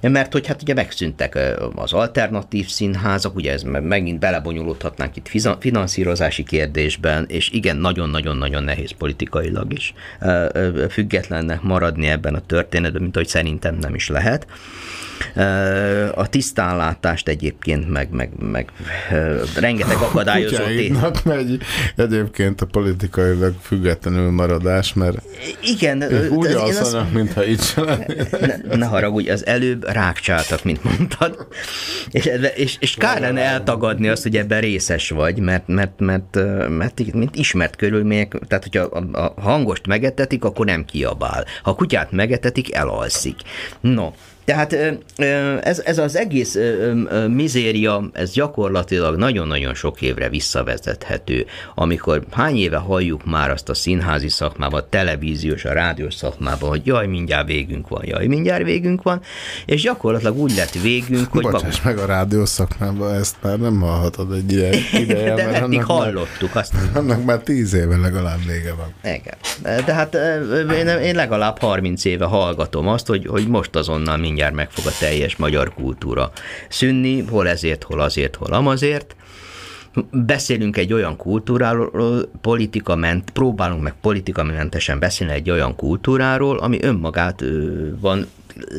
[0.01, 1.39] Mert hogy hát ugye megszűntek
[1.75, 5.29] az alternatív színházak, ugye ez me- megint belebonyolódhatnánk itt
[5.59, 9.93] finanszírozási kérdésben, és igen, nagyon-nagyon-nagyon nehéz politikailag is
[10.89, 14.47] függetlennek maradni ebben a történetben, mint hogy szerintem nem is lehet.
[16.15, 18.71] A tisztánlátást egyébként meg, meg, meg
[19.55, 20.55] rengeteg akadályozó.
[20.55, 21.57] Kutyáidnak megy
[21.95, 25.21] egyébként a politikailag függetlenül maradás, mert
[25.61, 28.39] Igen, úgy alszanak, mintha itt se lennének.
[28.39, 31.47] ne, ne haragudj, az előbb rákcsáltak, mint mondtad,
[32.11, 37.13] és, és, és kár lenne eltagadni azt, hogy ebben részes vagy, mert, mert, mert, mert,
[37.13, 41.45] mint ismert körülmények, tehát hogyha a, a hangost megetetik, akkor nem kiabál.
[41.63, 43.35] Ha a kutyát megetetik, elalszik.
[43.81, 44.11] No,
[44.45, 44.75] tehát
[45.61, 46.57] ez, ez az egész
[47.27, 51.45] mizéria, ez gyakorlatilag nagyon-nagyon sok évre visszavezethető,
[51.75, 56.85] amikor hány éve halljuk már azt a színházi szakmában, a televíziós, a rádiós szakmában, hogy
[56.85, 59.21] jaj, mindjárt végünk van, jaj, mindjárt végünk van,
[59.65, 64.33] és gyakorlatilag úgy lett végünk, hogy Bocsáss meg a rádió szakmában, ezt már nem hallhatod
[64.33, 64.69] egy ide,
[65.03, 66.73] ideje, De mert eddig már, hallottuk azt.
[66.93, 69.13] annak már tíz éve legalább vége van.
[69.13, 69.83] Igen.
[69.85, 70.17] De hát
[70.71, 74.95] én, én legalább 30 éve hallgatom azt, hogy, hogy most azonnal mindjárt meg fog a
[74.99, 76.31] teljes magyar kultúra
[76.69, 79.15] szűnni, hol ezért, hol azért, hol amazért.
[80.11, 87.43] Beszélünk egy olyan kultúráról, politikament, próbálunk meg politikamentesen beszélni egy olyan kultúráról, ami önmagát
[87.99, 88.27] van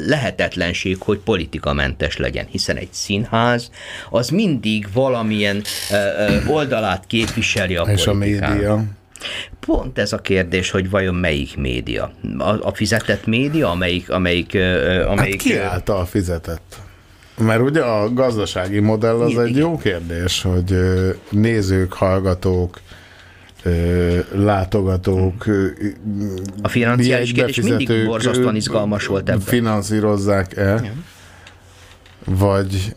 [0.06, 3.70] lehetetlenség, hogy politikamentes legyen, hiszen egy színház
[4.10, 8.55] az mindig valamilyen ö, ö, oldalát képviseli a És a politikának.
[8.56, 8.85] média?
[9.60, 12.12] Pont ez a kérdés, hogy vajon melyik média?
[12.38, 14.10] A, a fizetett média, amelyik...
[14.10, 16.76] amelyik, ö, Hát amelyik ki által fizetett?
[17.38, 20.74] Mert ugye a gazdasági modell az egy jó kérdés, hogy
[21.30, 22.80] nézők, hallgatók,
[24.32, 25.44] látogatók,
[26.62, 29.40] A financiális kérdés mindig borzasztóan izgalmas volt ebben.
[29.40, 30.92] Finanszírozzák-e?
[32.24, 32.94] Vagy,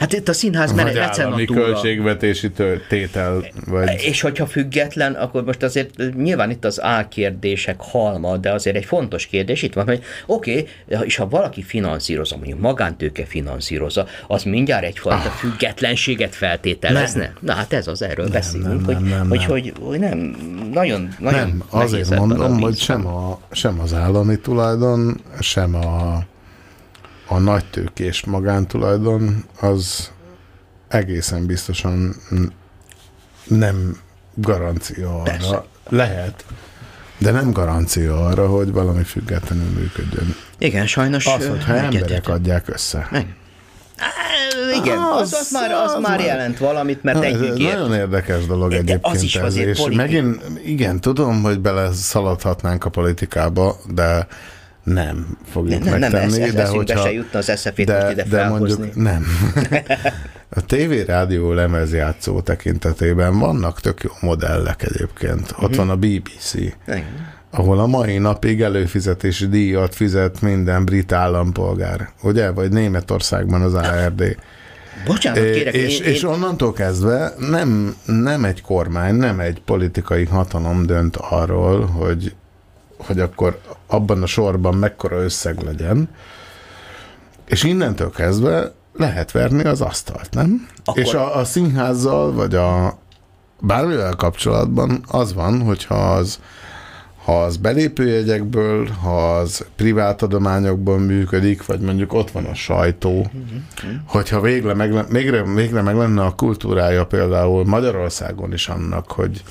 [0.00, 2.50] Hát itt a színház vagy állami költségvetési
[2.88, 8.76] tétel, vagy És hogyha független, akkor most azért nyilván itt az álkérdések halma, de azért
[8.76, 14.06] egy fontos kérdés itt van, hogy oké, okay, és ha valaki finanszírozza, mondjuk magántőke finanszírozza,
[14.26, 15.32] az mindjárt egyfajta Ah.
[15.32, 17.20] függetlenséget feltételezne?
[17.20, 17.32] Nem.
[17.40, 19.48] Na hát ez az, erről beszélünk, nem, hogy, nem, nem, hogy, nem.
[19.48, 20.18] hogy, hogy nem,
[20.72, 26.24] nagyon, nagyon nem, azért a mondom, hogy sem, a, sem az állami tulajdon, sem a,
[27.30, 30.10] a nagy tőkés magántulajdon az
[30.88, 32.16] egészen biztosan
[33.44, 33.96] nem
[34.34, 35.22] garancia arra.
[35.22, 35.64] Persze.
[35.88, 36.44] Lehet,
[37.18, 40.34] de nem garancia arra, hogy valami függetlenül működjön.
[40.58, 42.34] Igen, sajnos Az, hogyha emberek egyetértek.
[42.34, 43.08] adják össze.
[43.10, 43.38] Igen.
[44.82, 47.72] Igen, az, az, már, az, az már jelent valamit, mert ez egy ígért.
[47.72, 52.90] nagyon érdekes dolog egyébként az is ez, és megint, igen, tudom, hogy bele szaladhatnánk a
[52.90, 54.26] politikába, de
[54.82, 56.24] nem fogjuk Nem, nem, megtenni.
[56.32, 59.26] ez- ez de hogyha, se jutna az SZF-t de, ide de mondjuk nem.
[60.56, 65.54] A TV rádió lemezjátszó tekintetében vannak tök jó modellek egyébként.
[65.60, 65.76] Ott Mhm.
[65.78, 67.04] van a BBC, Igen.
[67.50, 72.50] ahol a mai napig előfizetési díjat fizet minden brit állampolgár, ugye?
[72.50, 74.36] Vagy Németországban az ARD.
[75.06, 80.86] Bocsánat, kérek, és, én- és onnantól kezdve nem, nem egy kormány, nem egy politikai hatalom
[80.86, 82.34] dönt arról, hogy,
[83.06, 86.08] hogy akkor abban a sorban mekkora összeg legyen,
[87.46, 90.68] és innentől kezdve lehet verni az asztalt, nem?
[90.84, 92.98] Akkor- És a, a színházzal, vagy a
[93.60, 96.40] bármivel kapcsolatban az van, hogyha az,
[97.24, 103.30] ha az belépőjegyekből, ha az privát adományokból működik, vagy mondjuk ott van a sajtó,
[104.06, 109.42] hogyha végre meg, végre, végre meg lenne a kultúrája például Magyarországon is annak, hogy,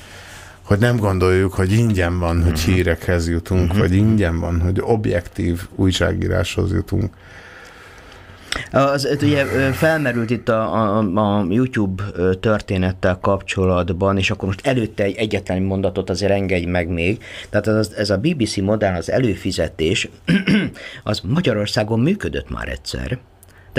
[0.70, 6.72] hogy nem gondoljuk, hogy ingyen van, hogy hírekhez jutunk, vagy ingyen van, hogy objektív újságíráshoz
[6.72, 7.14] jutunk.
[8.70, 12.02] Az, ez ugye felmerült itt a, a, a YouTube
[12.40, 17.22] történettel kapcsolatban, és akkor most előtte egy egyetlen mondatot azért engedj meg még.
[17.48, 20.08] Tehát ez, ez a BBC modell, az előfizetés,
[21.02, 23.18] az Magyarországon működött már egyszer.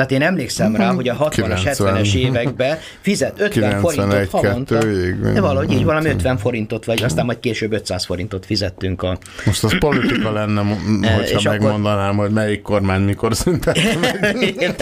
[0.01, 0.95] Tehát én emlékszem rá, Mhm.
[0.95, 1.95] hogy a 60-as, 90.
[1.95, 4.77] 70-es években fizet 50 91, forintot havonta.
[4.77, 9.03] 2-ig, De valahogy így, valami nem 50 forintot, vagy aztán majd később 500 forintot fizettünk
[9.03, 9.17] a...
[9.45, 10.61] Most az politika lenne,
[11.01, 14.75] Eh, hogyha és akkor- megmondanám, hogy melyik kormány mikor szüntette meg.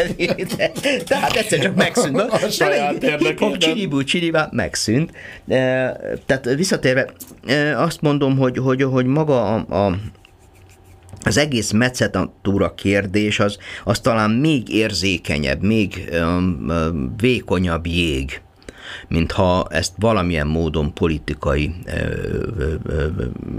[1.07, 2.19] Tehát egyszer csak megszűnt.
[2.19, 3.59] A saját érdekében.
[3.59, 5.11] Csiribú, csiribá, megszűnt.
[5.47, 5.91] Eh,
[6.25, 7.07] Tehát visszatérve,
[7.47, 9.97] eh, azt mondom, hogy, hogy, hogy maga a, a
[11.23, 18.41] az egész mecenatúra kérdés az, az talán még érzékenyebb, még um, um, vékonyabb jég,
[19.07, 21.91] mint ha ezt valamilyen módon politikai ö,
[22.57, 23.05] ö, ö,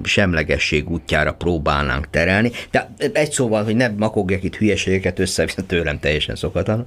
[0.02, 2.50] semlegesség útjára próbálnánk terelni.
[2.70, 6.84] De egy szóval, hogy ne makogjak itt hülyeségeket össze, tőlem teljesen szokatlan.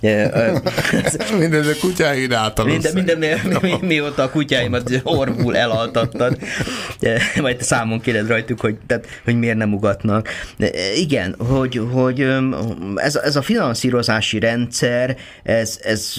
[1.38, 2.64] Mindez a kutyáid által.
[2.64, 6.38] minden, minden, mi, mi, mióta a kutyáimat orvul elaltattad,
[7.40, 10.28] majd számon kéred rajtuk, hogy, tehát, hogy miért nem ugatnak.
[10.96, 12.26] Igen, hogy, hogy
[12.94, 16.14] ez, ez a finanszírozási rendszer, ez, ez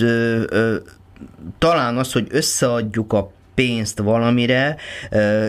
[1.58, 4.76] talán az, hogy összeadjuk a pénzt valamire.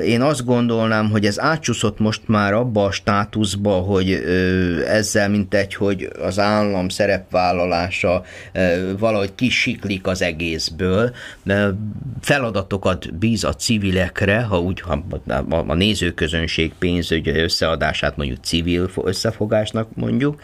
[0.05, 4.13] Én azt gondolnám, hogy ez átcsúszott most már abba a státuszba, hogy
[4.87, 8.25] ezzel mint egy, hogy az állam szerepvállalása
[8.99, 11.15] valahogy kisiklik az egészből.
[12.21, 15.05] Feladatokat bíz a civilekre, ha úgy ha
[15.49, 20.41] a- nézőközönség pénzügyi összeadását mondjuk civil fo- összefogásnak mondjuk.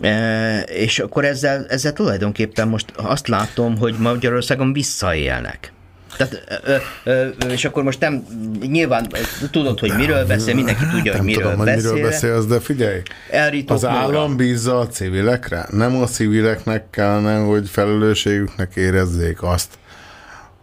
[0.00, 5.72] E, és akkor ezzel, ezzel tulajdonképpen most azt látom, hogy Magyarországon visszaélnek.
[6.16, 6.74] Tehát, ö,
[7.04, 8.26] ö, ö, és akkor most nem,
[8.60, 9.08] nyilván
[9.50, 11.92] tudod, hogy miről beszél, mindenki tudja, hogy miről tudom, beszél.
[11.92, 13.94] miről beszélsz, de figyelj, Elrított az maga.
[13.94, 15.66] állam bízza a civilekre?
[15.70, 19.78] Nem a civileknek kellene, hogy felelősségüknek érezzék azt,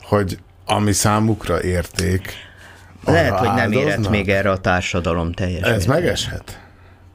[0.02, 2.34] hogy ami számukra érték,
[3.06, 5.70] Lehet, hogy nem érett még erre a társadalom teljes.
[5.70, 6.63] Ez megeshet.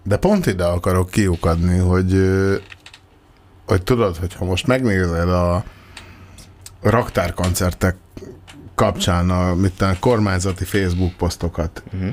[0.09, 2.31] De pont ide akarok kiukadni, hogy,
[3.67, 5.65] hogy tudod, hogyha most megnézed a
[6.81, 7.97] raktárkoncertek
[8.75, 12.11] kapcsán a, mit a kormányzati Facebook posztokat, uh-huh.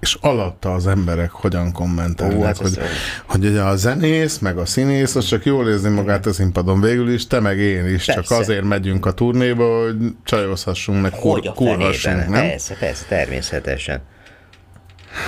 [0.00, 2.78] és alatta az emberek hogyan kommentelnek, Ó, hát hogy,
[3.26, 7.12] hogy ugye a zenész, meg a színész, az csak jól érzi magát a színpadon végül
[7.12, 8.22] is, te meg én is, Persze.
[8.22, 12.48] csak azért megyünk a turnéba, hogy csajozhassunk, meg kur, Hogy kurhassunk, nem?
[12.48, 14.00] Persze, persze, természetesen.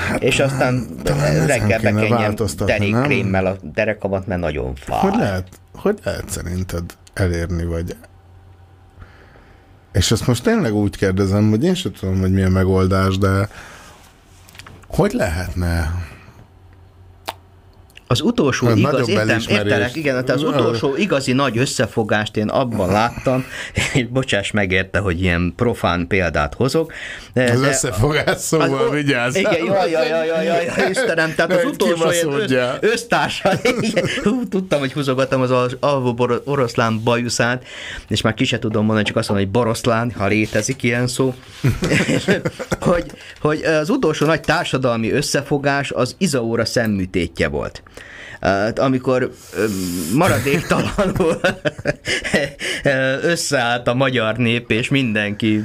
[0.08, 2.34] Hát, és aztán talán reggel nem?
[2.56, 4.98] terékkrémmel a derekamat, mert nagyon fáj.
[5.00, 6.84] Hogy lehet, hogy lehet szerinted
[7.14, 7.96] elérni, vagy...
[9.92, 13.48] És ezt most tényleg úgy kérdezem, hogy én sem tudom, hogy milyen megoldás, de
[14.88, 15.92] hogy lehetne
[18.10, 22.90] Az utolsó Hát igaz, értem, értelek, igen, tehát az utolsó igazi nagy összefogást én abban
[22.90, 23.44] láttam,
[23.94, 26.92] és bocsáss megérte, hogy ilyen profán példát hozok.
[27.32, 29.36] de- az összefogás szóval az- vigyázz.
[29.36, 32.78] Igen, jaj, jaj, jaj, jaj, jaj, Istenem, tehát az utolsó ilyen
[34.24, 37.64] hú, tudtam, hogy húzogatom az al- alvó oroszlán bajuszát,
[38.08, 41.34] és már ki se tudom mondani, csak azt mondom, hogy boroszlán, ha létezik ilyen szó,
[42.80, 43.04] hogy,
[43.40, 47.82] hogy az utolsó nagy társadalmi összefogás az Izaóra szemműtétje volt.
[48.40, 49.30] Hát, amikor
[50.14, 51.40] maradéktalanul
[53.22, 55.64] összeállt a magyar nép, és mindenki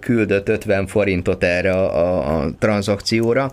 [0.00, 3.50] küldött 50 forintot erre a, a, tranzakcióra,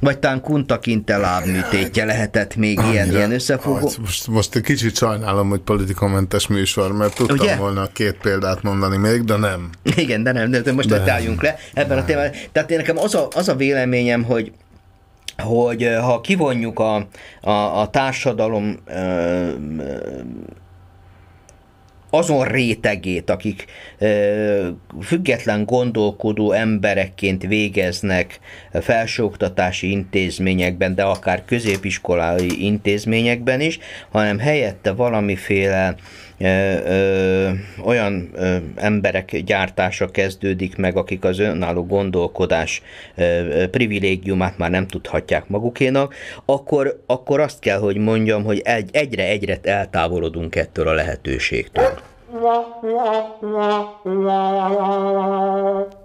[0.00, 3.74] vagy talán Kunta Kinte lábműtétje lehetett még ilyen, Annyira- ilyen összefogó.
[3.88, 7.56] Hát Most, most egy kicsit sajnálom, hogy politikamentes műsor, mert tudtam Ugye?
[7.56, 9.70] volna két példát mondani még, de nem.
[9.96, 10.98] Igen, de nem, de de most De.
[10.98, 11.12] de.
[11.12, 12.30] álljunk le ebben a témában.
[12.52, 14.52] Tehát én nekem az a, az a véleményem, hogy
[15.40, 17.06] hogy eh, ha kivonjuk a,
[17.40, 19.96] a, a társadalom ö, ö,
[22.10, 23.64] azon rétegét, akik
[25.02, 28.40] független gondolkodó emberekként végeznek
[28.72, 33.78] felsőoktatási intézményekben, de akár középiskolai intézményekben is,
[34.10, 35.94] hanem helyette valamiféle
[37.84, 38.30] olyan
[38.74, 42.82] emberek gyártása kezdődik meg, akik az önálló gondolkodás
[43.70, 46.14] privilégiumát már nem tudhatják magukénak,
[46.44, 51.98] akkor, akkor azt kell, hogy mondjam, hogy egy, egyre-egyre eltávolodunk ettől a lehetőségtől.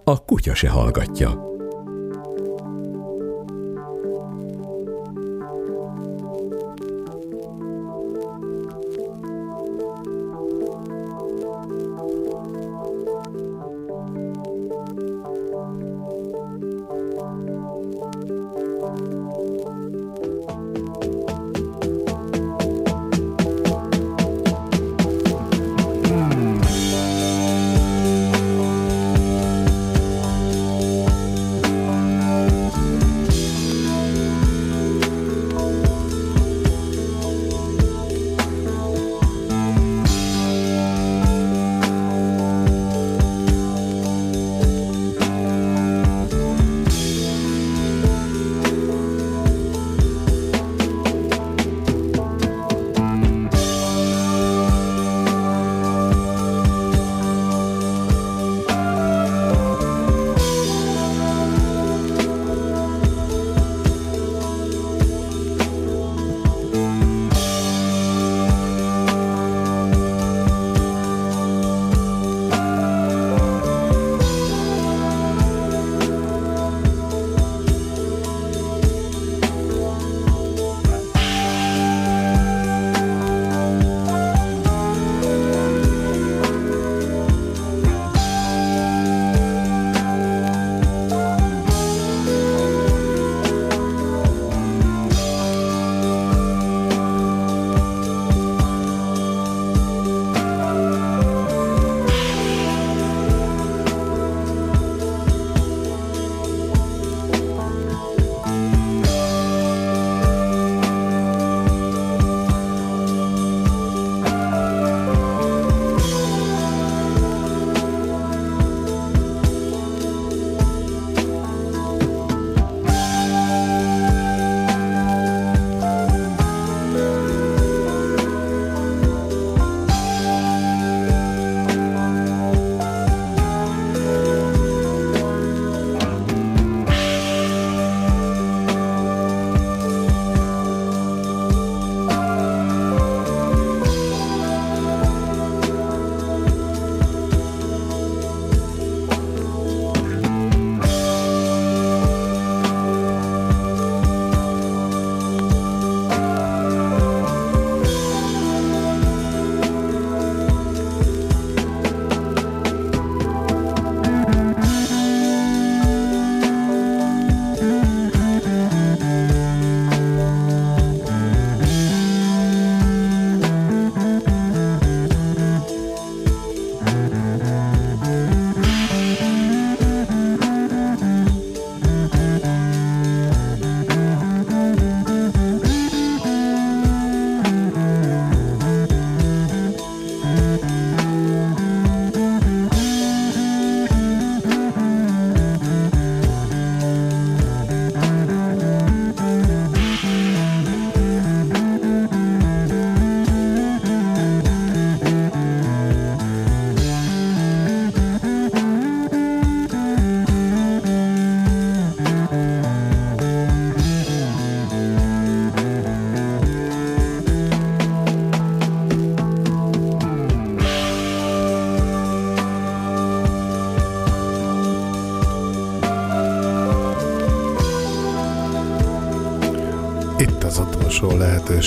[0.03, 1.54] A kutya se hallgatja.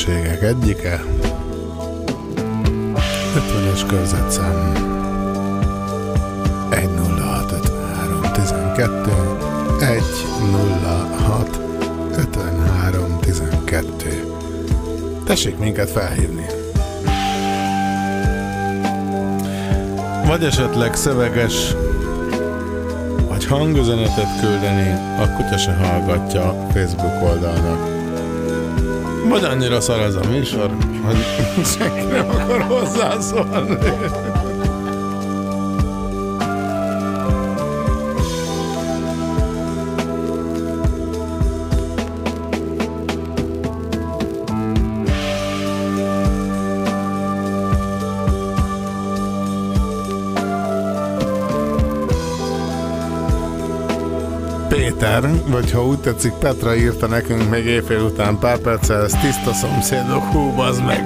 [0.07, 1.05] Lehetőségek egyike.
[3.35, 4.73] 50-es körzetszám
[6.71, 9.11] 10653 12
[9.81, 11.61] 106
[12.17, 14.25] 53 12
[15.25, 16.47] Tessék minket felhívni.
[20.27, 21.75] Vagy esetleg szöveges
[23.29, 27.98] vagy hangüzenetet küldeni a Kutya se hallgatja Facebook oldalnak.
[29.29, 31.17] Vagy annyira szar ez a műsor, hogy
[31.79, 33.79] senki nem akar hozzászólni.
[55.21, 59.53] Péter, vagy ha úgy tetszik, Petra írta nekünk még éjfél után pár perccel, ez tiszta
[59.53, 61.05] szomszédok, hú, bazd meg.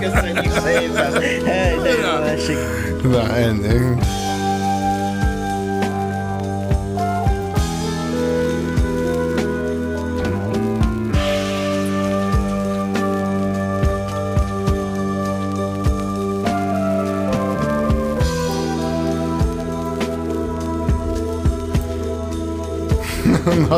[0.00, 1.12] Köszönjük szépen.
[1.44, 2.56] Hely, de jó esik.
[3.02, 3.96] Na, ennyi.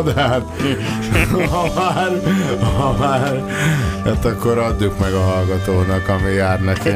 [0.05, 2.11] Na ha már,
[2.77, 3.45] ha már,
[4.05, 6.91] hát akkor adjuk meg a hallgatónak, ami jár neki.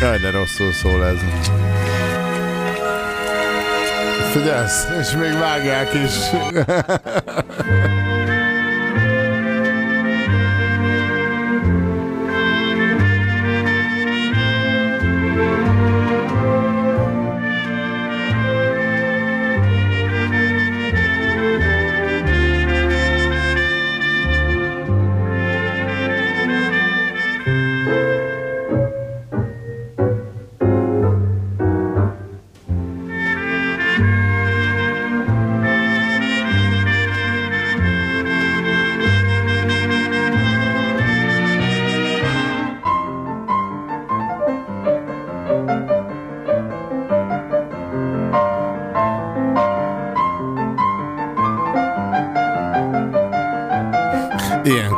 [0.00, 1.18] Jaj, de rosszul szól ez.
[4.32, 6.12] Figyelsz, és még vágják is.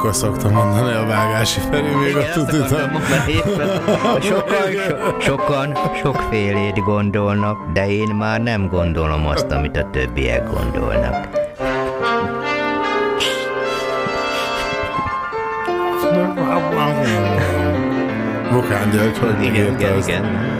[0.08, 3.00] Ilyenkor szoktam mondani a vágási felé még a tutitán.
[4.20, 11.28] Sokan, so, sokan sokfélét gondolnak, de én már nem gondolom azt, amit a többiek gondolnak.
[18.50, 20.08] Vokán György, hogy Igen, igen, ezt?
[20.08, 20.56] igen.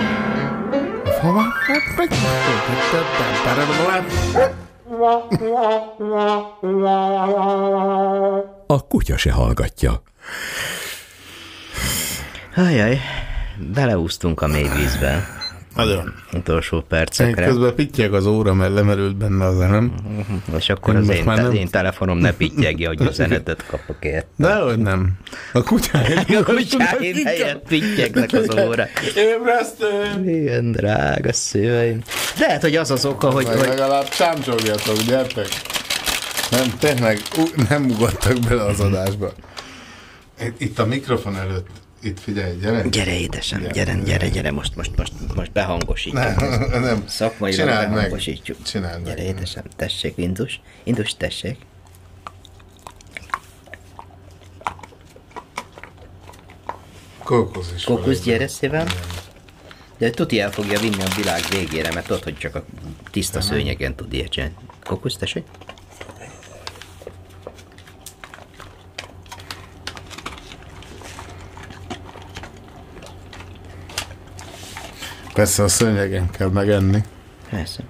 [8.71, 10.03] A kutya se hallgatja.
[12.57, 13.01] Ajaj,
[13.75, 15.27] beleúztunk a mély vízbe.
[15.75, 16.15] Nagyon.
[16.33, 17.47] Utolsó Én percekre.
[17.47, 19.93] közben pittyeg az óra, mert lemerült benne az nem.
[20.59, 23.97] És akkor Én az én, már te, nem- én telefonom ne pittyegje, hogy üzenetet kapok
[24.05, 24.27] ért.
[24.37, 25.13] Dehogy nem.
[25.53, 26.19] A kutyáim.
[26.41, 28.85] A kutyáim helyett pittyegnek az óra.
[29.17, 30.23] Ébresztő!
[30.27, 32.03] Igen, drága szíveim.
[32.39, 35.49] Lehet, hogy az az oka, hogy, Meg hogy legalább csámcsogjatok, gyertek.
[36.51, 37.21] Nem, tényleg
[37.69, 39.33] nem ugattak bele az adásba.
[40.59, 41.67] Itt, a mikrofon előtt,
[42.03, 42.89] itt figyelj, gyere.
[42.89, 46.23] Gyere, édesem, gyere, gyere, gyere, most, most, most, most behangosítjuk.
[46.37, 47.05] Nem, nem.
[47.07, 47.95] Szakmailag Csináld meg.
[47.95, 48.63] behangosítjuk.
[48.63, 49.35] Csináld Gyere, meg.
[49.37, 50.61] édesem, tessék, Indus.
[50.85, 51.57] Indus, tessék.
[57.25, 57.85] Kókusz is.
[57.85, 58.87] Kókusz, gyere szívem.
[59.99, 62.65] De tuti el fogja vinni a világ végére, mert tudod, hogy csak a
[63.11, 64.55] tiszta szőnyegen tud ilyet csinálni.
[64.85, 65.45] Kókusz, tessék.
[75.39, 76.99] Persze a szőnyegen kell megenni.
[77.51, 77.81] Persze.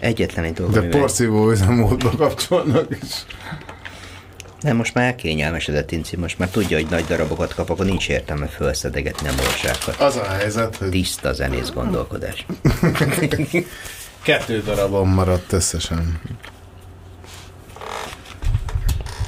[0.00, 3.24] Egyetlen egy dolog, De amivel- porszívó üzemmódba kapcsolnak is.
[4.60, 8.46] Nem, most már elkényelmesedett Inci, most már tudja, hogy nagy darabokat kap, akkor nincs értelme
[8.46, 10.00] felszedegetni a morsákat.
[10.00, 12.46] Az a helyzet, hogy Tiszta zenész gondolkodás.
[14.22, 16.20] kettő darabon maradt összesen.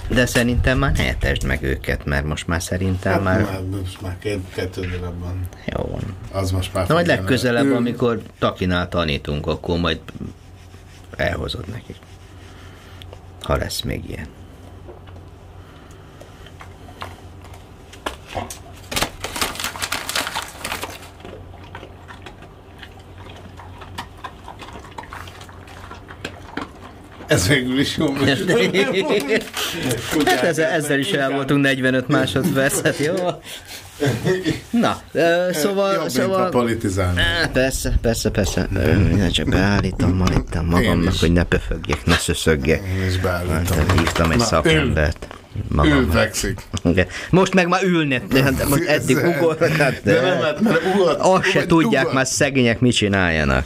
[0.08, 3.42] De szerintem már ne etesd meg őket, mert most már szerintem Hát már...
[3.42, 5.48] már, most már két, kettő darabban.
[5.66, 6.02] Jó van.
[6.32, 10.00] Az most már Na majd legközelebb, Ő- amikor Takinál tanítunk, akkor majd
[11.16, 11.96] elhozod nekik.
[13.42, 14.26] Ha lesz még ilyen.
[27.28, 28.12] Ez végül is jó.
[30.24, 33.14] Hát ezzel, ezzel is el voltunk 45 másodpercet, jó?
[34.70, 35.92] Na, ö, szóval...
[35.92, 37.20] Jobb, mint szóval ha politizálni.
[37.20, 38.66] Á, Persze, persze, persze.
[39.16, 42.82] Ne csak beállítom, magadtam magamnak, hogy ne pöfögjek, ne szöszögjek.
[42.98, 43.76] Én is beállítom.
[43.78, 45.26] Hát, hívtam egy Na, szakembert.
[45.84, 46.60] Ül, fekszik.
[46.84, 47.06] Igen.
[47.30, 51.18] Most meg már ülne, de hát most eddig ugornak, hát De nem lehet, mert ugort.
[51.20, 52.14] Azt se tudják dugott.
[52.14, 53.64] már szegények mit csináljanak.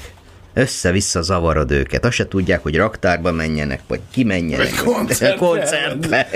[0.54, 2.04] Össze-vissza zavarod őket.
[2.04, 4.74] Azt se tudják, hogy raktárba menjenek, vagy kimenjenek.
[4.82, 5.36] Vagy koncertre.
[5.46, 6.28] koncertre.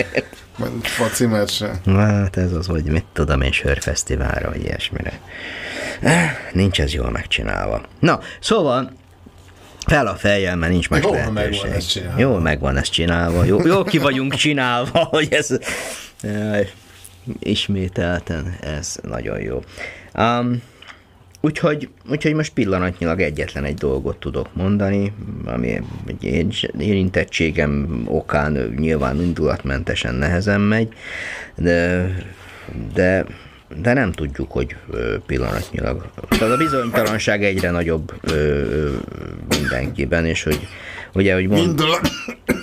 [0.56, 1.80] Vagy meccse.
[1.86, 5.20] Hát ez az, hogy mit tudom én, sörfesztiválra, vagy ilyesmire.
[6.01, 7.82] Eh, Nincs ez jól megcsinálva.
[8.01, 8.93] Na, szóval
[9.86, 11.62] fel a fejjel, mert nincs más Jól lehetőség.
[11.62, 12.20] megvan ez csinálva.
[12.20, 13.44] Jól megvan ez csinálva.
[13.44, 15.48] Jó, jó ki vagyunk csinálva, hogy ez...
[16.22, 16.70] Jaj,
[17.40, 19.62] ismételten, ez nagyon jó.
[20.14, 20.62] Um,
[21.47, 25.12] úgyhogy, úgyhogy most pillanatnyilag egyetlen egy dolgot tudok mondani,
[25.44, 30.89] ami egy érintettségem okán nyilván indulatmentesen nehezen megy,
[31.56, 32.09] de,
[32.94, 33.27] de
[33.82, 34.77] de nem tudjuk, hogy
[35.27, 36.10] pillanatnyilag.
[36.28, 38.12] Tehát a bizonytalanság egyre nagyobb
[39.48, 40.68] mindenkiben, és hogy
[41.14, 42.10] ugye, hogy mond, Indulat.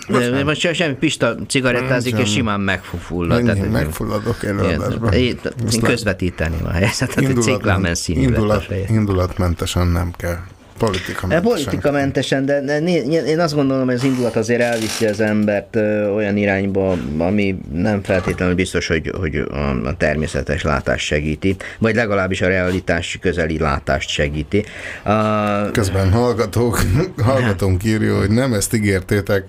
[0.07, 3.43] Ö, most se- semmi Pista cigarettázik, Nem, és simán megfullad.
[3.43, 5.13] Mennyi megfulladok előadásban.
[5.13, 5.39] Én,
[5.81, 10.37] közvetíteni a helyzetet, hogy ciklámen színű indulat, indulatmentesen nem kell.
[10.77, 12.79] Politika E, Politikamentesen, de, de
[13.25, 15.75] én azt gondolom, hogy az indulat azért elviszi az embert
[16.15, 22.47] olyan irányba, ami nem feltétlenül biztos, hogy, hogy a, természetes látást segíti, vagy legalábbis a
[22.47, 24.65] realitás közeli látást segíti.
[25.71, 26.81] Közben hallgatók,
[27.23, 29.45] hallgatónk írja, hogy nem ezt ígértétek.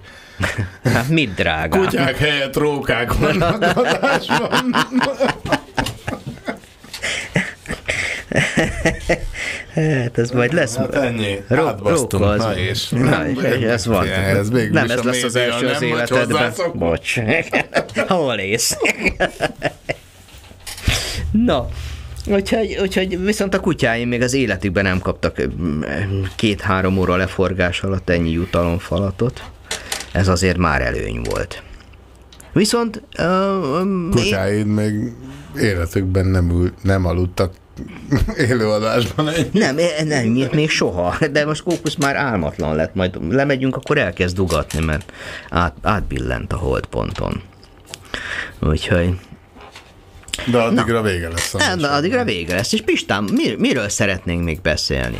[0.85, 1.79] Hát mit drága?
[1.79, 4.75] Kutyák helyett rókák vannak adásban.
[9.75, 10.77] Hát ez majd lesz.
[10.77, 11.43] Hát ennyi.
[11.49, 12.25] Ró- Átbasztunk.
[12.25, 12.89] az- Na és?
[12.89, 14.09] Na, és ez van.
[14.09, 16.53] Ez végül nem ez lesz az első az életedben.
[16.75, 17.15] Bocs.
[18.09, 18.77] Hol ész?
[21.47, 21.69] Na,
[22.27, 25.83] úgyhogy, úgyhogy viszont a kutyáim még az életükben nem kaptak mm,
[26.37, 29.43] két-három óra leforgás alatt ennyi jutalomfalatot.
[30.15, 31.63] Ez azért már előny volt.
[32.53, 35.13] Viszont uh, Kutyáid még
[35.57, 37.53] életükben nem, ül, nem aludtak
[38.49, 39.29] élőadásban.
[39.29, 39.53] Egy.
[39.53, 41.17] Nem, eh, nem, még, még soha.
[41.33, 45.13] De most Kókusz már álmatlan lett, majd lemegyünk, akkor elkezd dugatni, mert
[45.51, 47.43] át, átbillent a holdponton.
[48.61, 49.19] Úgyhogy...
[50.51, 51.53] De addigra vége lesz.
[51.53, 51.91] műsor.
[51.91, 52.73] addigra vége lesz.
[52.73, 55.19] És Pistán, mir, miről szeretnénk még beszélni?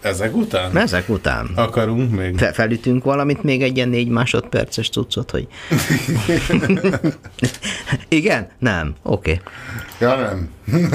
[0.00, 0.76] Ezek után?
[0.76, 1.50] Ezek után.
[1.54, 2.38] Akarunk még?
[2.38, 5.46] Fe, felütünk valamit, még egy ilyen négy másodperces cuccot, hogy...
[8.08, 8.48] Igen?
[8.58, 8.94] Nem.
[9.02, 9.40] Oké.
[9.98, 10.08] Okay.
[10.08, 10.50] Ja, nem.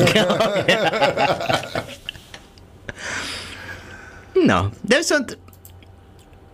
[4.46, 5.38] Na, de viszont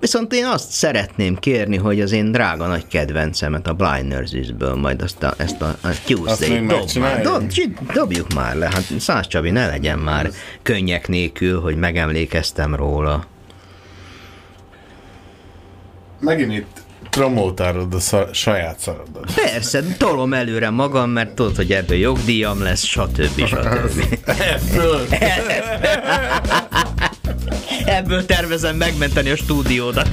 [0.02, 5.02] Viszont én azt szeretném kérni, hogy az én drága nagy kedvencemet, a Blind Nurses-ből majd
[5.02, 7.52] azt a, ezt a, a Tuesday dob már, dob,
[7.94, 10.30] dobjuk már le, hát Szász Csabi ne legyen már
[10.62, 13.26] könnyek nélkül, hogy megemlékeztem róla.
[16.20, 19.34] Megint itt promótárod a szar, saját szarodat.
[19.34, 23.46] Persze, tolom előre magam, mert tudod, hogy ebből jogdíjam lesz, stb.
[23.46, 24.18] stb.
[24.54, 25.08] Ebből.
[27.86, 30.10] Ebből tervezem megmenteni a stúdiódat.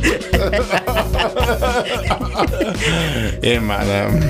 [3.41, 4.19] Én már nem.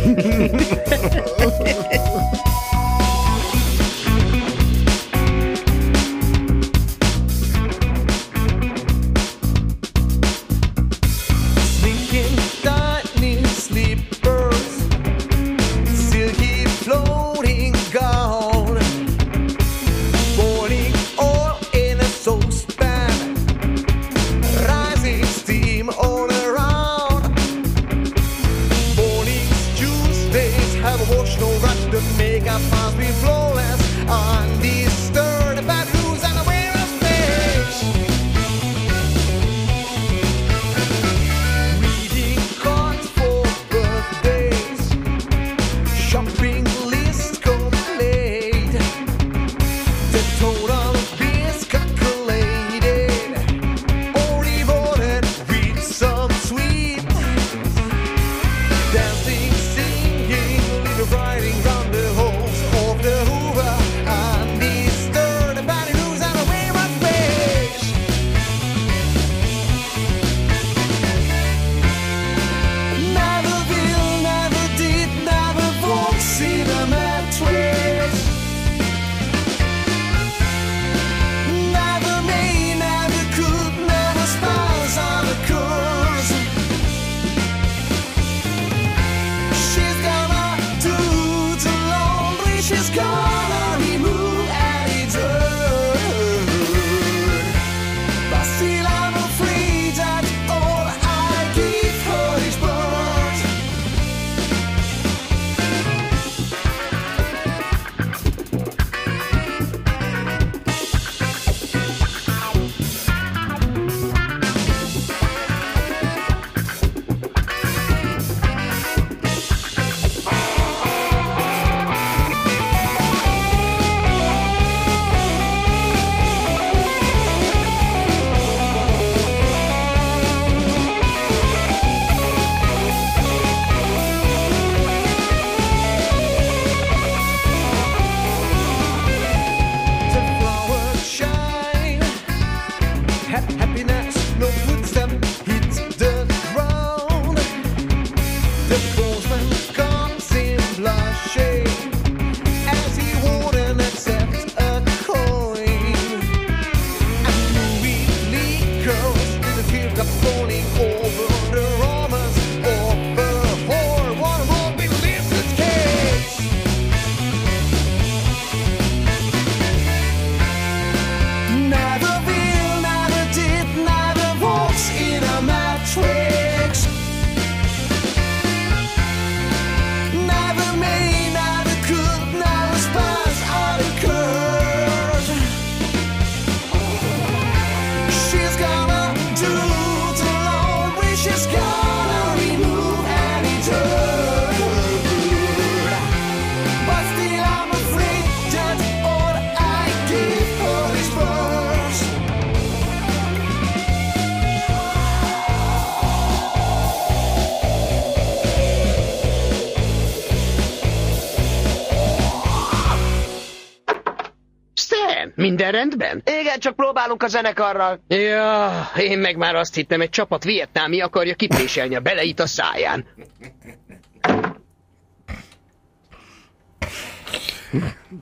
[215.59, 216.23] Minden rendben?
[216.41, 218.01] Igen, csak próbálunk a zenekarral.
[218.09, 223.05] Ja, én meg már azt hittem, egy csapat vietnámi akarja kipréselni a beleit a száján.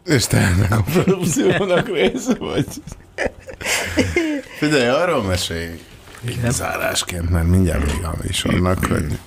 [0.04, 2.66] És te ennek a produkciónak része vagy.
[4.58, 5.80] Figyelj, arról mesélj
[6.28, 9.18] így zárásként, mert mindjárt vége a műsornak, hogy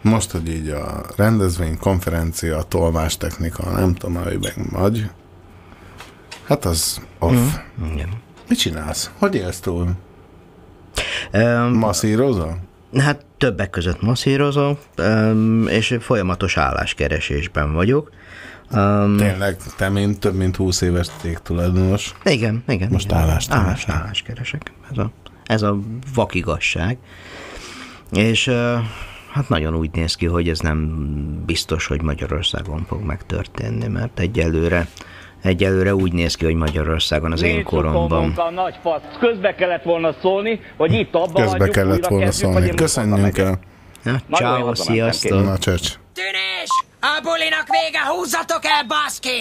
[0.00, 5.10] most, hogy így a rendezvény, konferencia, a tolmástechnika, nem tudom, amiben vagy,
[6.46, 7.32] hát az off.
[7.32, 8.08] Mm, igen.
[8.48, 9.10] Mit csinálsz?
[9.18, 9.92] Hogy élsz túl?
[11.32, 12.58] Um, Masszírozol?
[12.98, 18.10] Hát többek között masszírozom, um, és folyamatos álláskeresésben vagyok.
[18.72, 22.14] Um, Tényleg, te mint több mint 20 éves cégtulajdonos.
[22.24, 22.88] Igen, igen.
[22.90, 23.18] Most igen.
[23.18, 24.72] állást állás, állás keresek.
[24.90, 25.10] Ez a,
[25.44, 25.78] ez a
[26.14, 26.98] vakigasság.
[28.12, 28.78] És uh,
[29.32, 30.92] hát nagyon úgy néz ki, hogy ez nem
[31.46, 34.88] biztos, hogy Magyarországon fog megtörténni, mert egyelőre
[35.44, 38.22] Egyelőre úgy néz ki, hogy Magyarországon az én Négy koromban.
[38.22, 39.00] munka, nagy fasz.
[39.20, 42.66] Közbe kellett volna szólni, hogy itt abba Közbe hagyjuk, kellett volna kezdjük, szólni.
[42.66, 43.58] én Köszönjünk el.
[44.32, 45.44] Ciao, sziasztok!
[45.44, 45.92] Na, csöcs.
[46.14, 46.68] Tűnés!
[47.00, 49.40] A bulinak vége, húzzatok el, baszki!